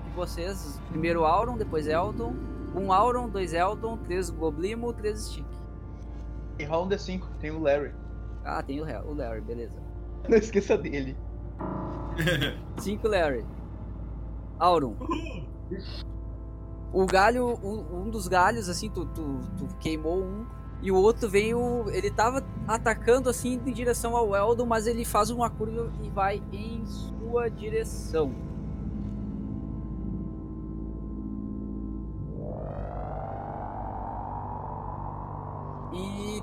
[0.04, 0.80] de vocês.
[0.88, 2.34] Primeiro Auron, depois Eldon.
[2.74, 5.46] Um Auron, dois Eldon, três Goblimo, três Stick.
[6.58, 7.94] E rola um D5, tem o Larry.
[8.44, 9.78] Ah, tem o Larry, beleza.
[10.28, 11.16] Não esqueça dele.
[12.78, 13.44] Cinco Larry.
[14.58, 14.96] Auron.
[16.92, 20.46] O galho, um, um dos galhos, assim, tu, tu, tu queimou um.
[20.80, 21.84] E o outro veio.
[21.90, 26.42] Ele tava atacando assim em direção ao Eldon, mas ele faz uma curva e vai
[26.52, 28.32] em sua direção.
[35.92, 36.42] E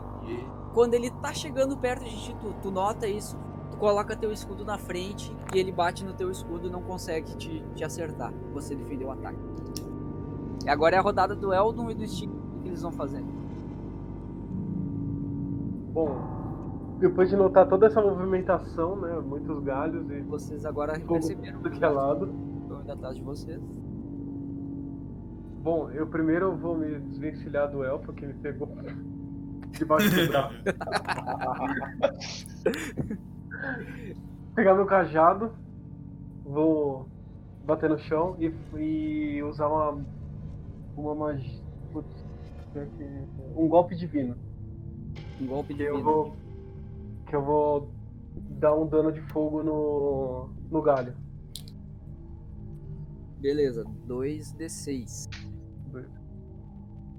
[0.74, 3.38] quando ele tá chegando perto de ti, tu, tu nota isso,
[3.76, 7.36] tu coloca teu escudo na frente e ele bate no teu escudo e não consegue
[7.36, 8.34] te, te acertar.
[8.54, 9.38] Você defendeu o ataque.
[10.66, 12.32] E agora é a rodada do Eldon e do Stick.
[12.32, 13.22] O que eles vão fazer?
[15.94, 16.18] Bom,
[17.00, 19.20] depois de notar toda essa movimentação, né?
[19.20, 22.34] Muitos galhos e Vocês agora perceberam tudo que é lado.
[22.62, 23.62] estão indo atrás de vocês.
[25.62, 28.70] Bom, eu primeiro vou me desvencilhar do elfo que me pegou
[29.72, 30.56] debaixo do braço.
[34.56, 35.52] Pegar meu cajado,
[36.44, 37.08] vou
[37.66, 40.04] bater no chão e, e usar uma
[40.96, 41.62] uma magia,
[41.92, 42.26] putz,
[43.56, 44.36] um golpe divino.
[45.42, 46.36] Um golpe Que de eu vou
[47.28, 47.90] que eu vou
[48.52, 51.16] dar um dano de fogo no no galho.
[53.40, 55.30] Beleza, 2d6.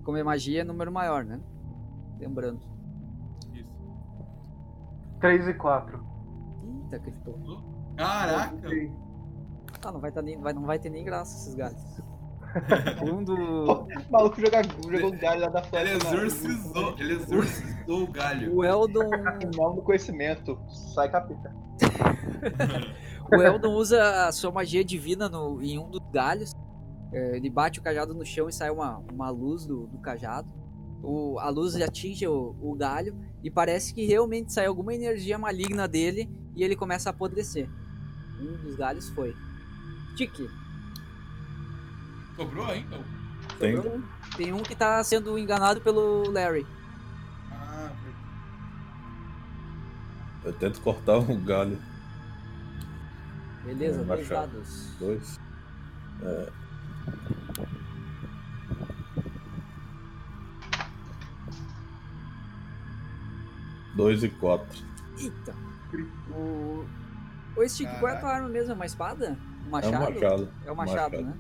[0.03, 1.41] Como é magia, é número maior, né?
[2.19, 2.61] Lembrando.
[3.53, 3.69] Isso.
[5.21, 6.06] 3 e 4.
[6.85, 7.39] Eita, gritou.
[7.97, 8.57] Caraca!
[9.85, 11.81] Ah, não vai, tá nem, vai, não vai ter nem graça esses galhos.
[13.03, 13.35] Um do.
[13.35, 15.99] O maluco joga, jogou o galho lá da Ele flecha.
[15.99, 18.57] na- exorcizou, ele exorcizou o galho.
[18.57, 19.11] O Eldon.
[19.57, 20.59] Mal no conhecimento.
[20.95, 21.55] Sai capita.
[23.31, 26.53] O Eldon usa a sua magia divina no, em um dos galhos.
[27.13, 30.49] É, ele bate o cajado no chão e sai uma, uma luz do, do cajado.
[31.03, 35.87] O, a luz atinge o, o galho e parece que realmente sai alguma energia maligna
[35.87, 37.69] dele e ele começa a apodrecer.
[38.41, 39.35] Um dos galhos foi.
[40.17, 40.49] Tique.
[42.37, 42.99] Sobrou ainda?
[43.59, 43.77] Tem.
[43.77, 44.03] sobrou um.
[44.37, 46.67] Tem um que tá sendo enganado pelo Larry.
[47.53, 47.91] Ah,
[50.45, 51.79] Eu tento cortar um galho.
[53.65, 54.91] Beleza, dois dados.
[54.99, 55.41] Dois.
[56.23, 56.53] É.
[63.97, 64.85] Dois e quatro.
[65.19, 65.55] Eita.
[66.35, 66.85] O.
[67.57, 68.73] Ô, Stick, qual é a tua arma mesmo?
[68.73, 69.39] É uma espada?
[69.67, 69.95] Um machado?
[69.95, 70.49] É um machado.
[70.67, 71.23] É um machado, Machado.
[71.23, 71.37] né?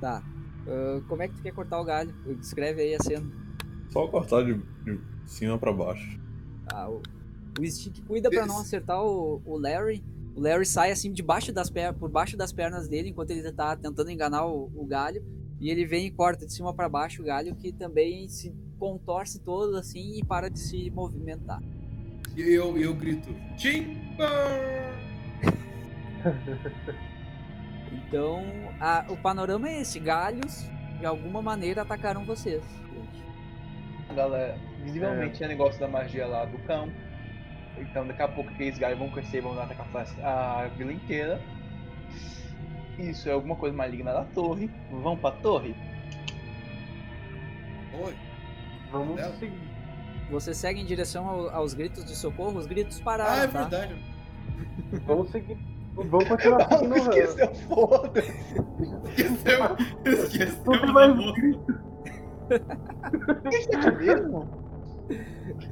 [0.00, 0.22] Tá.
[0.66, 2.12] Ah, como é que tu quer cortar o galho?
[2.38, 3.26] Descreve aí a cena.
[3.90, 6.18] Só cortar de, de cima pra baixo.
[6.72, 7.00] Ah, o,
[7.60, 10.02] o Stick cuida pra não acertar o, o Larry.
[10.34, 13.76] O Larry sai assim debaixo das pernas, por baixo das pernas dele, enquanto ele tá
[13.76, 15.24] tentando enganar o, o galho.
[15.60, 19.38] E ele vem e corta de cima pra baixo o galho, que também se contorce
[19.38, 21.62] todo assim e para de se movimentar.
[22.36, 24.94] E eu, eu grito: Timber!
[28.08, 28.42] Então,
[28.80, 32.62] a- o panorama é esse: galhos de alguma maneira atacaram vocês.
[34.14, 36.92] Galera, visivelmente é negócio da magia lá do campo.
[37.78, 39.86] Então daqui a pouco aqueles galhos vão crescer e vão atacar
[40.22, 41.40] a vila inteira.
[42.98, 44.70] Isso é alguma coisa maligna da torre.
[44.90, 45.74] Vão pra torre?
[48.00, 48.14] Oi.
[48.92, 49.73] Vamos seguir.
[50.30, 53.60] Você segue em direção ao- aos gritos de socorro, os gritos Ah, pararam, é tá?
[53.62, 53.94] verdade.
[55.06, 55.56] Vamos seguir.
[55.94, 56.96] Vamos continuar seguindo.
[56.96, 59.76] Esqueceu, foda Esqueceu.
[60.04, 60.64] Esqueceu.
[60.66, 61.32] Não tem mais amor.
[61.34, 61.66] grito.
[63.44, 64.48] Esqueceu mesmo?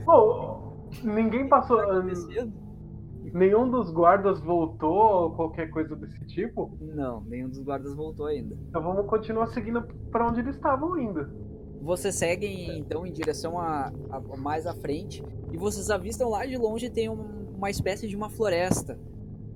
[0.04, 0.72] Pô,
[1.02, 1.80] ninguém passou.
[1.80, 2.52] Acontecendo?
[3.32, 6.76] Nenhum dos guardas voltou ou qualquer coisa desse tipo.
[6.80, 8.54] Não, nenhum dos guardas voltou ainda.
[8.68, 11.26] Então vamos continuar seguindo pra onde eles estavam indo.
[11.82, 15.22] Vocês seguem então em direção a, a- mais à frente
[15.52, 18.98] e vocês avistam lá de longe tem um- uma espécie de uma floresta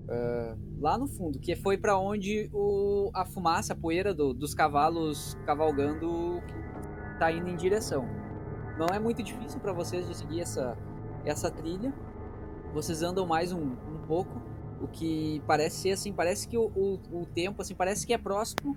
[0.08, 4.54] ah, lá no fundo, que foi pra onde o, a fumaça, a poeira do- dos
[4.54, 6.42] cavalos cavalgando
[7.18, 8.04] tá indo em direção.
[8.78, 10.76] Não é muito difícil pra vocês de seguir essa,
[11.24, 11.94] essa trilha.
[12.74, 14.42] Vocês andam mais um, um pouco,
[14.82, 18.18] o que parece ser assim, parece que o, o, o tempo assim parece que é
[18.18, 18.76] próximo,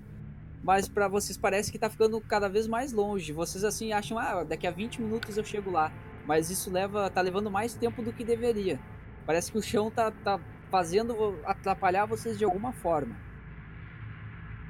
[0.62, 3.32] mas pra vocês parece que tá ficando cada vez mais longe.
[3.32, 5.90] Vocês assim acham, ah, daqui a 20 minutos eu chego lá,
[6.26, 8.78] mas isso leva, tá levando mais tempo do que deveria.
[9.26, 10.38] Parece que o chão tá, tá
[10.70, 13.16] fazendo atrapalhar vocês de alguma forma.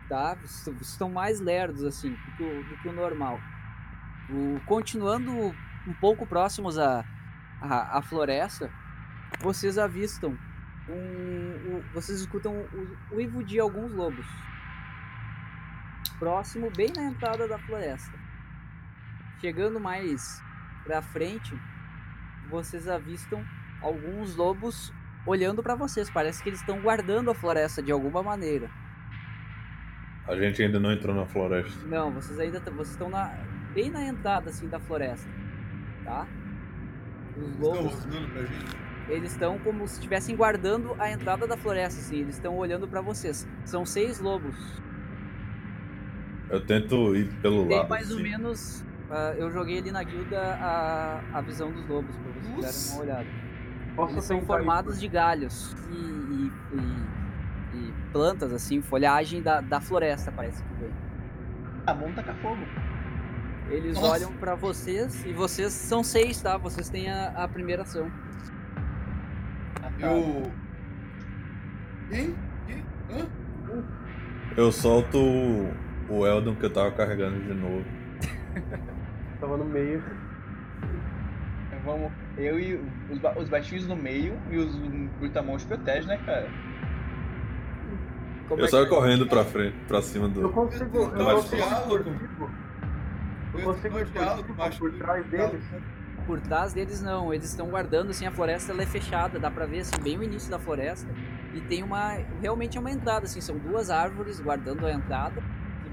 [0.09, 0.37] Tá?
[0.81, 3.39] Estão mais lerdos assim do que o, do que o normal.
[4.29, 7.05] O- continuando um pouco próximos à,
[7.61, 8.71] à, à floresta,
[9.41, 10.37] vocês avistam
[10.89, 10.93] um,
[11.77, 12.53] um- vocês escutam
[13.12, 14.27] o uivo de alguns lobos
[16.21, 18.17] próximo, bem na entrada da floresta.
[19.41, 20.41] Chegando mais
[20.85, 21.59] pra frente,
[22.51, 23.45] vocês avistam
[23.81, 24.93] alguns lobos
[25.27, 26.11] olhando pra vocês.
[26.11, 28.71] Parece que eles estão guardando a floresta de alguma maneira.
[30.29, 31.85] A gente ainda não entrou na floresta.
[31.87, 33.29] Não, vocês ainda vocês estão na
[33.73, 35.29] bem na entrada assim da floresta,
[36.05, 36.29] tá?
[37.37, 38.77] Os Estão lobos, rosnando pra gente.
[39.09, 42.19] eles estão como se estivessem guardando a entrada da floresta, assim.
[42.21, 43.49] Eles estão olhando pra vocês.
[43.65, 44.57] São seis lobos.
[46.51, 47.89] Eu tento ir pelo Tem lado.
[47.89, 48.22] mais ou assim.
[48.28, 48.85] menos.
[49.10, 52.93] ah, eu joguei ali na guilda a, a visão dos lobos, pra vocês darem Nossa.
[52.94, 53.27] uma olhada.
[53.97, 59.81] Posso Eles são formados de galhos e, e- e- e plantas, assim, folhagem da, da
[59.81, 60.90] floresta, parece que vem.
[61.86, 62.62] Ah, vamos tacar fogo.
[63.68, 64.09] Eles Nossa.
[64.09, 66.56] olham pra vocês e vocês são seis, tá?
[66.56, 68.10] Vocês têm a, a primeira ação.
[69.81, 69.90] Tá.
[70.01, 70.51] Eu.
[72.10, 72.35] Quem?
[72.66, 72.85] Quem?
[73.10, 73.28] Hã?
[74.56, 75.18] Eu solto
[76.11, 77.85] o- Eldon que eu tava carregando de novo.
[79.41, 80.03] Tava no meio.
[81.85, 82.78] Vamos, eu e
[83.11, 84.77] os, ba- os baixinhos no meio e os
[85.19, 86.47] brutamontes protegem, né, cara?
[88.49, 90.49] Como eu é saio que- correndo pra frente, pra cima Eu do.
[90.51, 90.99] consigo.
[90.99, 92.51] Eu Então, consigo furtivo.
[93.55, 95.62] Eu Eu consigo ir furtivo por trás deles.
[96.27, 99.65] Por trás deles não, eles estão guardando assim a floresta ela é fechada, dá pra
[99.66, 101.09] ver assim bem o início da floresta
[101.55, 105.43] e tem uma realmente é uma entrada assim, são duas árvores guardando a entrada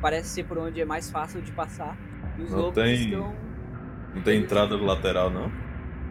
[0.02, 1.98] parece ser por onde é mais fácil de passar.
[2.38, 3.36] E os Não lobos tem- estão
[4.15, 5.52] Não tem entrada lateral, não?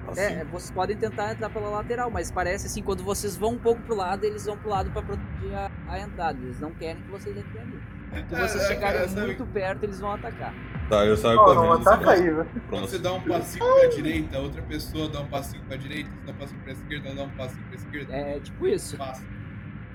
[0.08, 0.20] Assim.
[0.20, 3.82] É, vocês podem tentar entrar pela lateral, mas parece assim, quando vocês vão um pouco
[3.82, 6.38] pro lado, eles vão pro lado pra proteger a, a entrada.
[6.40, 7.80] Eles não querem que vocês entrem ali.
[8.28, 10.54] Se vocês É, é, chegarem sabe- muito perto, eles vão atacar.
[10.88, 11.88] Tá, eu saio não correndo.
[11.88, 12.44] ataca aí, velho.
[12.44, 12.86] Quando Pronto.
[12.88, 16.32] você dá um passinho pra direita, outra pessoa dá um passinho pra direita, você dá
[16.32, 18.12] um passinho pra esquerda, ela dá um passinho pra esquerda.
[18.14, 18.96] É tipo isso.
[18.96, 19.24] Passa.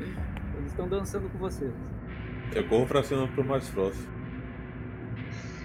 [0.01, 0.17] Eles
[0.71, 1.71] estão dançando com vocês.
[2.53, 4.07] Eu corro pra cima pro mais próximo.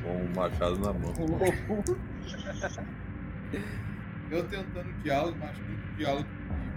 [0.02, 1.12] Com o machado na mão.
[4.30, 6.26] Eu tentando diálogo, mas acho que o diálogo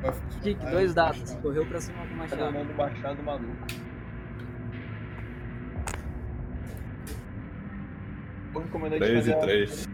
[0.01, 0.41] vai funcionar.
[0.43, 1.19] Kik, é dois dados.
[1.21, 1.41] machado.
[1.41, 2.39] Correu pra cima com o Tá machado.
[2.53, 3.67] tomando baixado maluco.
[8.55, 9.87] O comandante 3 e fazer a- 3.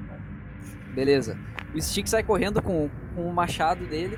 [0.93, 1.37] Beleza.
[1.73, 4.17] O Stick sai correndo com, com o machado dele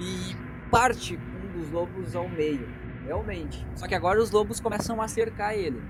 [0.00, 0.34] e
[0.70, 2.66] parte um dos lobos ao meio,
[3.04, 3.66] realmente.
[3.76, 5.82] Só que agora os lobos começam a cercar ele.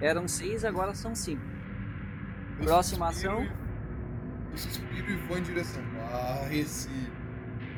[0.00, 1.42] Eram seis, agora são cinco.
[2.62, 3.56] Próxima suspiro ação.
[4.50, 5.82] Eu suspiro e vou em direção.
[6.10, 6.90] Ah, esse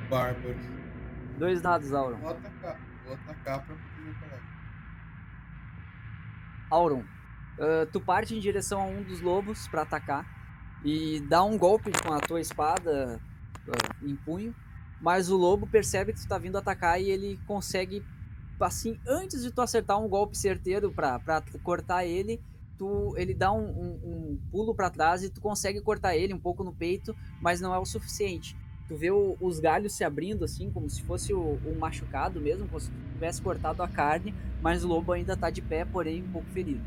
[0.09, 0.57] bárbaro.
[1.39, 2.17] Dois dados, Auron.
[2.19, 2.81] Vou atacar.
[3.05, 4.43] Vou atacar pra proteger o colega.
[6.71, 7.05] Auron,
[7.59, 10.25] ah, tu parte em direção a um dos lobos pra atacar
[10.85, 13.21] e dá um golpe com a tua espada
[13.69, 14.55] ah, em punho,
[15.01, 18.05] mas o lobo percebe que tu tá vindo atacar e ele consegue,
[18.65, 22.41] assim, antes de tu acertar um golpe certeiro pra, pra cortar ele,
[22.77, 26.39] tu, ele dá um, um- um pulo pra trás e tu consegue cortar ele um
[26.39, 28.57] pouco no peito, mas não é o suficiente.
[28.89, 32.67] Tu vê o- os galhos se abrindo assim, como se fosse o- um machucado mesmo,
[32.69, 36.23] como se tu tivesse cortado a carne, mas o lobo ainda tá de pé, porém
[36.23, 36.81] um pouco ferido.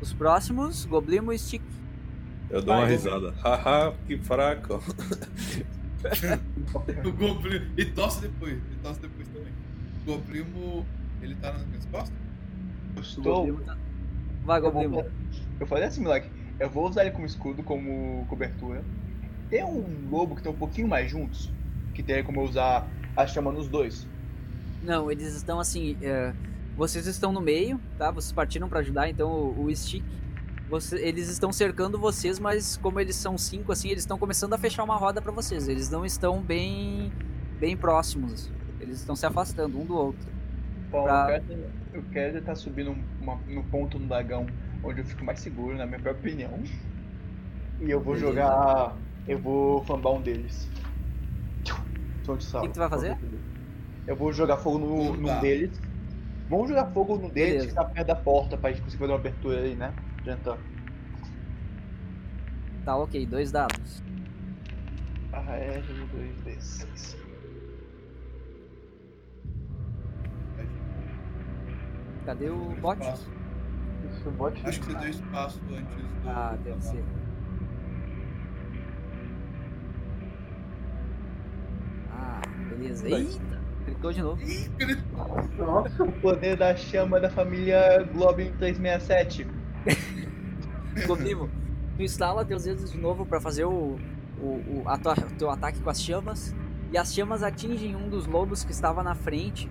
[0.00, 1.62] Os próximos, Goblimo e Stick.
[2.48, 3.32] Eu dou uma Vai, risada.
[3.42, 4.80] Haha, que fraco.
[7.04, 7.72] O Goblin.
[7.76, 8.54] E tosse depois.
[8.56, 9.17] E tosse depois
[10.16, 10.40] também.
[10.40, 10.86] O Goblimo.
[11.20, 12.12] Ele tá nas minhas costas?
[12.96, 13.60] Eu O estou.
[13.62, 13.76] Tá-
[14.44, 15.04] Vai, Eu, vou, Goblimo.
[15.60, 16.30] eu falei assim, moleque.
[16.58, 18.82] Eu vou usar ele como escudo, como cobertura.
[19.50, 21.50] Tem um lobo que tá um pouquinho mais juntos.
[21.94, 22.86] Que teria como eu usar
[23.16, 24.06] a chama nos dois.
[24.82, 25.96] Não, eles estão assim.
[26.00, 26.32] é,
[26.76, 28.10] vocês estão no meio, tá?
[28.10, 30.04] Vocês partiram pra ajudar, então o, o Stick.
[30.70, 34.58] você- eles estão cercando vocês, mas como eles são cinco, assim, eles estão começando a
[34.58, 35.66] fechar uma roda pra vocês.
[35.68, 37.10] Eles não estão bem,
[37.58, 38.50] bem próximos.
[38.80, 40.28] Eles estão se afastando um do outro.
[40.90, 41.40] Bom, Pra-
[41.92, 44.46] eu quero, subir num, uma- no ponto no dragão
[44.82, 46.62] onde eu fico mais seguro, na minha própria opinião.
[47.80, 48.26] E eu vou Beleza.
[48.32, 48.96] jogar.
[49.26, 50.68] Eu vou fambar um deles.
[52.26, 53.16] O que, que tu vai fazer?
[54.06, 55.70] Eu vou jogar fogo no, num deles.
[56.48, 57.68] Vamos jogar fogo no deles Beleza.
[57.68, 59.92] que tá perto da porta pra gente conseguir fazer uma abertura aí, né?
[60.20, 60.60] Adiantando.
[62.84, 64.02] Tá, ok, dois dados.
[65.32, 65.82] Ah, é,
[66.12, 67.16] 2 desses.
[72.28, 73.00] Cadê o bot?
[73.00, 74.60] Isso, bote.
[74.66, 76.28] Acho que você deu espaço antes do.
[76.28, 77.02] Ah, deve ser.
[82.12, 83.08] Ah, beleza.
[83.08, 83.58] Eita!
[83.86, 84.42] Clicou de novo.
[85.56, 89.46] Nossa, O poder da chama da família Globin 367.
[91.06, 91.48] Goblimo,
[91.96, 93.98] tu instala teus dedos de novo pra fazer o,
[94.38, 96.54] o, o a tua- teu ataque com as chamas.
[96.92, 99.66] E as chamas atingem um dos lobos que estava na frente.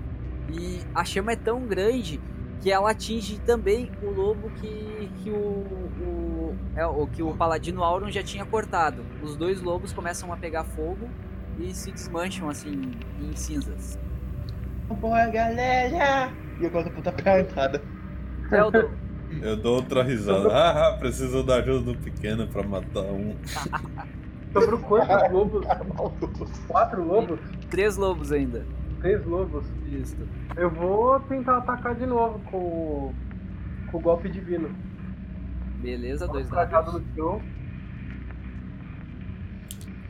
[0.51, 2.19] E a chama é tão grande
[2.61, 7.83] que ela atinge também o lobo que, que o, o, é, o que o paladino
[7.83, 9.03] Auron já tinha cortado.
[9.21, 11.07] Os dois lobos começam a pegar fogo
[11.59, 13.99] e se desmancham assim em cinzas.
[14.87, 16.31] Bora, galera!
[16.59, 17.81] E eu conto a puta perguntada.
[18.51, 18.89] Eldon,
[19.41, 20.49] Eu dou outra risada.
[20.49, 23.35] Haha, preciso da ajuda do pequeno pra matar um.
[24.53, 25.67] sobrou quantos lobos?
[26.67, 27.39] Quatro lobos?
[27.69, 28.65] três lobos ainda.
[28.99, 29.65] Três lobos.
[29.87, 30.17] Isso.
[30.55, 33.15] Eu vou tentar atacar de novo com, o-
[33.91, 34.69] com o golpe divino.
[35.81, 36.93] Beleza, dois Cajado dados.
[37.07, 37.41] no chão.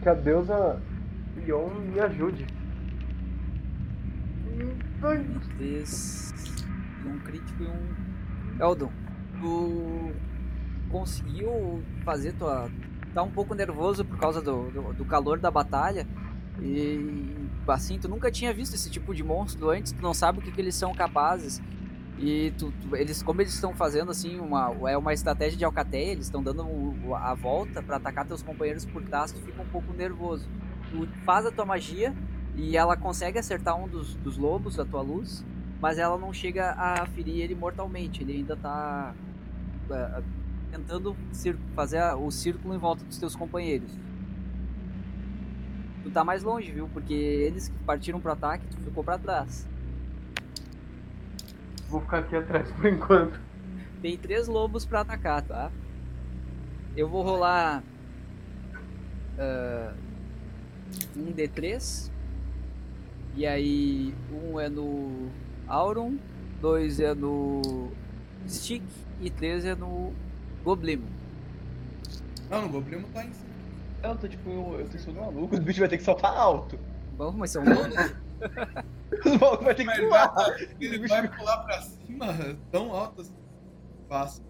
[0.01, 0.81] Que a deusa
[1.45, 2.45] Ion me ajude.
[5.57, 6.33] Três.
[7.05, 8.63] Um crítico e um.
[8.63, 8.91] Eldon,
[9.39, 10.11] tu
[10.89, 12.69] conseguiu fazer tua.
[13.13, 16.07] Tá um pouco nervoso por causa do, do, do calor da batalha.
[16.61, 17.35] E
[17.71, 20.51] assim, tu nunca tinha visto esse tipo de monstro antes, tu não sabe o que,
[20.51, 21.61] que eles são capazes.
[22.19, 26.11] E tu, tu- eles, como eles estão fazendo assim, uma, é uma estratégia de alcateia,
[26.13, 26.65] eles estão dando
[27.15, 30.47] a volta pra atacar teus companheiros por trás, tu fica um pouco nervoso.
[30.89, 32.15] Tu faz a tua magia
[32.55, 35.45] e ela consegue acertar um dos, dos lobos, a tua luz,
[35.79, 38.23] mas ela não chega a ferir ele mortalmente.
[38.23, 39.13] Ele ainda tá
[39.91, 40.21] é,
[40.71, 41.15] tentando
[41.75, 43.91] fazer o círculo em volta dos teus companheiros.
[46.07, 46.87] Tu tá mais longe, viu?
[46.93, 49.67] Porque eles que partiram pro ataque, tu ficou pra trás.
[51.89, 53.37] Vou ficar aqui atrás por enquanto.
[54.01, 55.69] Tem três lobos pra atacar, tá?
[56.95, 57.83] Eu vou rolar
[59.37, 59.93] ah,
[61.13, 62.09] um D3.
[63.35, 65.27] E aí, um é no
[65.67, 66.15] Auron,
[66.61, 67.91] dois é no
[68.47, 68.81] Stick
[69.19, 70.13] e três é no
[70.63, 71.05] Goblimo.
[72.49, 73.46] Não, no Goblimo tá em cima.
[74.11, 76.79] Eu tô tipo, eu, eu tô sendo maluco, os bichos vai ter que saltar alto.
[77.17, 77.95] Bom, mas são lobos.
[79.25, 80.27] Os malucos vai ter que ele pular.
[80.33, 82.27] vai, ele vai pular pra cima
[82.71, 83.33] tão alto assim.
[84.07, 84.43] Fácil.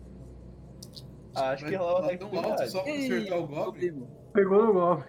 [1.34, 4.08] Acho que Vai ela pular vai tão alto só pra acertar o Goblin.
[4.34, 5.06] Pegou no golpe.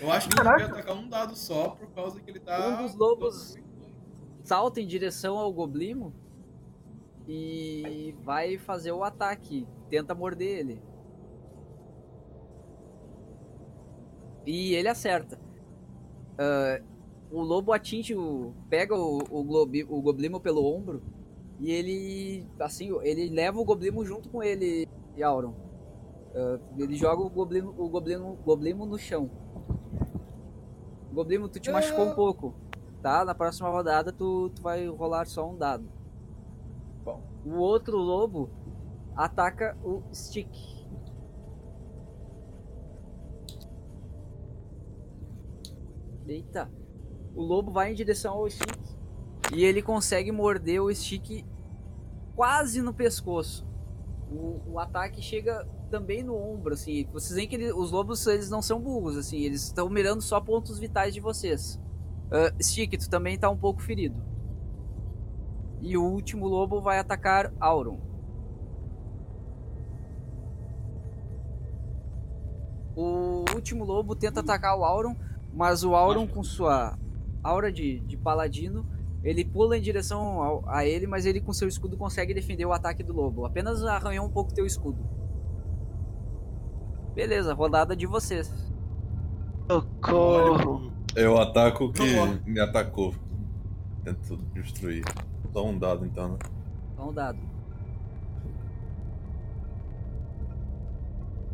[0.00, 2.68] Eu acho que ele devia atacar um dado só por causa que ele tá.
[2.68, 3.56] Um dos lobos-
[4.42, 6.12] salta em direção ao Goblimo
[7.28, 9.66] e vai fazer o ataque.
[9.88, 10.82] Tenta morder ele.
[14.48, 15.38] E ele acerta.
[16.38, 16.80] ah,
[17.30, 18.54] o lobo atinge o.
[18.70, 21.02] pega o, o, globi, o goblimo pelo ombro
[21.60, 22.46] e ele.
[22.58, 24.88] assim, ele leva o goblimo junto com ele,
[25.22, 25.52] Auron.
[26.34, 29.30] Ah, ele joga o goblimo, o goblimo, goblimo no chão.
[31.12, 32.54] Goblimo, tu te machucou um pouco,
[33.02, 33.26] tá?
[33.26, 35.86] Na próxima rodada tu, tu vai rolar só um dado.
[37.04, 37.20] Bom.
[37.44, 38.48] O outro lobo
[39.14, 40.77] ataca o Stick.
[46.28, 46.70] Eita.
[47.34, 48.78] O lobo vai em direção ao Stick.
[49.54, 51.44] E ele consegue morder o Stick
[52.36, 53.66] quase no pescoço.
[54.30, 57.06] O, o ataque chega também no ombro, assim.
[57.12, 59.38] Vocês veem que ele- os lobos eles não são burros, assim.
[59.38, 61.80] Eles estão mirando só pontos vitais de vocês.
[62.30, 64.22] Ah, Stick, tu também tá um pouco ferido.
[65.80, 67.98] E o último lobo vai atacar Auron.
[72.94, 75.14] O último lobo tenta atacar o Auron,
[75.58, 76.96] mas o Auron com sua
[77.42, 78.86] aura de, de paladino,
[79.24, 82.72] ele pula em direção ao- a ele, mas ele com seu escudo consegue defender o
[82.72, 83.44] ataque do lobo.
[83.44, 85.04] Apenas arranhou um pouco teu escudo.
[87.12, 88.48] Beleza, rodada de vocês.
[89.68, 90.92] Socorro!
[91.16, 92.02] Eu ataco o que
[92.46, 93.12] me atacou.
[94.04, 95.02] Tento destruir.
[95.52, 96.38] Só um dado então, né?
[96.94, 97.38] Só um dado.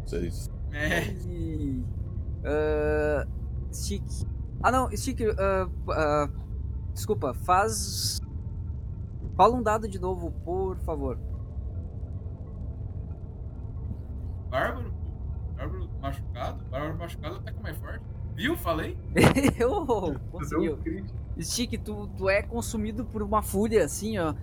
[0.04, 0.50] Seis.
[0.72, 1.04] É.
[1.26, 1.82] E,
[2.44, 3.26] ah,
[3.74, 4.04] Stick.
[4.62, 5.20] Ah não, Stick.
[5.38, 6.28] ah, ah,
[6.92, 8.20] desculpa, faz.
[9.36, 11.18] Fala um dado de novo, por favor.
[14.48, 14.92] Bárbaro.
[15.56, 16.64] Bárbaro machucado.
[16.70, 18.04] Bárbaro machucado ataca mais forte.
[18.34, 18.56] Viu?
[18.56, 18.96] Falei?
[19.58, 19.84] Eu
[20.30, 20.74] conseguiu.
[20.74, 21.18] um crítico.
[21.40, 24.34] Stick, tu, tu é consumido por uma fúria assim, ó,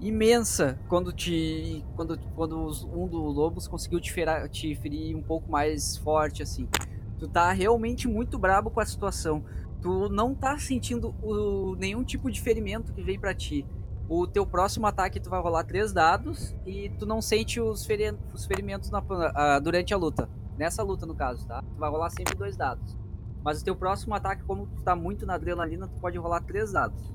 [0.00, 5.50] imensa quando te quando quando um dos lobos conseguiu te, ferar, te ferir um pouco
[5.50, 6.68] mais forte assim.
[7.18, 9.44] Tu tá realmente muito brabo com a situação.
[9.80, 13.64] Tu não tá sentindo o- nenhum tipo de ferimento que vem pra ti.
[14.08, 18.16] O teu próximo ataque tu vai rolar três dados e tu não sente os, feri-
[18.32, 19.02] os ferimentos na-
[19.34, 20.28] ah, durante a luta.
[20.58, 21.62] Nessa luta, no caso, tá?
[21.62, 22.96] Tu vai rolar sempre dois dados.
[23.44, 26.72] Mas o teu próximo ataque, como tu tá muito na adrenalina, tu pode rolar três
[26.72, 27.12] dados.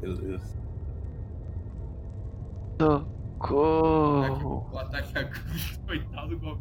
[0.00, 0.56] Beleza.
[3.38, 4.66] Socorro!
[4.72, 5.34] O ataque agora.
[5.86, 6.58] Coitado do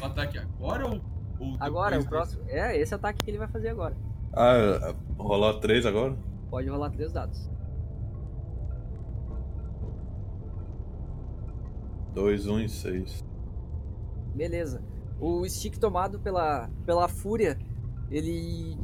[0.00, 1.00] O ataque agora ou.
[1.40, 2.42] ou Agora, o próximo.
[2.48, 3.96] É, esse ataque que ele vai fazer agora.
[4.32, 6.16] Ah, rolar três agora?
[6.50, 7.48] Pode rolar três dados.
[12.14, 13.24] Dois, um e seis.
[14.34, 14.82] Beleza.
[15.20, 17.58] O stick tomado pela, pela fúria,
[18.10, 18.76] ele.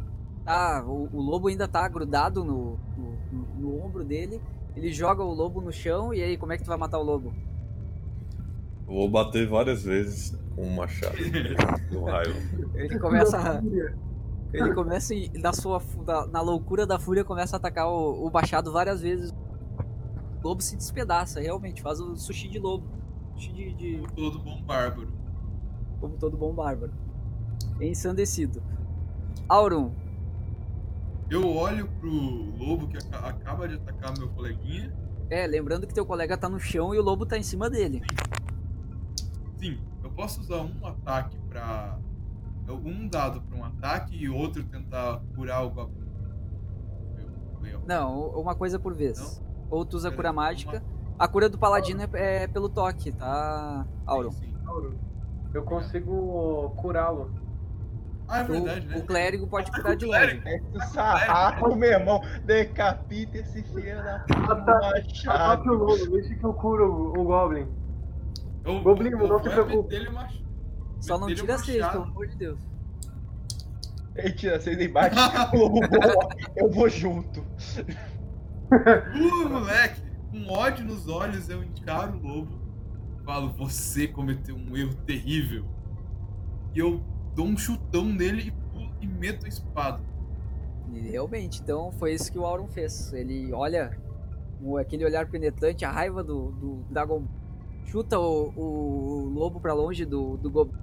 [0.45, 0.85] Tá.
[0.87, 4.41] O, o lobo ainda tá grudado no, no, no- no ombro dele.
[4.77, 7.03] Ele joga o lobo no chão e aí, como é que tu vai matar o
[7.05, 7.33] lobo?
[8.87, 11.17] Vou bater várias vezes com um machado.
[11.91, 12.35] com raiva.
[12.75, 13.63] Ele começa a.
[14.53, 18.33] Ele começa e, na sua na, na loucura da fúria começa a atacar o, o
[18.33, 19.33] machado várias vezes.
[20.43, 22.87] O lobo se despedaça, realmente, faz o sushi de lobo.
[23.35, 25.13] Sushi de, de Como todo bom bárbaro.
[26.01, 26.93] como todo bom bárbaro.
[27.81, 28.63] Ensandecido.
[29.49, 29.91] Auron,
[31.31, 34.95] Eu olho pro lobo que aca- acaba de atacar meu coleguinha.
[35.31, 38.03] é, lembrando que teu colega tá no chão e o lobo tá em cima dele.
[39.59, 41.99] Sim, eu posso usar um ataque pra.
[42.69, 46.03] Um dado pra um ataque e outro tentar curar o goblin.
[47.19, 49.43] Eu- eu- Não, uma coisa por vez.
[49.70, 50.78] Ou tu usa Pera cura aí, mágica.
[50.82, 54.31] uma- A cura do paladino é, é pelo toque, tá, Auron?
[54.32, 54.55] Sim, sim.
[54.66, 54.99] Auro,
[55.53, 57.31] Eu consigo curá-lo.
[58.27, 58.97] Ah, é verdade, O, né?
[58.97, 60.43] o clérigo pode curar o de clérigo.
[60.45, 60.62] longe.
[60.74, 62.20] Esse sarrafo, meu irmão.
[62.45, 64.91] Decapita esse filho da puta
[65.28, 67.69] Ataque o lobo, deixa que eu curo o, o Goblin.
[68.65, 69.77] Eu, Goblin, eu, não eu se vou preocupe.
[69.95, 70.43] meter ele mach-
[71.01, 72.59] Só não tira seis, pelo amor de Deus.
[74.16, 75.16] Ele tira seis e bate.
[75.55, 76.28] O lobo boa.
[76.57, 77.41] Eu vou junto.
[78.70, 80.03] Uh, moleque!
[80.31, 82.59] Com ódio nos olhos, eu encaro o lobo.
[83.24, 85.65] Falo, você cometeu um erro terrível.
[86.74, 87.03] E eu
[87.35, 90.03] dou um chutão nele e, pulo e meto a espada.
[90.93, 93.12] E realmente, então foi isso que o Auron fez.
[93.12, 93.97] Ele olha
[94.61, 97.24] o- aquele olhar penetrante, a raiva do, do Dragon.
[97.85, 100.81] Chuta o, o lobo pra longe do, do Goblin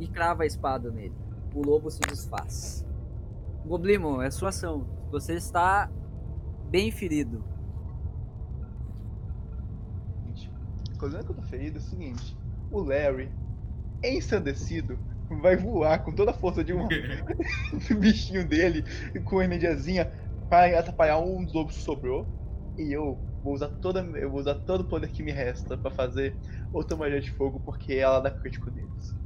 [0.00, 1.14] e crava a espada nele.
[1.54, 2.86] O lobo se desfaz.
[3.66, 4.86] Goblimo, é sua ação.
[5.10, 5.90] Você está
[6.70, 7.44] bem ferido.
[10.26, 10.50] Gente,
[10.98, 12.36] Considerando que eu tô ferido, é o seguinte:
[12.70, 13.30] o Larry,
[14.02, 14.98] ensandecido,
[15.40, 16.86] vai voar com toda a força de um
[18.00, 18.84] bichinho dele,
[19.24, 20.10] com energiazinha,
[20.48, 22.26] para atrapalhar um dos lobos que sobrou.
[22.76, 25.90] E eu vou usar toda, eu vou usar todo o poder que me resta pra
[25.90, 26.36] fazer
[26.72, 29.16] outra magia de fogo, porque ela dá crítico deles.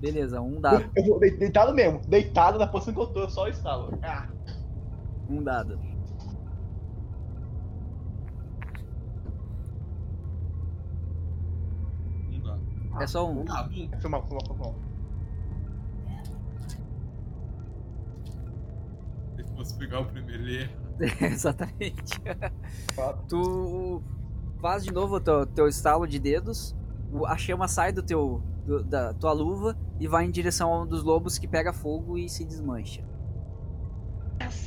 [0.00, 0.90] Beleza, um dado.
[0.94, 3.98] Eu vou de- deitado mesmo, deitado na posição que eu tô, eu só estalo.
[4.02, 4.28] Ah,
[5.28, 5.78] Um dado.
[12.42, 12.58] Dá.
[13.00, 13.44] É só um.
[13.50, 14.00] Ah, bom.
[14.00, 14.74] foi mal, foi mal, foi mal.
[19.36, 20.85] Se fosse pegar o primeiro, ele ia.
[21.20, 22.20] Exatamente.
[23.28, 24.02] Tu
[24.60, 26.74] faz de novo o teu, teu estalo de dedos,
[27.26, 30.86] a chama sai do teu, do- da tua luva e vai em direção a um
[30.86, 33.04] dos lobos que pega fogo e se desmancha.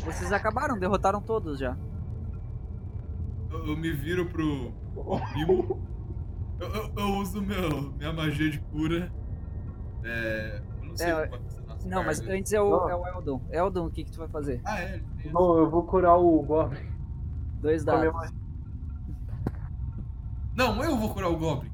[0.06, 1.78] Vocês acabaram, derrotaram todos já.
[3.52, 4.72] Eu, eu me viro pro,
[5.32, 5.82] primo.
[6.60, 9.12] Eu, eu, eu uso meu, minha magia de cura.
[10.04, 10.62] É.
[10.82, 11.28] Eu não sei É,
[11.86, 13.42] Não, mas antes é o, é o Eldon.
[13.52, 14.62] Eldon, o que, que tu vai fazer?
[14.66, 15.02] Ah, é,
[15.32, 16.90] Bom, eu vou curar o Goblin.
[17.62, 18.32] Dois dados.
[20.56, 21.72] Não, eu vou curar o Goblin.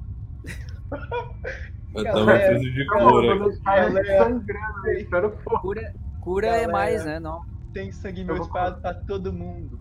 [1.94, 3.50] Eu preciso de cura.
[3.64, 5.30] Galera.
[5.62, 7.20] Cura, cura é mais, né?
[7.20, 7.46] Não.
[7.74, 9.80] Tem sangue Eu meu espalhado pra todo mundo.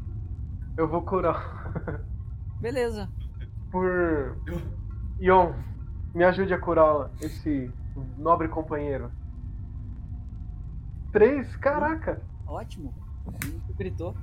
[0.76, 2.02] Eu vou curar.
[2.60, 3.08] Beleza.
[3.70, 4.36] Por.
[5.20, 5.52] Ion,
[6.14, 7.70] me ajude a curar esse
[8.16, 9.10] nobre companheiro.
[11.14, 11.54] Três?
[11.58, 12.20] Caraca!
[12.44, 12.92] Ótimo.
[13.40, 14.14] Tu gritou.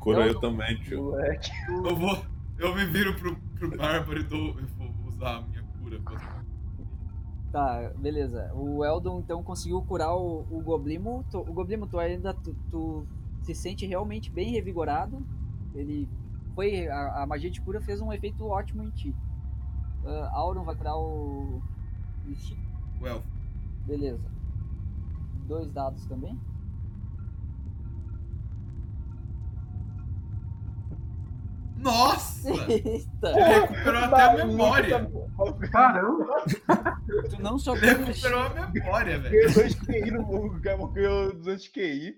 [0.00, 0.40] Cura eu Não.
[0.40, 1.04] também, tio.
[1.04, 1.50] Moleque.
[1.68, 2.18] eu vou.
[2.58, 4.58] Eu me viro pro, pro Bárbaro e dou.
[4.58, 6.00] Eu vou usar a minha cura.
[7.52, 8.50] Tá, beleza.
[8.54, 11.24] O Eldon então conseguiu curar o, o Goblimo.
[11.30, 13.06] Tu- o Goblimo, tu ainda tu, tu
[13.42, 15.24] se sente realmente bem revigorado.
[15.76, 16.08] Ele
[16.56, 16.88] foi.
[16.88, 19.14] A, a magia de cura fez um efeito ótimo em ti.
[20.04, 21.62] Ah, Auron vai curar o.
[23.00, 23.26] O elfo.
[23.86, 24.31] Beleza.
[25.52, 26.40] Dois dados também.
[31.76, 32.48] Nossa!
[32.72, 33.28] Eita!
[33.28, 35.10] Ele recuperou até a memória.
[35.70, 36.44] Caramba!
[37.28, 39.30] Tu não só Ele recuperou a memória, velho.
[39.30, 40.58] Ganhou dois QI no mundo.
[40.58, 42.16] Ganhou dois QI.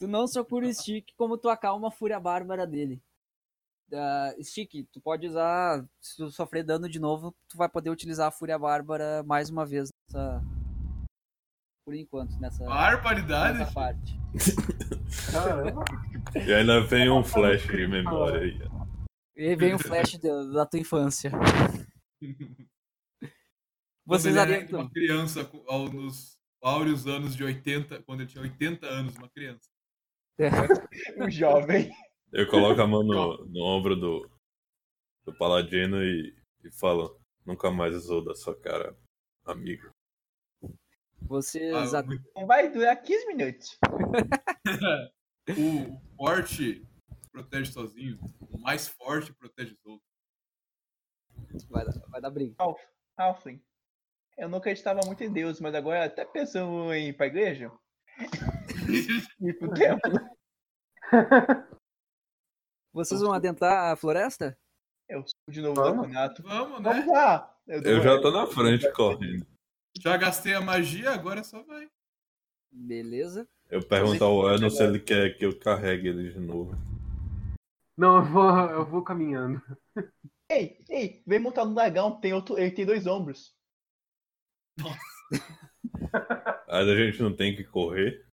[0.00, 3.00] Tu não só cura o Stick, como tu acalma a fúria bárbara dele.
[3.92, 5.88] Uh, Stick, tu pode usar.
[6.00, 9.64] Se tu sofrer dano de novo, tu vai poder utilizar a fúria bárbara mais uma
[9.64, 10.57] vez nessa.
[11.88, 13.60] Por enquanto, nessa, Barbaridade.
[13.60, 14.14] nessa parte.
[15.32, 15.82] Caramba!
[16.34, 18.60] E ainda vem um flash de memória aí.
[19.34, 21.30] E vem o flash da, da tua infância.
[24.04, 24.80] Vocês adentram.
[24.80, 25.50] Uma criança
[25.90, 29.70] nos áureos anos de 80, quando ele tinha 80 anos, uma criança.
[31.16, 31.90] Um jovem.
[32.34, 34.30] Eu coloco a mão no, no ombro do,
[35.24, 38.94] do paladino e, e falo: Nunca mais usou da sua cara,
[39.46, 39.90] amigo.
[41.22, 41.94] Vocês.
[41.94, 43.78] Ah, muito- Não vai durar 15 minutos.
[45.50, 46.86] o forte
[47.32, 50.08] protege sozinho, o mais forte protege os outros.
[51.68, 52.54] Vai, dar, vai dar briga.
[53.16, 53.62] Halfling.
[54.36, 57.70] Eu não acreditava muito em Deus, mas agora até pensando em ir pra igreja.
[59.40, 60.12] ir pro templo.
[62.92, 64.56] Vocês vão adentrar a floresta?
[65.08, 66.06] Eu sou de novo Vamos?
[66.06, 66.42] do Nato.
[66.42, 67.12] Vamos, Vamos né?
[67.12, 67.56] lá.
[67.66, 69.46] Eu, Eu já tô na frente correndo.
[69.96, 71.88] Já gastei a magia, agora só vai.
[72.70, 73.48] Beleza.
[73.70, 76.76] Eu pergunto ao Edon se ele quer que eu carregue ele de novo.
[77.96, 79.60] Não, eu vou, eu vou caminhando.
[80.50, 82.20] Ei, ei, vem montar no dragão.
[82.20, 83.54] Tem outro, ele tem dois ombros.
[86.68, 88.24] Aí a gente não tem que correr.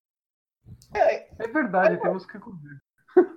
[0.94, 2.80] É, É verdade, temos que correr.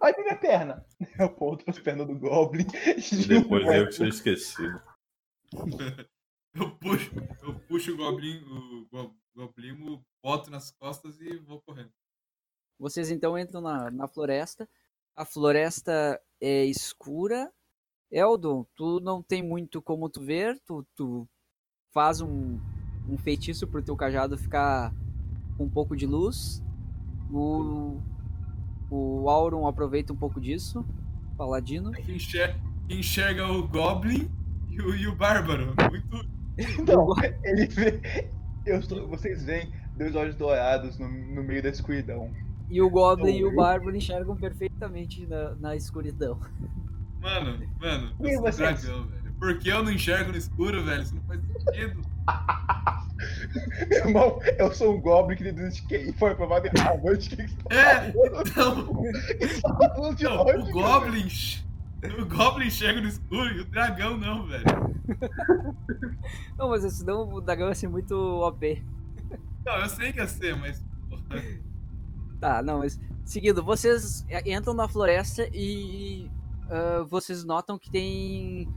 [0.02, 0.86] olha minha perna.
[1.20, 2.66] Eu ponto pras pernas do Goblin.
[3.28, 4.82] Depois eu que sou esquecido.
[6.58, 7.12] Eu puxo,
[7.44, 11.92] eu puxo o goblin, o go- goblimo, boto nas costas e vou correndo.
[12.80, 14.68] Vocês então entram na, na floresta.
[15.16, 17.52] A floresta é escura.
[18.12, 20.60] Eldon, tu não tem muito como tu ver.
[20.66, 21.28] Tu, tu
[21.94, 22.60] faz um,
[23.08, 24.94] um feitiço pro teu cajado ficar
[25.58, 26.62] com um pouco de luz.
[27.32, 28.00] O,
[28.90, 30.86] o Auron aproveita um pouco disso.
[31.38, 31.92] Paladino.
[32.10, 32.60] Enxerga,
[32.90, 34.32] enxerga o goblin
[34.70, 35.74] e o, e o bárbaro.
[35.90, 36.37] Muito.
[36.86, 37.08] Não,
[37.44, 38.30] ele vê.
[38.66, 42.32] Eu vocês veem dois olhos dourados no, no meio da escuridão.
[42.70, 46.40] E o Goblin e o Bárbaro enxergam perfeitamente na, na escuridão.
[47.22, 48.82] Mano, mano, eu sou um vocês?
[48.82, 49.28] dragão, velho.
[49.40, 51.02] Por que eu não enxergo no escuro, velho?
[51.02, 52.02] Isso não faz sentido.
[53.90, 56.14] Meu irmão, eu sou um Goblin que dois de QI.
[56.14, 57.30] Foi aprovado em Harvard.
[57.30, 59.04] Que que tá É, então,
[59.98, 61.28] onde, o Goblin.
[62.20, 64.64] O Goblin enxerga no escuro e o dragão não, velho.
[66.58, 68.84] Não, mas senão o dragão ia ser muito OP.
[69.66, 70.84] Não, eu sei que ia ser, mas.
[72.40, 73.00] Tá, não, mas.
[73.26, 76.30] Seguindo, vocês entram na floresta e.
[76.70, 78.68] ah, vocês notam que tem.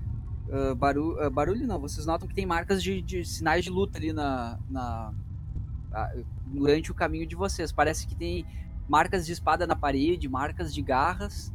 [0.51, 3.99] ah, baru- ah, barulho não, vocês notam que tem marcas de, de sinais de luta
[3.99, 5.13] ali na, na,
[5.93, 6.13] ah,
[6.47, 7.71] durante o caminho de vocês.
[7.73, 8.47] Parece que tem
[8.89, 11.53] marcas de espada na parede, marcas de garras.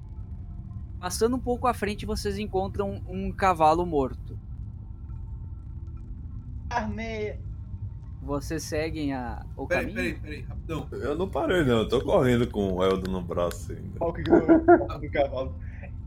[1.00, 4.40] Passando um pouco à frente, vocês encontram um cavalo morto.
[6.70, 7.40] Carne.
[8.22, 9.96] Vocês seguem a, o Peraí, caminho?
[9.96, 10.88] peraí, peraí, rapidão.
[10.92, 11.80] Eu não parei, não.
[11.80, 14.00] Eu tô correndo com o Eldo no braço ainda.
[14.00, 14.66] Qual que ganhou
[15.00, 15.56] do cavalo?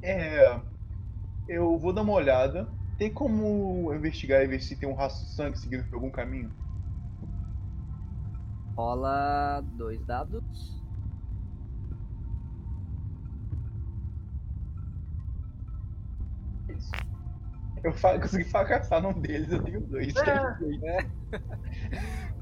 [0.03, 0.61] É.
[1.49, 2.69] Eu vou dar uma olhada.
[2.99, 6.51] Tem como investigar e ver se tem um rastro de sangue seguindo por algum caminho?
[8.77, 10.78] Rola dois dados.
[16.79, 16.91] Isso.
[17.85, 20.13] Eu consegui fracassar num deles, eu tenho dois.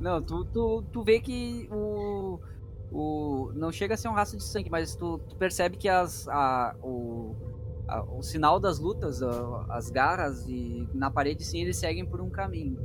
[0.00, 2.38] Não, tu, tu, tu vê que o,
[2.90, 3.52] o.
[3.54, 6.74] Não chega a ser um rastro de sangue, mas tu, tu percebe que as, a,
[6.82, 7.34] o,
[7.88, 12.20] a- o sinal das lutas, a- as garras e na parede sim eles seguem por
[12.20, 12.78] um caminho.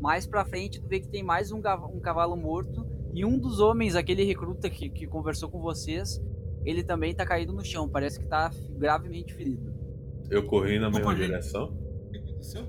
[0.00, 1.58] Mais pra frente tu vê que tem mais um,
[1.92, 6.20] um cavalo morto e um dos homens, aquele recruta que, que conversou com vocês,
[6.64, 9.69] ele também tá caído no chão, parece que tá gravemente ferido.
[10.30, 11.64] Eu corri na mesma direção.
[11.74, 12.62] O que aconteceu?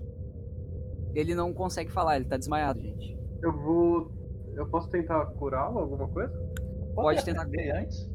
[1.13, 3.17] Ele não consegue falar, ele tá desmaiado, gente.
[3.43, 4.11] Eu vou.
[4.55, 6.33] Eu posso tentar curá-lo, alguma coisa?
[6.95, 8.05] Pode tentar- ver antes?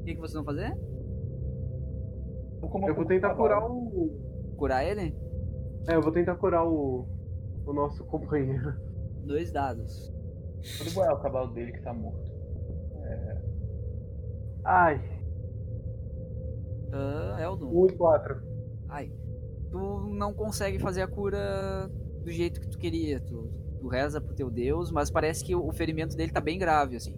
[0.00, 0.72] O que, que vocês vão fazer?
[2.60, 4.54] Como Eu vou tentar curar o.
[4.56, 5.14] Curar ele?
[5.88, 7.06] É, eu vou tentar curar o.
[7.66, 8.72] O nosso companheiro.
[9.24, 10.12] Dois dados.
[10.78, 12.30] Vou devorar o cavalo dele que tá morto.
[14.64, 15.00] Ai,
[16.92, 17.68] Ah, Eldon.
[17.68, 18.42] 1 e 4.
[18.88, 19.12] Ai.
[19.70, 19.78] Tu
[20.10, 21.90] não consegue fazer a cura
[22.22, 23.20] do jeito que tu queria.
[23.20, 23.50] Tu,
[23.80, 26.96] tu reza pro teu Deus, mas parece que o, o ferimento dele tá bem grave,
[26.96, 27.16] assim.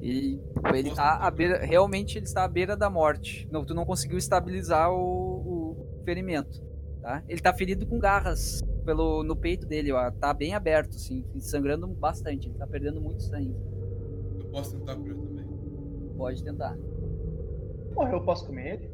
[0.00, 0.42] Ele,
[0.74, 3.48] ele tá à beira, realmente ele está à beira da morte.
[3.50, 6.62] Não, tu não conseguiu estabilizar o, o ferimento,
[7.00, 7.22] tá?
[7.26, 11.86] Ele tá ferido com garras pelo no peito dele, ó, tá bem aberto, assim, sangrando
[11.86, 12.48] bastante.
[12.48, 13.56] Ele tá perdendo muito sangue.
[14.38, 15.46] Eu posso tentar curar também.
[16.18, 16.76] Pode tentar.
[17.94, 18.90] Morreu, eu posso comer ele?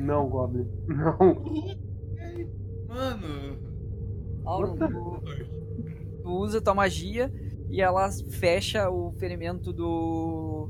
[0.00, 0.66] Não, Goblin.
[0.86, 1.34] Não.
[2.88, 3.58] Mano.
[4.44, 5.22] Auron, tu,
[6.22, 7.32] tu usa tua magia
[7.70, 10.68] e ela fecha o ferimento do,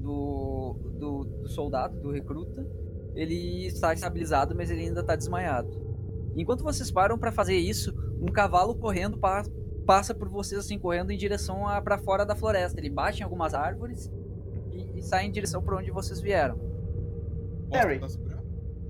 [0.00, 2.66] do, do, do soldado, do recruta.
[3.14, 5.70] Ele está estabilizado, mas ele ainda está desmaiado.
[6.36, 9.42] Enquanto vocês param para fazer isso, um cavalo correndo pa-
[9.84, 12.78] passa por vocês assim correndo em direção a para fora da floresta.
[12.78, 14.08] Ele bate em algumas árvores
[15.00, 16.58] e, sai em direção para onde vocês vieram.
[17.72, 18.00] Harry.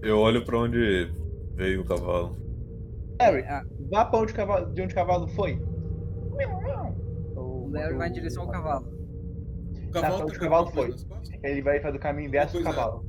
[0.03, 1.11] Eu olho pra onde
[1.55, 2.37] veio o cavalo.
[3.21, 5.61] Harry, Ah, vá pra onde o cavalo, de onde o cavalo foi.
[7.37, 8.87] o Larry vai em direção ao cavalo.
[8.89, 10.95] O Tá, cavalo tá onde o cavalo foi?
[11.43, 12.65] Ele vai fazer o caminho inverso do é.
[12.65, 13.05] cavalo.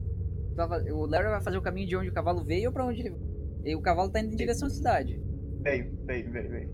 [0.55, 3.01] Tava- O Larry vai fazer o caminho de onde o cavalo veio ou para onde
[3.01, 3.15] ele
[3.63, 5.21] e o cavalo tá indo em direção à cidade.
[5.61, 6.69] Veio, veio, veio, veio.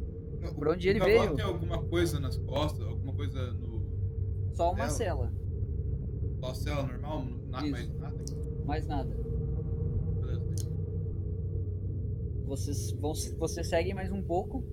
[0.55, 1.35] Por onde ele o cavalo veio?
[1.35, 2.87] tem alguma coisa nas costas?
[2.87, 3.85] Alguma coisa no.
[4.53, 4.89] Só uma Ela?
[4.89, 5.33] cela,
[6.39, 7.25] Só cela normal?
[7.49, 7.71] Nada Isso.
[7.71, 8.17] mais nada?
[8.65, 9.09] mais nada.
[10.19, 10.45] Beleza.
[12.45, 14.63] Vocês vão, vocês seguem mais um pouco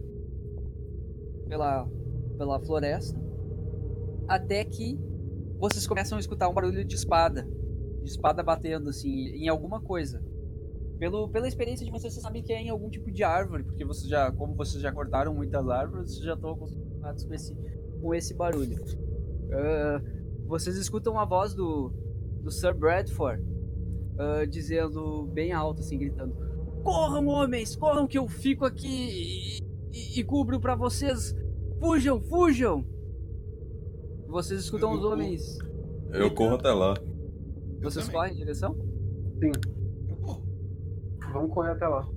[1.49, 1.89] pela
[2.36, 3.19] pela floresta
[4.27, 4.99] até que
[5.59, 7.49] vocês começam a escutar um barulho de espada,
[8.03, 10.23] de espada batendo assim em alguma coisa.
[10.99, 13.85] Pelo, pela experiência de vocês, vocês sabem que é em algum tipo de árvore, porque
[13.85, 17.57] vocês já, como vocês já cortaram muitas árvores, vocês já estão acostumados com esse,
[18.01, 18.77] com esse barulho.
[19.53, 20.03] Ah,
[20.47, 21.91] vocês escutam a voz do,
[22.43, 23.43] do Sir Bradford
[24.19, 26.35] ah, dizendo bem alto, assim, gritando:
[26.83, 29.59] Corram, homens, corram que eu fico aqui e,
[29.93, 31.35] e, e cubro pra vocês.
[31.81, 32.85] Fujam, fujam!
[34.29, 35.59] Vocês escutam os homens.
[36.12, 36.95] Eu corro até lá.
[37.81, 38.77] Eu Vocês correm em direção?
[40.09, 40.43] Eu corro.
[41.33, 42.09] Vamos correr até lá.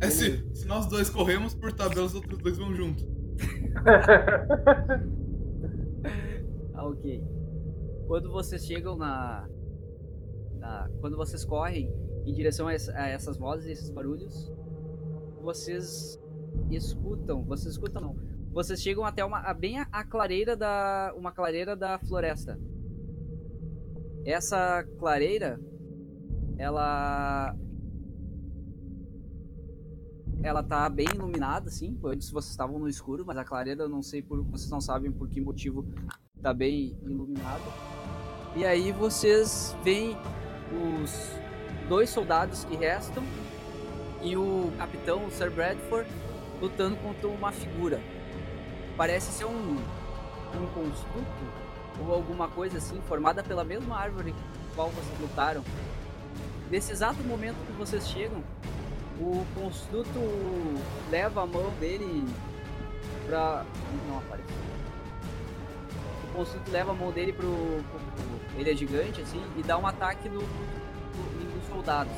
[0.00, 3.04] É se, se nós dois corremos por tabela, os outros dois vão junto.
[6.84, 7.24] Ah, ok.
[8.06, 9.48] Quando vocês chegam na,
[10.58, 11.90] na- Quando vocês correm
[12.26, 14.52] em direção a, essa- a essas vozes, esses barulhos,
[15.40, 16.20] vocês
[16.70, 17.42] escutam.
[17.44, 18.16] Vocês escutam não.
[18.52, 19.52] Vocês chegam até uma.
[19.54, 21.12] bem a, clareira da.
[21.16, 22.58] uma clareira da floresta.
[24.24, 25.58] Essa clareira.
[26.58, 27.56] Ela.
[30.42, 31.98] Ela tá bem iluminada, assim.
[32.04, 34.42] Antes vocês estavam no escuro, mas a clareira não sei por.
[34.44, 35.84] Vocês não sabem por que motivo
[36.44, 37.72] tá bem iluminado.
[38.54, 40.14] E aí vocês veem
[41.02, 41.30] os
[41.88, 43.24] dois soldados que restam
[44.22, 46.06] e o capitão, o Sir Bradford,
[46.60, 47.98] lutando contra uma figura.
[48.94, 49.76] Parece ser um,
[50.54, 51.64] um construto
[51.98, 55.64] ou alguma coisa assim, formada pela mesma árvore com qual vocês lutaram.
[56.70, 58.44] Nesse exato momento que vocês chegam,
[59.18, 60.20] o construto
[61.10, 62.26] leva a mão dele
[63.26, 63.64] pra.
[64.08, 64.73] Não aparece.
[66.34, 67.46] O construto leva a mão dele pro.
[67.48, 72.12] pro- pro- Ele é gigante, assim, e dá um ataque no, no, nos soldados.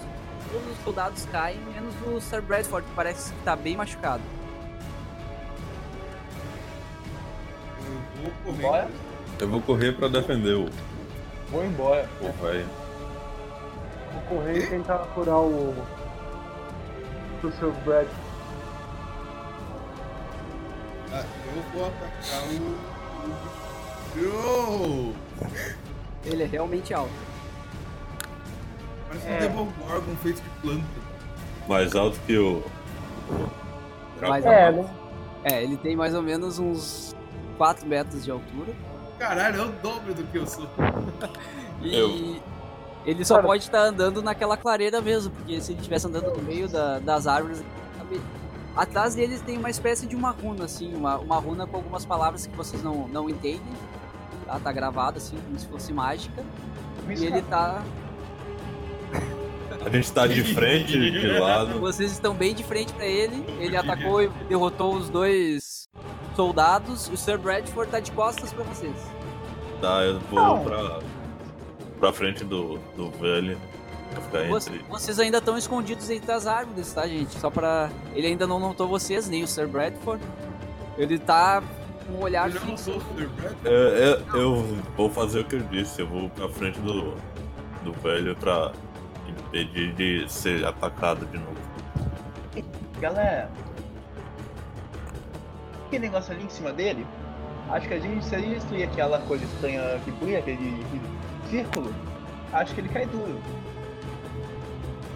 [0.51, 4.23] Todos os soldados caem, menos o Sir Bradford, que parece que tá bem machucado.
[8.25, 8.89] Eu vou correr.
[9.39, 10.69] Eu vou correr pra defender o,
[11.51, 12.09] Vou embora.
[12.21, 12.67] o velho.
[14.13, 15.75] Vou correr e tentar curar o.
[17.45, 18.07] o seu Brad.
[21.13, 21.25] Ah,
[21.55, 22.96] eu vou atacar o.
[26.25, 27.11] Ele é realmente alto.
[29.09, 29.37] Parece É.
[29.37, 30.85] um Demogorgon feito de planta.
[31.69, 32.63] Mais alto que o.
[34.21, 34.83] Mais É, alto.
[34.83, 34.91] né?
[35.45, 37.15] É, ele tem mais ou menos uns
[37.57, 38.73] 4 metros de altura.
[39.19, 40.67] Caralho, é o dobro do que eu sou.
[41.83, 42.41] E Eu-
[43.05, 46.43] ele só Cara- pode estar andando naquela clareira mesmo, porque se ele estivesse andando no
[46.43, 47.63] meio da- das árvores.
[48.77, 52.47] Atrás deles tem uma espécie de uma runa, assim, uma, uma runa com algumas palavras
[52.47, 53.63] que vocês não, não entendem.
[54.47, 56.45] Tá, tá gravado assim, como se fosse mágica.
[57.09, 57.83] E ele tá.
[59.85, 61.79] A gente tá de frente, de lado.
[61.81, 63.45] Vocês estão bem de frente pra ele.
[63.61, 65.89] Ele atacou e derrotou os dois
[66.35, 67.07] soldados.
[67.09, 68.97] E o Sir Bradford tá de costas pra vocês.
[69.81, 70.65] Tá, eu vou Não.
[70.65, 70.99] pra.
[72.01, 73.59] pra frente do, do velho.
[74.11, 74.85] Pra ficar Você- entre.
[74.89, 77.39] vocês ainda estão escondidos entre as árvores, tá, gente?
[77.39, 77.91] Só pra.
[78.15, 80.23] Ele ainda não notou vocês, nem o Sir Bradford.
[80.99, 81.63] Ele tá
[82.11, 82.91] um olhar Eu não fixo.
[82.93, 83.57] o Sir Brad.
[83.65, 84.63] É, é, eu
[84.97, 87.15] vou fazer o que eu disse, eu vou pra frente do,
[87.83, 88.73] do velho pra
[89.29, 91.57] impedir de ser atacado de novo.
[93.01, 93.51] Galera,
[95.87, 97.07] aquele negócio ali em cima dele,
[97.71, 101.03] acho que a gente, se a gente destruir aquela coisa estranha que brilha, aquele, aquele
[101.51, 101.95] círculo,
[102.53, 103.39] acho que ele cai duro.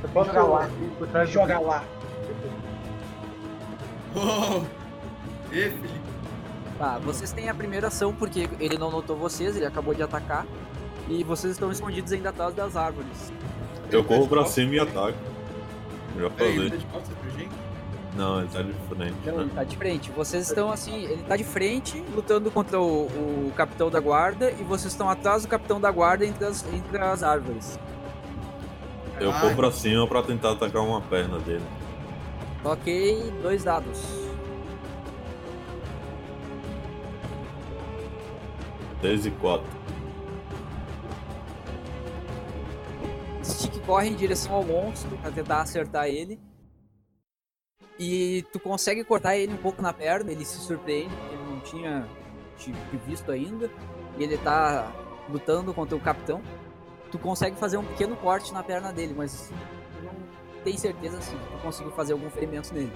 [0.02, 1.24] Eu posso Joga lá.
[1.26, 1.84] Joga lá.
[4.14, 4.62] Oh!
[5.52, 5.99] Ê, Felipe.
[6.80, 10.46] Tá, vocês têm a primeira ação porque ele não notou vocês, ele acabou de atacar.
[11.10, 13.30] E vocês estão escondidos ainda atrás das árvores.
[13.92, 15.18] Eu corro pra cima e ataco.
[16.18, 16.78] Já Peraí, ele tá falei.
[16.78, 17.50] de costas pra gente?
[18.16, 19.14] Não, ele tá de frente.
[19.20, 19.42] Então, né?
[19.42, 20.10] ele tá de frente.
[20.12, 24.62] Vocês estão assim, ele tá de frente, lutando contra o, o capitão da guarda, e
[24.62, 27.78] vocês estão atrás do capitão da guarda entre as, entre as árvores.
[29.20, 31.64] Eu corro pra cima pra tentar atacar uma perna dele.
[32.64, 34.19] Ok, dois dados.
[39.02, 39.66] 10 e 4.
[43.42, 46.38] Stick corre em direção ao monstro pra tentar acertar ele.
[47.98, 52.08] E tu consegue cortar ele um pouco na perna, ele se surpreende, ele não tinha
[52.56, 52.72] te
[53.06, 53.70] visto ainda.
[54.18, 54.90] E ele tá
[55.28, 56.42] lutando contra o capitão.
[57.10, 59.52] Tu consegue fazer um pequeno corte na perna dele, mas
[60.02, 62.92] não tem certeza se tu conseguiu fazer algum ferimento nele.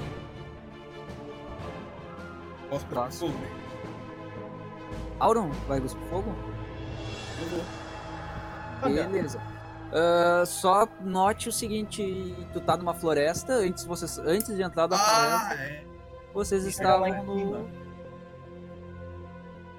[2.71, 3.64] Posso Tá.
[5.25, 6.35] Auron, vai cuspir fogo?
[7.51, 8.91] Vou.
[8.93, 9.41] Beleza.
[9.91, 14.99] Ah, só note o seguinte, tu tá numa floresta, antes, vocês, antes de entrar da
[14.99, 15.85] floresta, Ah, é.
[16.35, 17.39] vocês estavam em no...
[17.39, 17.65] cima.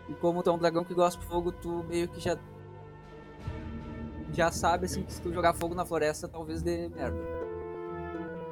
[0.09, 2.37] E como tu é um dragão que gosta de fogo, tu meio que já...
[4.33, 7.17] Já sabe, assim, que se tu jogar fogo na floresta, talvez dê merda.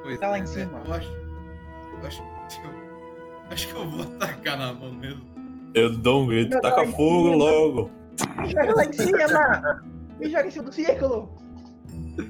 [0.02, 0.80] Pois Tá lá é, em cima.
[0.86, 1.10] Eu acho.
[1.10, 2.84] Eu acho que eu.
[3.50, 5.33] Acho que eu vou atacar na mão mesmo.
[5.74, 7.38] Eu dou um grito, taca fogo não.
[7.38, 7.90] logo!
[8.40, 9.82] Me joga lá em cima!
[10.20, 11.28] Me joga em cima do círculo!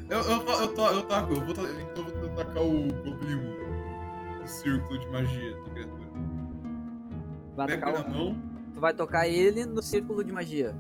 [0.09, 1.65] Eu, eu, eu, to- eu taco, eu vou, então
[2.09, 3.55] eu vou tacar o Goblin.
[4.43, 6.05] O círculo de magia da criatura.
[7.57, 8.19] Vai Pega atacar na o...
[8.19, 8.43] mão.
[8.73, 10.75] Tu vai tocar ele no círculo de magia.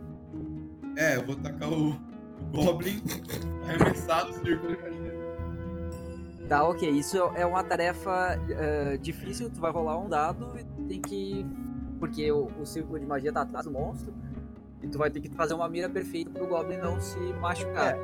[0.96, 3.02] É, eu vou tacar o, o Goblin
[3.68, 5.14] arremessar no círculo de magia.
[6.48, 6.88] Tá, ok.
[6.90, 9.50] Isso é uma tarefa eh, difícil.
[9.50, 11.46] Tu vai rolar um dado e tem que.
[12.04, 14.12] Porque o, o círculo de magia tá atrás do monstro.
[14.82, 17.96] E tu vai ter que fazer uma mira perfeita pro Goblin não se machucar.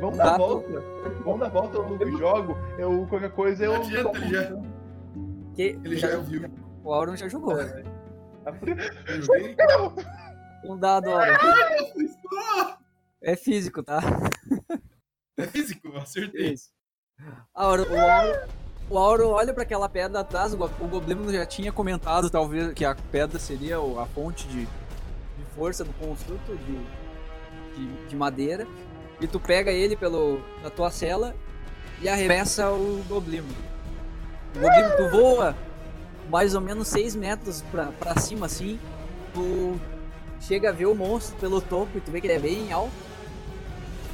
[0.00, 0.24] Vamos Tá.
[0.24, 0.80] dar a volta.
[1.24, 2.56] Vamos dar a volta, eu jogo.
[2.78, 3.74] Eu, qualquer coisa, eu.
[3.74, 4.62] Adianta, ele já-
[5.56, 6.48] Que Ele já viu.
[6.84, 7.56] O Auron já jogou.
[9.20, 9.56] Joguei.
[10.64, 11.24] Um dado, Auron.
[13.20, 14.00] É físico, tá?
[15.36, 16.52] É físico, eu acertei.
[16.52, 16.70] Isso.
[17.52, 18.46] Auron, o Auron,
[18.90, 20.52] o Auron olha pra aquela pedra atrás.
[20.52, 24.60] O, Go- o Goblin já tinha comentado, talvez, que a pedra seria a fonte de,
[24.62, 26.78] de força do construto de,
[27.76, 28.66] de, de madeira.
[29.20, 31.34] E tu pega ele pelo, na tua cela
[32.02, 33.40] e arremessa o Goblin.
[34.54, 35.56] O Goblin, tu voa
[36.30, 38.78] mais ou menos 6 metros pra cima assim.
[39.32, 39.80] Tu
[40.40, 42.92] chega a ver o monstro pelo topo e tu vê que ele é bem alto.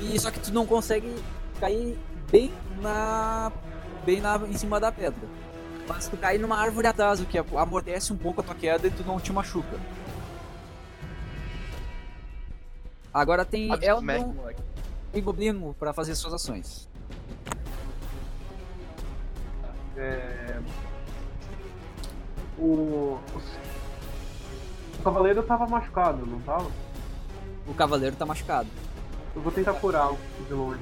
[0.00, 1.14] E só que tu não consegue
[1.58, 1.98] cair
[2.30, 3.52] bem na
[4.04, 5.28] bem na em cima da pedra.
[5.88, 8.90] Mas tu cai numa árvore atrás, o que amortece um pouco a tua queda e
[8.90, 9.78] tu não te machuca.
[13.12, 14.62] Agora tem smack, moleque.
[15.12, 16.88] e Goblino pra fazer suas ações.
[19.96, 20.60] É...
[22.56, 23.18] O...
[23.34, 25.02] o...
[25.02, 26.70] cavaleiro tava machucado, não tava?
[27.66, 28.68] O cavaleiro tá machucado.
[29.34, 30.12] Eu vou tentar curar
[30.46, 30.80] de longe.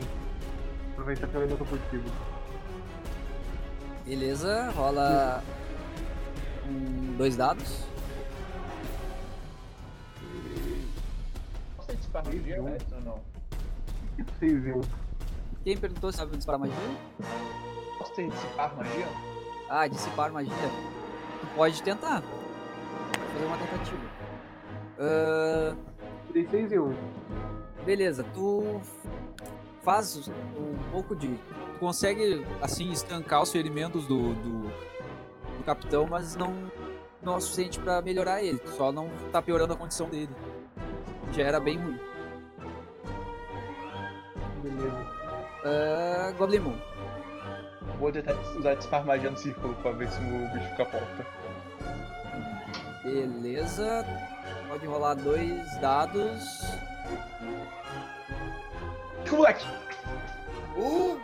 [0.92, 2.27] Aproveitar que eu ainda tô cima.
[4.08, 5.44] Beleza, rola
[6.66, 7.84] um, dois dados.
[11.76, 12.62] Você dispara magia?
[12.62, 13.20] Ou não?
[14.42, 14.80] Um.
[15.62, 16.74] Quem perguntou se sabe disparar magia?
[17.98, 19.06] Posso ter dissipar magia?
[19.68, 20.54] Ah, dissipar magia.
[21.42, 22.22] Tu pode tentar.
[22.22, 24.00] Pode fazer uma tentativa.
[24.98, 25.76] Ah,
[26.28, 26.94] Tirei seis e um.
[27.84, 28.80] beleza, tu
[29.88, 31.34] faz um pouco de.
[31.80, 36.52] Consegue, assim, estancar os ferimentos do, do, do capitão, mas não,
[37.22, 38.60] não é o suficiente pra melhorar ele.
[38.76, 40.28] Só não tá piorando a condição dele.
[41.32, 41.98] Já era bem ruim.
[44.62, 45.06] Beleza.
[45.64, 46.78] Uh, Goblin Moon.
[47.98, 51.26] Vou tentar usar dispar magia no círculo pra ver se o bicho fica porta.
[53.02, 54.04] Beleza.
[54.68, 56.44] Pode rolar dois dados.
[59.30, 59.64] Moleque!
[60.76, 61.18] Uh!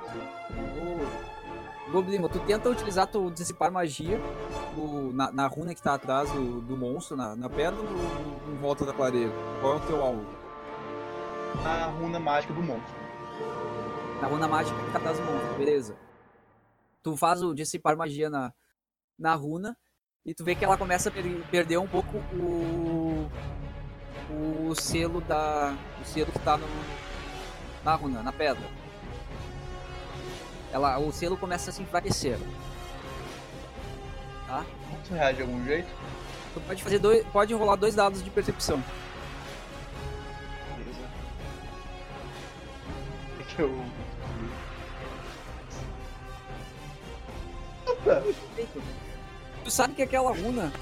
[1.90, 4.18] Goblin, tu tenta utilizar tu dissipar magia
[5.12, 8.85] na, na runa que tá atrás do, do monstro, na, na pedra ou em volta
[8.85, 9.31] da clareira?
[9.60, 10.26] Qual é o teu alvo?
[11.64, 12.94] A runa mágica do monstro.
[14.20, 15.97] Na runa mágica que tá atrás do monstro, beleza.
[17.02, 18.52] Tu faz o dissipar magia na,
[19.16, 19.76] na runa
[20.26, 23.31] e tu vê que ela começa a per- perder um pouco o,
[24.68, 25.76] o selo da.
[26.01, 26.66] O selo que tá no,
[27.85, 28.65] na runa, na pedra.
[30.73, 32.39] Ela, o selo começa a se enfraquecer.
[34.48, 34.65] Tá?
[35.05, 35.89] Você reage de algum jeito?
[36.55, 37.27] Tu pode fazer dois.
[37.27, 38.82] Pode rolar dois dados de percepção.
[40.77, 41.01] Beleza.
[43.40, 43.85] É que eu.
[49.65, 50.73] Tu sabe que aquela runa.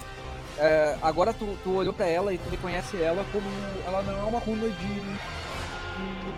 [0.58, 3.46] é, agora tu, tu olhou pra ela e tu reconhece ela como.
[3.86, 5.00] Ela não é uma runa de.
[5.00, 6.34] de,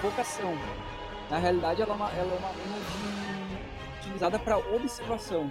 [0.00, 0.56] invocação.
[1.30, 5.50] Na realidade, ela é uma, ela é uma runa de, utilizada para observação.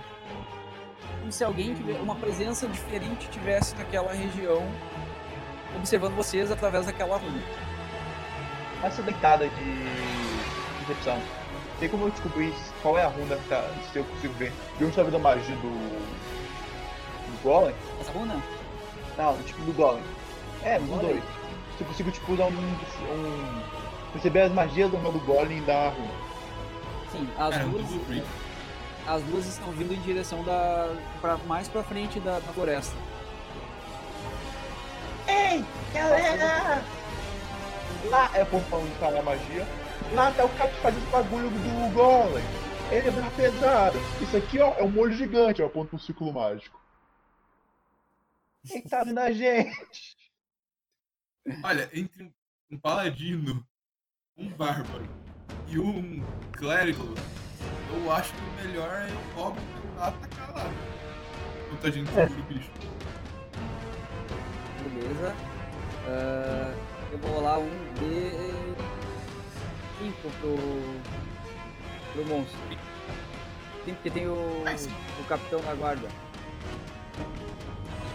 [1.19, 1.99] Como se alguém tiver.
[2.01, 4.67] Uma presença diferente tivesse naquela região
[5.76, 7.41] observando vocês através daquela runa.
[8.84, 11.19] Essa deitada de percepção.
[11.80, 14.51] Tem como eu descobrir qual é a runa que tá, se eu consigo ver?
[14.80, 15.69] Eu não sabia da magia do.
[15.69, 17.76] do Golem?
[18.01, 18.41] Essa runa?
[19.17, 20.03] Não, tipo do Golem.
[20.63, 21.07] É, Golem?
[21.07, 21.23] dois.
[21.77, 22.49] Se eu consigo, tipo, dar um.
[22.49, 23.80] um
[24.11, 26.11] perceber as magias do do Golem e da runa.
[27.11, 28.23] Sim, as É, luzes.
[29.07, 30.95] As luzes estão vindo em direção da.
[31.22, 32.95] Pra, mais pra frente da, da floresta.
[35.27, 35.64] Ei,
[35.94, 36.84] galera!
[38.10, 39.65] Lá é falando para a magia.
[40.14, 42.44] Lá tá o cara que faz esse bagulho do Golem.
[42.91, 43.98] Ele é barra pesada.
[44.22, 46.80] Isso aqui, ó, é um molho gigante, ó, aponta um círculo mágico.
[48.69, 50.18] Ele tá vindo a gente.
[51.64, 52.34] Olha, entre
[52.72, 53.65] um paladino,
[54.40, 55.07] um bárbaro
[55.68, 57.14] e um clérigo,
[57.94, 60.72] eu acho que o melhor é o Goblin tentar atacar lá.
[61.68, 62.72] Enquanto a gente segura o bicho.
[64.84, 65.36] Beleza.
[66.07, 66.74] Ah,
[67.11, 68.76] eu vou rolar um D5
[70.40, 70.57] pro.
[72.14, 72.60] pro monstro.
[73.86, 74.34] Sim, porque tem o.
[74.34, 76.07] O capitão da guarda.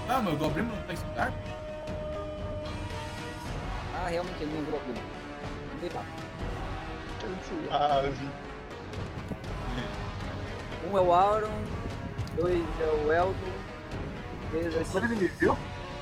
[0.08, 1.32] Ah, mas o Goblin não tá em lugar?
[3.94, 4.98] Ah, realmente ele não virou aquilo.
[5.72, 6.04] Não tem lá.
[7.48, 8.30] Suave.
[10.90, 11.64] Um é o Auron,
[12.36, 13.34] dois é o Eldon,
[14.50, 15.56] três é o Mas ele me viu?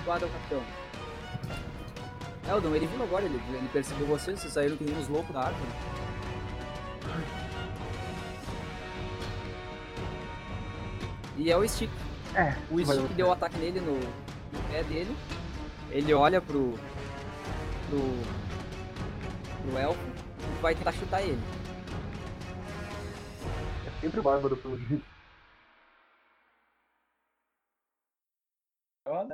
[0.05, 0.63] quatro é o capitão.
[2.49, 5.45] Eldon, ele viu agora, ele, ele percebeu vocês, vocês saíram que nem uns loucos da
[5.45, 5.71] árvore.
[11.39, 11.91] E é o Stick.
[12.35, 12.55] É.
[12.71, 15.17] O Stick deu o ataque nele no, no pé dele.
[15.91, 16.75] Ele olha pro.
[17.89, 18.01] pro.
[19.63, 20.12] pro elfo
[20.61, 21.41] vai tentar chutar ele.
[23.87, 25.05] É sempre o bárbaro pelo jeito.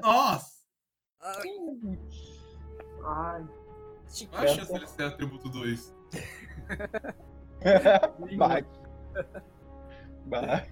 [0.03, 0.59] Nossa!
[3.05, 3.47] Ai.
[4.09, 5.95] Stick, Qual a chance dele ser atributo 2?
[8.37, 8.65] Vai.
[10.27, 10.65] Vai.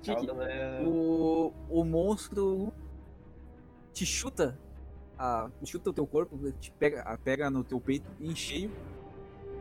[0.00, 0.82] Stick, Tchau, galera.
[0.88, 2.72] o, o monstro
[3.92, 4.58] te chuta,
[5.18, 8.70] a, chuta o teu corpo, te pega, a- pega no teu peito em cheio.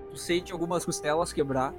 [0.09, 1.73] Tu sente algumas costelas quebrar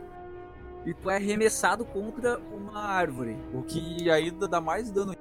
[0.85, 3.37] E tu é arremessado contra uma árvore.
[3.53, 5.15] O que ainda dá mais dano.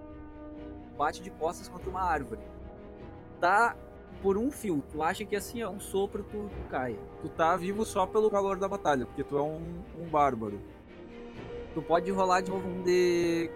[0.98, 2.42] Bate de costas contra uma árvore.
[3.40, 3.76] Tá
[4.22, 4.84] por um fio.
[4.92, 6.98] Tu acha que assim é um sopro, tu, tu cai.
[7.22, 9.62] Tu tá vivo só pelo calor da batalha, porque tu é um,
[10.00, 10.60] um bárbaro.
[11.74, 13.52] Tu pode rolar de novo um de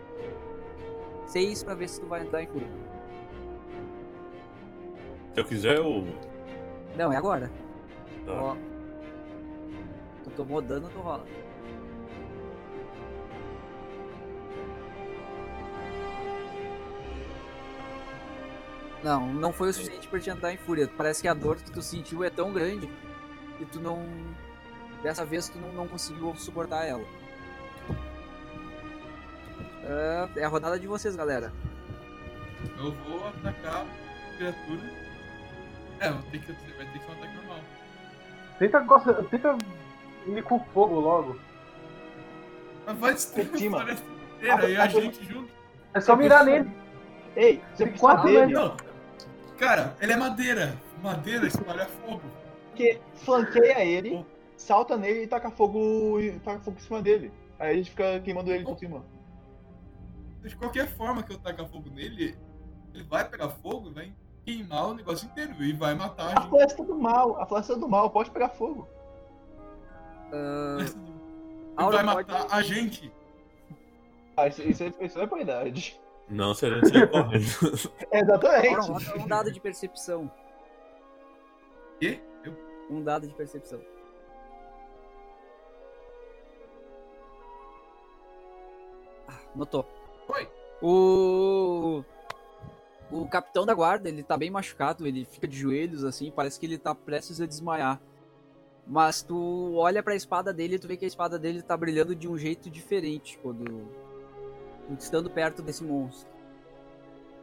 [1.27, 2.67] 6 pra ver se tu vai entrar em cura.
[5.33, 6.05] Se eu quiser, eu.
[6.95, 7.49] Não, é agora.
[8.25, 8.33] Tá.
[8.33, 8.70] Ó.
[10.35, 11.25] Tomou dano, tu rola.
[19.03, 20.87] Não, não foi o suficiente pra te entrar em fúria.
[20.95, 22.87] Parece que a dor que tu sentiu é tão grande
[23.57, 24.05] que tu não.
[25.01, 27.03] Dessa vez tu não, não conseguiu suportar ela.
[29.83, 31.51] Ah, é a rodada de vocês, galera.
[32.77, 34.81] Eu vou atacar a criatura.
[35.99, 37.59] É, vou ter que, vai ter que ser um ataque normal.
[38.59, 39.57] Tenta, tenta
[40.27, 41.37] ir com fogo logo.
[42.85, 43.77] Mas vai destruir Por cima.
[43.77, 44.05] a floresta
[44.37, 45.51] inteira e a gente junto.
[45.93, 46.69] É só mirar nele.
[47.35, 48.53] Ei, você Tem quatro dele.
[48.53, 48.75] Não.
[49.57, 50.77] Cara, ele é madeira.
[51.03, 52.21] Madeira espalha fogo.
[52.69, 54.25] Porque flanqueia ele,
[54.55, 57.31] salta nele e taca fogo, e taca fogo em cima dele.
[57.59, 59.03] Aí a gente fica queimando ele por cima.
[60.41, 62.35] De qualquer forma que eu tacar fogo nele,
[62.93, 66.41] ele vai pegar fogo e vai queimar o negócio inteiro e vai matar a A
[66.41, 66.49] gente.
[66.49, 68.87] floresta do mal, a floresta do mal, pode pegar fogo.
[70.33, 73.11] Ah, E Aura vai pode- matar a gente.
[74.37, 75.99] Ah, isso, isso, é, isso é verdade.
[76.29, 77.91] Não, se a gente sair correndo.
[78.11, 78.67] Exatamente.
[78.75, 80.31] Aura, roda um dado de percepção.
[81.99, 82.19] Quê?
[82.43, 82.55] Eu...
[82.89, 83.79] Um dado de percepção.
[89.27, 89.85] Ah, notou.
[90.29, 90.47] Oi.
[90.81, 92.03] O.
[93.11, 96.65] O capitão da guarda, ele tá bem machucado, ele fica de joelhos assim, parece que
[96.65, 97.99] ele tá prestes a desmaiar.
[98.85, 102.15] Mas tu olha pra espada dele e tu vê que a espada dele tá brilhando
[102.15, 103.87] de um jeito diferente quando.
[104.99, 106.29] estando perto desse monstro.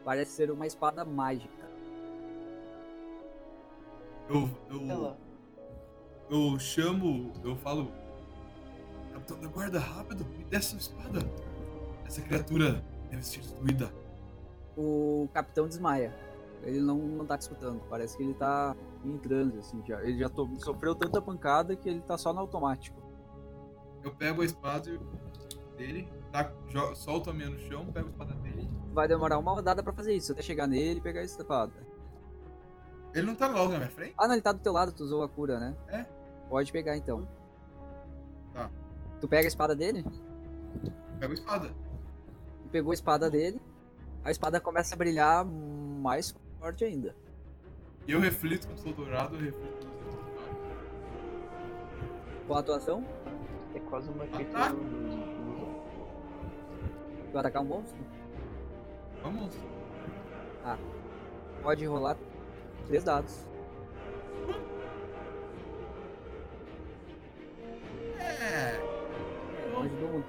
[0.05, 1.69] Parece ser uma espada mágica.
[4.29, 5.17] Eu, eu,
[6.31, 7.91] eu chamo, eu falo.
[9.13, 11.21] Capitão da guarda, rápido, me dê essa espada.
[12.07, 13.93] Essa criatura deve ser destruída.
[14.77, 16.28] o capitão desmaia.
[16.63, 17.81] Ele não, não tá te escutando.
[17.89, 18.75] Parece que ele tá
[19.05, 19.83] em transe, assim.
[19.87, 23.01] Já, ele já to- sofreu tanta pancada que ele tá só no automático.
[24.03, 24.99] Eu pego a espada
[25.77, 26.53] dele, tá,
[26.95, 28.69] solto a minha no chão, pego a espada dele.
[28.93, 31.73] Vai demorar uma rodada pra fazer isso, até chegar nele e pegar a espada.
[33.15, 34.15] Ele não tá logo na minha frente?
[34.19, 35.75] Ah, não, ele tá do teu lado, tu usou a cura, né?
[35.89, 36.05] É.
[36.49, 37.27] Pode pegar então.
[38.53, 38.71] Tá.
[39.21, 40.05] Tu pega a espada dele?
[41.19, 41.69] Pego a espada.
[41.69, 43.61] Tu pegou a espada dele.
[44.25, 47.15] A espada começa a brilhar mais forte ainda.
[48.07, 50.49] E eu reflito quando sou dourado, eu reflito quando sou dourado.
[52.47, 53.05] Com a atuação,
[53.75, 54.25] É quase uma.
[54.25, 54.71] Ah, tá.
[57.27, 57.99] tu vai atacar um monstro.
[59.23, 59.55] Vamos.
[61.63, 62.17] Pode rolar
[62.87, 63.47] três dados.
[68.19, 68.79] É.
[69.73, 70.29] Não ajudou muito.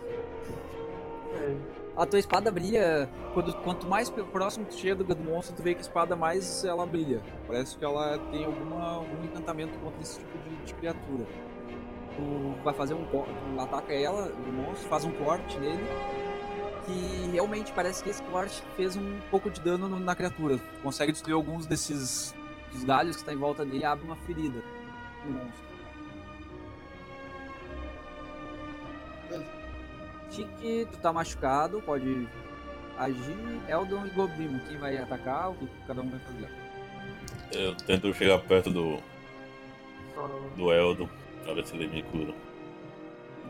[1.35, 3.09] É, A tua espada brilha.
[3.33, 6.85] Quando, quanto mais próximo tu chega do monstro, tu vê que a espada mais ela
[6.85, 7.21] brilha.
[7.45, 11.25] Parece que ela tem alguma, algum encantamento contra esse tipo de, de criatura.
[12.15, 13.25] Tu vai fazer um tu
[13.59, 15.83] ataca ela, o monstro, faz um corte nele.
[16.85, 20.57] Que realmente parece que esse corte fez um pouco de dano no- na criatura.
[20.57, 22.33] Tu consegue destruir alguns desses
[22.71, 24.63] dos galhos que está em volta dele abre uma ferida
[25.25, 25.68] no monstro.
[30.29, 32.27] Tique, tu tá machucado, pode
[32.97, 33.59] agir.
[33.67, 36.49] Eldon e Goblimo, quem vai atacar, o que cada um vai fazer.
[37.53, 38.97] Eu tento chegar perto do,
[40.13, 41.09] só- do Eldon
[41.43, 42.33] pra ver se ele me cura.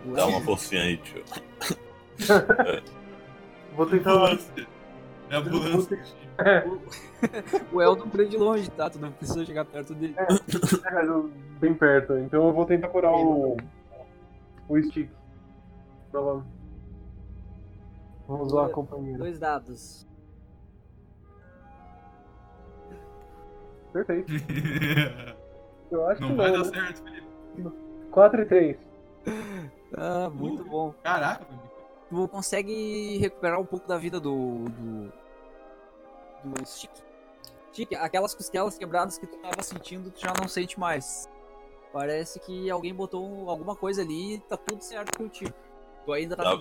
[0.06, 1.24] O Dá uma forcinha aí, tio.
[3.76, 4.12] Vou tentar.
[4.12, 4.68] Ambulância.
[5.30, 6.00] É a ambulância.
[7.72, 8.90] O Eldon prende de longe, tá?
[8.90, 10.16] Tu não precisa chegar perto dele.
[10.18, 11.30] É, eu-
[11.60, 12.18] bem perto.
[12.20, 13.58] Então eu vou tentar curar o.
[14.70, 15.10] O stick.
[16.14, 16.48] Novamente.
[18.30, 19.18] Vamos lá, companheiro.
[19.18, 20.08] Dois dados.
[23.92, 24.32] Perfeito.
[25.90, 26.62] Eu acho Não que vai não.
[26.62, 26.74] dar Né?
[26.78, 27.28] certo, Felipe.
[28.12, 28.78] 4 e 3.
[29.98, 30.94] Ah, muito bom.
[31.04, 31.44] Caraca.
[32.10, 34.66] Tu consegue recuperar um pouco da vida do.
[34.66, 35.12] do.
[36.44, 36.92] do Stick.
[37.72, 41.28] Stick, aquelas costelas quebradas que tu tava sentindo, tu já não sente mais.
[41.92, 45.54] Parece que alguém botou alguma coisa ali e tá tudo certo contigo.
[46.06, 46.56] Tu ainda tá Tá.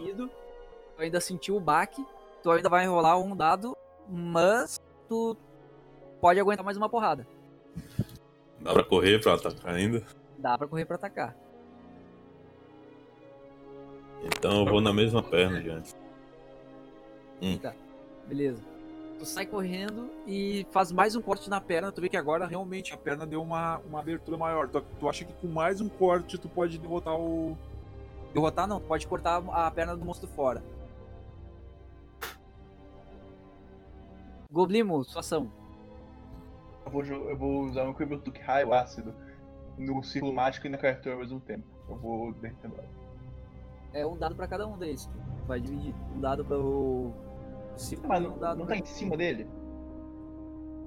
[0.99, 2.05] Tu ainda sentiu o baque,
[2.43, 3.77] tu ainda vai enrolar um dado,
[4.09, 5.37] mas tu
[6.21, 7.25] pode aguentar mais uma porrada.
[8.59, 10.03] Dá pra correr pra atacar ainda?
[10.37, 11.37] Dá pra correr pra atacar.
[14.25, 15.97] Então eu vou na mesma perna de antes.
[18.27, 18.61] Beleza.
[19.21, 21.93] Tu sai correndo e faz mais um corte na perna.
[21.93, 24.69] Tu vê que agora Realmente, a perna deu uma, uma abertura maior.
[24.69, 27.57] Tu, tu acha que com mais um corte tu pode derrotar o.
[28.35, 30.61] derrotar não, tu pode cortar a perna do monstro fora.
[34.51, 35.51] Goblimo, sua ação.
[36.87, 39.15] Eu vou, eu vou usar um Cribble Duke raio ácido
[39.77, 41.65] no círculo mágico e na criatura ao mesmo tempo.
[41.89, 42.89] Eu vou derretendo ela.
[43.93, 45.07] É um dado pra cada um deles.
[45.07, 45.95] Tu vai dividir.
[46.17, 47.13] Um dado pro.
[47.77, 49.47] círculo Mas não, um não pra- tá em cima dele?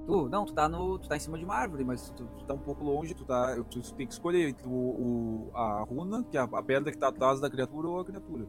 [0.06, 0.98] Tu, não, tu tá no.
[0.98, 2.24] Tu tá em cima de uma árvore, mas tu.
[2.38, 5.82] Tu tá um pouco longe, tu, tá, tu tem que escolher entre o, o- a
[5.82, 8.46] runa, que é a, a pedra que tá atrás da criatura, ou a criatura.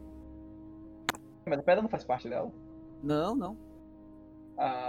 [1.46, 2.50] Mas a pedra não faz parte dela.
[3.02, 3.56] Não, não.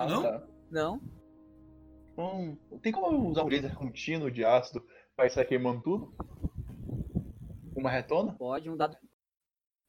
[0.06, 0.22] Ah, não?
[0.22, 0.44] tá.
[0.70, 1.02] Não.
[2.18, 6.14] Hum, tem como eu usar um laser contínuo de ácido pra sair queimando tudo?
[7.76, 8.34] Uma retona?
[8.34, 8.96] Pode, um dado.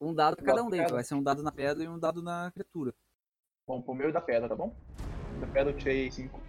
[0.01, 0.91] Um dado pra Um cada dado um deles.
[0.91, 2.95] Vai ser um dado na pedra e um dado na criatura.
[3.67, 4.75] Bom, pro meu da pedra, tá bom?
[5.41, 6.41] Da pedra eu tirei 5.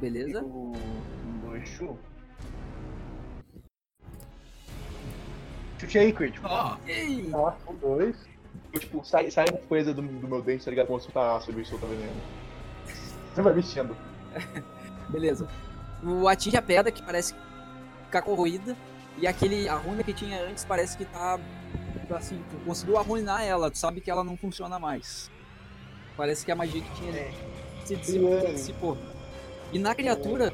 [0.00, 0.44] Beleza?
[0.44, 0.72] O
[1.42, 1.98] do Exu.
[5.78, 6.46] Chute aí, crítico.
[6.48, 6.76] Ó!
[7.28, 8.35] Nossa, são dois.
[8.72, 10.86] Eu, tipo, sai, sai uma coisa do, do meu dente, tá ligado?
[10.86, 12.12] Como soltar ácido e soltar veneno.
[13.34, 13.96] Você vai mexendo.
[15.08, 15.48] Beleza.
[16.02, 17.34] O atinge a pedra que parece
[18.04, 18.76] ficar corroída.
[19.18, 19.68] E aquele.
[19.68, 21.38] A runa que tinha antes parece que tá.
[22.10, 25.30] Assim, tu conseguiu arruinar ela, tu sabe que ela não funciona mais.
[26.16, 27.34] Parece que a magia que tinha ali
[27.84, 28.40] se dissipou.
[28.40, 28.98] se dissipou.
[29.72, 30.52] E na criatura,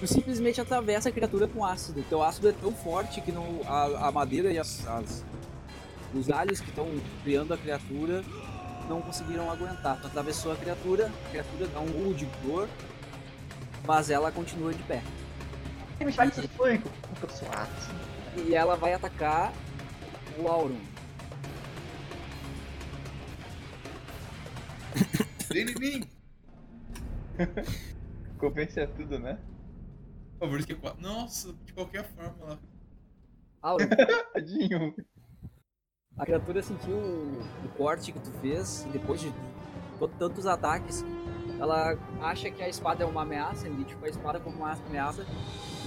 [0.00, 2.02] tu simplesmente atravessa a criatura com ácido.
[2.08, 5.24] Teu ácido é tão forte que não, a, a madeira e as, as-
[6.14, 6.86] os galhos que estão
[7.22, 8.22] criando a criatura
[8.88, 10.00] não conseguiram aguentar.
[10.00, 12.68] Tu atravessou a criatura, a criatura dá um urro de dor,
[13.86, 15.02] mas ela continua de pé.
[16.56, 16.90] Flanco.
[17.52, 18.00] Ácido.
[18.36, 19.52] E ela vai atacar
[20.38, 20.80] o Auron.
[25.52, 26.04] vem em mim.
[28.38, 29.38] Compensa tudo, né?
[30.98, 32.58] Nossa, de qualquer forma lá.
[33.60, 33.86] Auron,
[34.32, 34.94] Tadinho.
[36.18, 39.32] A criatura sentiu o, corte que tu fez e depois de
[39.98, 41.04] to- tantos ataques,
[41.58, 45.24] ela acha que a espada é uma ameaça, identifica a espada como uma ameaça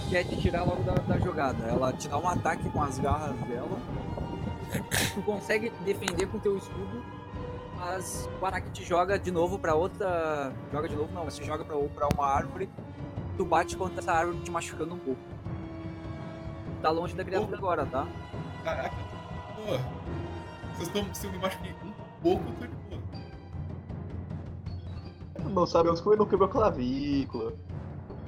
[0.06, 1.64] e quer te tirar logo da, da jogada.
[1.66, 3.78] Ela te dá um ataque com as garras dela.
[5.14, 7.04] Tu consegue defender com teu escudo,
[7.78, 10.52] mas o ataque te joga de novo pra outra.
[10.72, 11.76] Joga de novo não, mas te joga pra
[12.08, 12.70] uma árvore.
[13.38, 15.22] Tu bate contra essa árvore te machucando um pouco.
[16.82, 18.08] Tá longe da criatura agora, tá?
[18.64, 18.96] Caraca,
[19.66, 19.78] pô.
[20.76, 21.14] Vocês estão.
[21.14, 21.92] Se eu me machuquei um
[22.22, 23.02] pouco, eu tô de boa.
[25.50, 27.54] Não sabemos como ele não quebrou clavícula.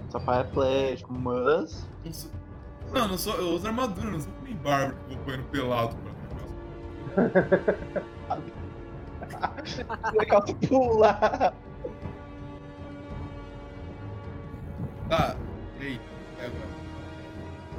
[0.09, 1.87] Só paraplégico, mas.
[2.87, 3.35] Não, não, não sou.
[3.35, 6.15] Eu uso armadura, não sou que nem bárbaro que vou correndo pelado pra
[10.13, 11.53] Legal tu pular.
[15.09, 15.35] Tá,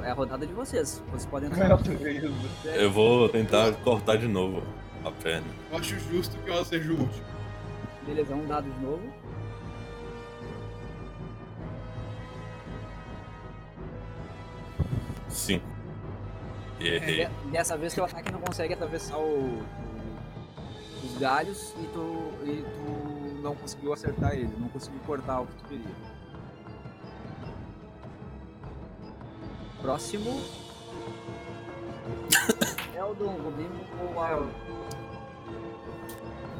[0.07, 1.03] É a rodada de vocês.
[1.11, 2.33] Vocês podem Meu Deus.
[2.63, 4.63] Eu vou tentar cortar de novo
[5.03, 5.45] a perna.
[5.69, 7.25] Eu acho justo que ela seja o último.
[8.05, 9.01] Beleza, um dado de novo.
[15.29, 15.61] Sim.
[16.79, 17.25] E errei.
[17.25, 19.21] De- Dessa vez teu ataque não consegue atravessar o,
[19.59, 19.63] o-
[21.05, 25.55] os galhos e tu, e tu não conseguiu acertar ele, não conseguiu cortar o que
[25.55, 26.16] tu queria.
[29.87, 30.31] Próximo.
[32.93, 33.69] Eldon, Goblin
[34.03, 34.49] ou Auron?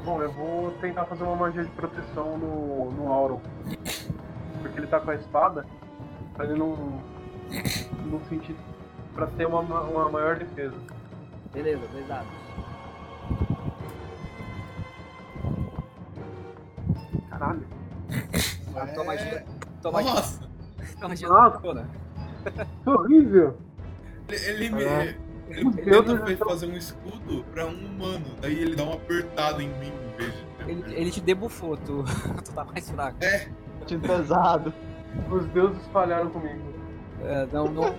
[0.05, 3.41] Bom, eu vou tentar fazer uma magia de proteção no, no Auron.
[4.61, 5.65] Porque ele tá com a espada,
[6.35, 7.01] pra ele não.
[8.05, 8.55] não sentir.
[9.13, 10.77] pra ter uma, ma- uma maior defesa.
[11.51, 12.29] Beleza, dois dados.
[17.29, 17.67] Caralho.
[18.93, 19.45] Tua magia.
[19.81, 20.13] Tua magia.
[20.13, 20.39] Nossa!
[20.97, 22.06] Tua magia Nossa.
[22.51, 23.57] Que horrível!
[24.29, 24.83] Ele, ele me.
[24.85, 25.03] Ah.
[25.49, 28.25] Ele, ele tô- fazer um escudo pra um humano.
[28.41, 30.71] Daí ele dá uma apertada em mim em vez de.
[30.71, 32.03] Ele, ele te debuffou, tu,
[32.43, 33.17] tu tá mais fraco.
[33.85, 34.73] Time pesado.
[35.31, 36.61] Os deuses falharam comigo.
[37.23, 37.95] É, não, não,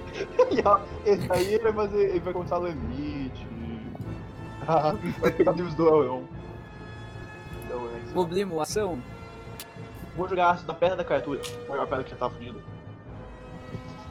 [1.05, 2.11] Esse aí ele vai fazer.
[2.11, 3.47] Ele vai começar o limite.
[4.67, 6.23] Ah, vai pegar livros do Elon.
[8.13, 8.99] Goblimo, ação.
[10.17, 11.41] Vou jogar ácido na perna da criatura.
[11.67, 12.59] A maior perna que já tá fudida.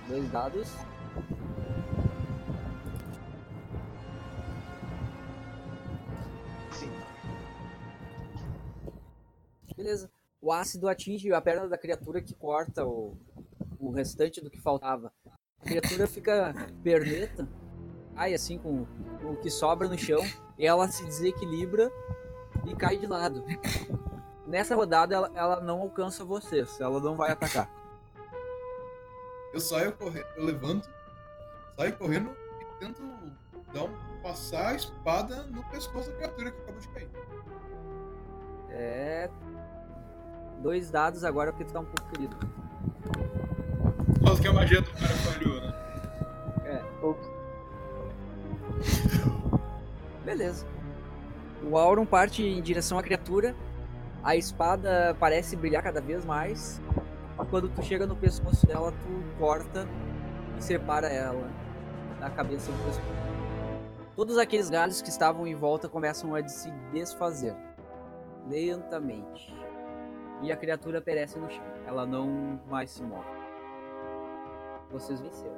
[0.08, 0.68] Dois dados.
[6.72, 6.90] Sim.
[9.76, 10.10] Beleza.
[10.42, 13.18] O ácido atinge a perna da criatura que corta o,
[13.80, 15.12] o restante do que faltava.
[15.60, 17.48] A criatura fica perneta,
[18.16, 18.88] cai assim com
[19.24, 20.22] o que sobra no chão,
[20.58, 21.92] e ela se desequilibra
[22.66, 23.44] e cai de lado.
[24.46, 27.70] Nessa rodada ela, ela não alcança vocês, ela não vai atacar.
[29.58, 30.88] Eu saio correndo, eu levanto,
[31.76, 32.30] saio correndo
[32.62, 33.02] e tento
[33.74, 37.10] dar um, passar a espada no pescoço da criatura que acabou de cair.
[38.70, 39.28] É.
[40.62, 42.38] Dois dados agora porque tu tá um pouco ferido.
[44.22, 45.74] Nossa, que a magia do cara falhou, né?
[50.24, 50.68] Beleza.
[51.64, 53.56] O Auron parte em direção à criatura.
[54.24, 56.80] A espada parece brilhar cada vez mais.
[57.50, 59.88] Quando tu chega no pescoço dela, tu corta
[60.58, 61.50] e separa ela
[62.20, 63.38] da cabeça do pescoço.
[64.16, 67.56] Todos aqueles galhos que estavam em volta começam a se desfazer
[68.50, 69.56] lentamente.
[70.42, 71.64] E a criatura perece no chão.
[71.86, 73.26] Ela não mais se move.
[74.92, 75.56] Vocês venceram.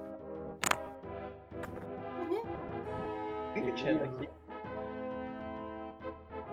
[3.53, 4.29] Quem que tinha daqui?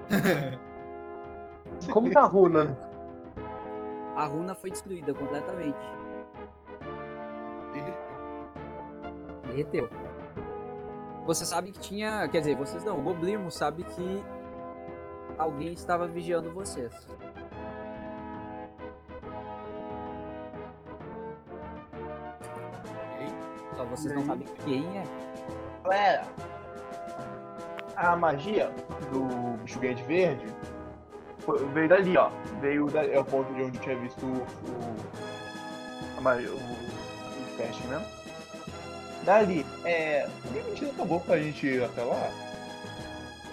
[1.92, 2.85] Como tá a runa?
[4.16, 5.78] A runa foi destruída completamente.
[9.46, 9.88] Derreteu.
[11.26, 12.26] Você sabe que tinha.
[12.28, 12.98] Quer dizer, vocês não.
[12.98, 14.24] O Goblimo sabe que
[15.38, 16.92] alguém estava vigiando vocês.
[23.76, 25.04] Só vocês não sabem quem é.
[25.84, 26.22] Galera,
[27.96, 28.70] a magia
[29.12, 30.46] do bicho grande verde
[31.40, 32.25] foi- veio dali, ó.
[32.60, 34.46] Veio da, é o ponto de onde tinha visto o.
[34.68, 35.16] o
[36.18, 38.04] o, o teste, né?
[39.24, 40.28] Dali, é.
[40.52, 42.30] Tem mentira boa pra gente ir até lá?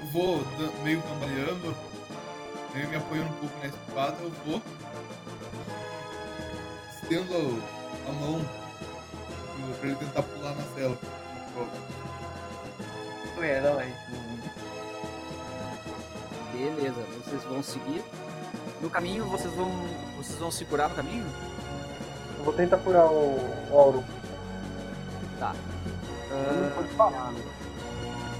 [0.01, 0.41] Eu vou
[0.83, 1.75] meio cambaleando,
[2.73, 4.61] meio me apoiando um pouco na espada, eu vou
[7.03, 7.63] estendo
[8.07, 8.41] a mão
[9.79, 10.97] pra ele tentar pular na cela.
[13.35, 13.93] Não é, não é.
[16.53, 18.03] Beleza, vocês vão seguir.
[18.83, 19.71] No caminho, vocês vão.
[20.17, 21.25] Vocês vão se curar no caminho?
[22.37, 23.39] Eu vou tentar curar o,
[23.71, 24.03] o Auro.
[25.39, 25.55] Tá.
[26.29, 27.41] Não Ah, pode falar, né?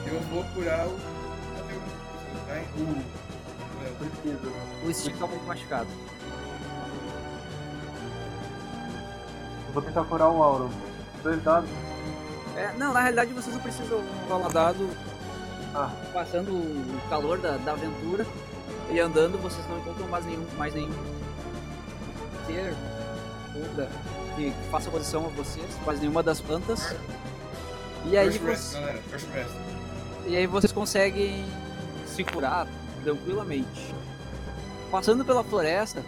[0.05, 0.89] Eu vou curar o.
[0.89, 0.99] O.
[2.45, 2.67] tá, hein?
[2.75, 4.85] O.
[4.85, 5.87] é, o Steve tá um pouco machucado.
[9.67, 10.69] Eu vou tentar curar o Auro.
[11.23, 11.69] Dois dados.
[12.57, 14.89] É, não, na realidade vocês não precisam rolar dado.
[15.73, 15.89] Ah.
[16.11, 18.25] Passando o calor da, da aventura
[18.93, 20.93] e andando, vocês não encontram mais nenhum, mais nenhum
[22.45, 22.75] ser
[23.55, 23.89] outra
[24.35, 26.95] que, que faça oposição a vocês, mais nenhuma das plantas.
[28.05, 28.77] E aí, vocês,
[30.27, 31.43] e aí vocês conseguem
[32.05, 32.67] se curar
[33.03, 33.93] tranquilamente.
[34.91, 36.03] Passando pela floresta,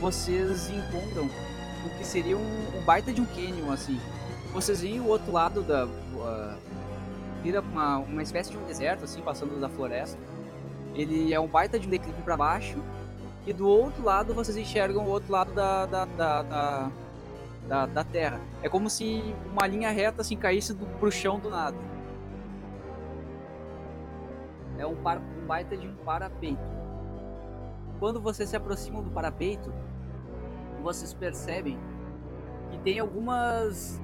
[0.00, 4.00] vocês encontram o que seria um, um baita de um canyon assim.
[4.52, 5.86] Vocês veem o outro lado da.
[5.86, 6.56] Uh,
[7.42, 10.18] vira uma, uma espécie de um deserto, assim, passando da floresta.
[10.96, 12.78] Ele é um baita de um declive para baixo.
[13.46, 16.90] E do outro lado vocês enxergam o outro lado da, da, da,
[17.68, 18.40] da, da, terra.
[18.62, 21.76] É como se uma linha reta assim caísse do, pro chão do nada.
[24.78, 26.60] É um, par, um baita de um parapeito.
[28.00, 29.72] Quando vocês se aproximam do parapeito,
[30.82, 31.78] vocês percebem
[32.70, 34.00] que tem algumas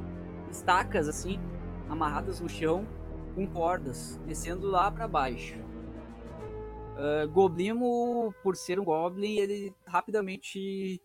[0.51, 1.41] estacas assim
[1.89, 2.87] amarradas no chão
[3.35, 5.72] com cordas descendo lá para baixo.
[6.93, 11.01] Uh, Goblimo, por ser um Goblin, ele rapidamente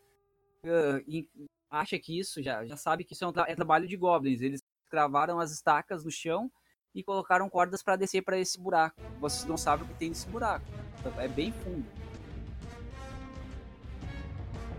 [0.66, 1.28] uh, in-
[1.70, 4.42] acha que isso, já, já sabe que isso é, um tra- é trabalho de Goblins.
[4.42, 6.52] Eles cravaram as estacas no chão
[6.94, 9.00] e colocaram cordas para descer para esse buraco.
[9.20, 10.66] Vocês não sabem o que tem nesse buraco.
[11.00, 11.86] Então, É bem fundo.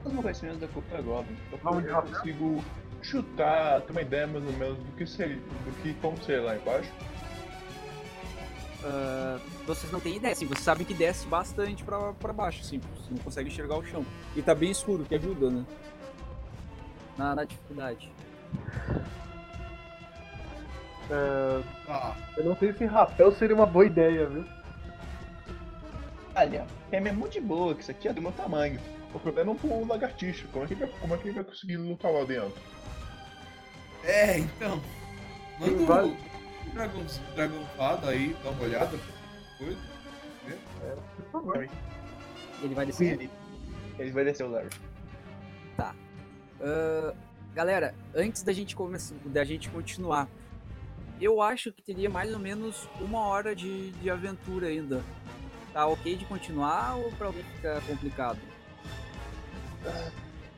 [0.04, 1.36] Os meus conhecimentos da cultura Goblin.
[1.52, 2.12] Eu, de eu rapel?
[2.12, 2.64] consigo
[3.02, 6.56] chutar, ter uma ideia mais ou menos do que seria, do que como seria lá
[6.56, 6.90] embaixo.
[8.80, 12.78] Uh, vocês não têm ideia, assim, vocês sabem que desce bastante pra, pra baixo, assim,
[12.78, 14.06] você não consegue enxergar o chão.
[14.36, 15.64] E tá bem escuro, que ajuda, né?
[17.16, 18.12] Na, na dificuldade.
[21.10, 24.44] É, Ah, eu não sei se rapel seria uma boa ideia, viu?
[26.36, 28.78] Olha, é mesmo de boa, que isso aqui é do meu tamanho.
[29.12, 30.46] O problema é um lagartixo.
[30.52, 32.52] Como é que ele vai, como é que ele vai conseguir lutar lá dentro?
[34.04, 34.80] é, então.
[35.58, 36.16] Manda o
[36.72, 38.98] dragão, dragão fada aí, dá uma olhada.
[39.58, 39.78] Coisa.
[41.16, 41.68] Por favor.
[42.62, 43.12] Ele vai descer.
[43.12, 43.30] Ele,
[43.98, 44.68] ele vai descer o Larry.
[46.60, 47.14] Ah,
[47.54, 50.28] galera, antes da gente começar, da gente continuar,
[51.20, 55.02] eu acho que teria mais ou menos uma hora de, de aventura ainda.
[55.72, 58.38] Tá ok de continuar ou pra alguém ficar complicado?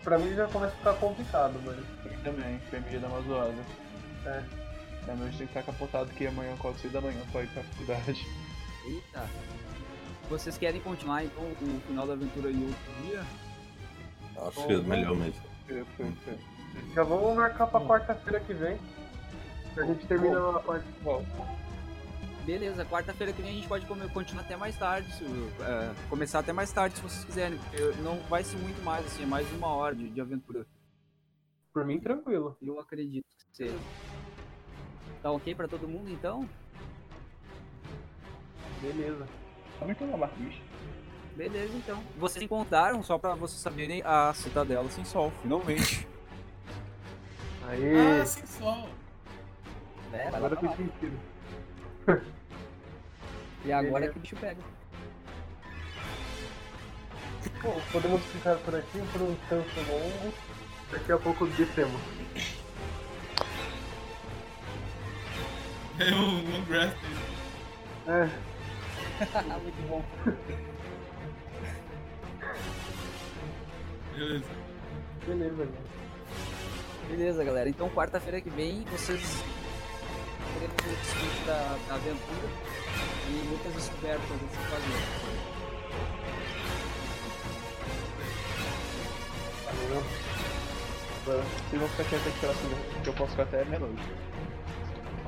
[0.03, 1.77] Pra mim já começa a ficar complicado, mas.
[2.07, 4.60] Ele também, foi a mídia da uma zoada.
[5.09, 7.49] A noite tem que estar capotado que amanhã eu acordo 6 da manhã pra ir
[7.49, 8.27] pra faculdade.
[8.87, 9.29] Eita.
[10.29, 13.25] Vocês querem continuar então o final da aventura em outro dia?
[14.47, 15.43] Acho que é melhor mesmo.
[16.95, 18.79] Já vamos marcar pra quarta-feira que vem.
[19.77, 21.25] A gente termina a parte final.
[22.45, 26.53] Beleza, quarta-feira que vem a gente pode continuar até mais tarde, se, é, começar até
[26.53, 27.59] mais tarde se vocês quiserem.
[27.59, 30.67] porque não vai ser muito mais, assim, é mais uma hora de, de aventura.
[31.73, 32.57] Por mim, tranquilo.
[32.61, 33.79] Eu acredito que seja.
[35.23, 36.49] Tá ok pra todo mundo então?
[38.81, 39.27] Beleza.
[39.81, 40.63] Aumentou uma marca, bicho.
[41.37, 42.03] Beleza então.
[42.19, 46.07] Vocês encontraram, só pra vocês saberem, a cidadela sem sol, finalmente.
[47.69, 48.21] Aê!
[48.21, 48.89] Ah, sem sol.
[50.13, 51.21] É, Agora fez sentido.
[53.63, 54.61] E agora é que o bicho pega.
[57.63, 60.35] Bom, podemos ficar por aqui por um tempo longo.
[60.91, 62.01] Daqui a pouco descemos.
[66.01, 66.97] É um long rest.
[68.07, 68.29] É,
[69.63, 70.03] Muito bom.
[74.17, 74.45] Beleza.
[75.27, 75.91] beleza, galera.
[77.09, 77.69] Beleza, galera.
[77.69, 79.21] Então, quarta-feira que vem, vocês
[80.55, 82.49] teremos o desfecho da, da aventura
[83.29, 84.99] e muitas descobertas a se fazer.
[89.67, 90.03] Valeu.
[91.27, 94.30] Vocês vão ficar quietos aqui pela segunda, porque eu posso ficar até meia-noite.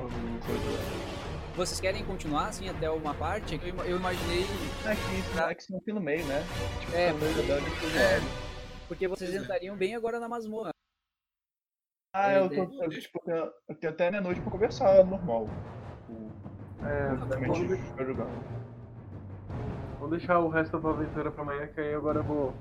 [0.02, 1.12] Alguma coisa.
[1.54, 3.60] Vocês querem continuar, assim, até uma parte?
[3.62, 4.44] Eu, eu imaginei...
[4.84, 6.42] É é que são aqui no meio, né?
[6.80, 8.20] Tipo, É, no meio da dungeon, depois é,
[8.88, 10.70] porque vocês entrariam bem agora na masmorra.
[12.14, 15.48] Ah, eu, tô, eu, tipo, eu tenho, eu tenho até meia-noite pra conversar, normal.
[16.84, 18.26] É, vamos, pra jogar.
[19.98, 22.54] vamos deixar o resto da aventura pra amanhã, que aí agora eu vou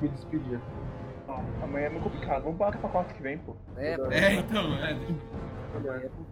[0.00, 0.60] me despedir.
[1.62, 2.42] Amanhã é muito complicado.
[2.42, 3.56] Vamos parar pra quarta que vem, pô.
[3.76, 4.96] É, É, então, é.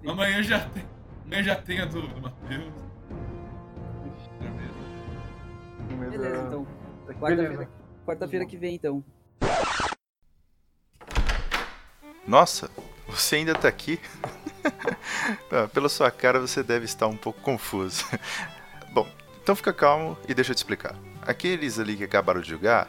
[0.09, 0.85] Amanhã já tem.
[1.25, 2.73] Amanhã já tem a do, do Matheus.
[6.11, 6.67] Beleza, então.
[7.21, 7.69] Quarta-feira
[8.05, 9.05] quarta-feira que vem, então.
[12.27, 12.71] Nossa,
[13.09, 14.01] você ainda tá aqui?
[15.73, 18.05] Pela sua cara você deve estar um pouco confuso.
[18.93, 19.07] Bom,
[19.43, 20.95] então fica calmo e deixa eu te explicar.
[21.23, 22.89] Aqueles ali que acabaram de jogar,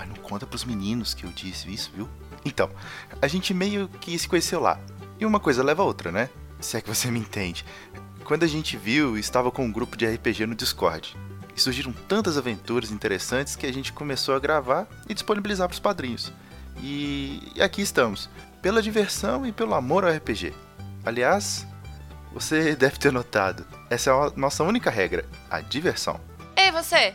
[0.00, 2.08] Mas não conta pros meninos que eu disse isso, viu?
[2.42, 2.70] Então,
[3.20, 4.80] a gente meio que se conheceu lá.
[5.18, 6.30] E uma coisa leva a outra, né?
[6.58, 7.66] Se é que você me entende.
[8.24, 11.14] Quando a gente viu, estava com um grupo de RPG no Discord.
[11.54, 15.80] E surgiram tantas aventuras interessantes que a gente começou a gravar e disponibilizar para os
[15.80, 16.32] padrinhos.
[16.78, 17.52] E...
[17.54, 18.30] e aqui estamos,
[18.62, 20.54] pela diversão e pelo amor ao RPG.
[21.04, 21.66] Aliás,
[22.32, 26.18] você deve ter notado, essa é a nossa única regra, a diversão.
[26.56, 27.14] Ei, você!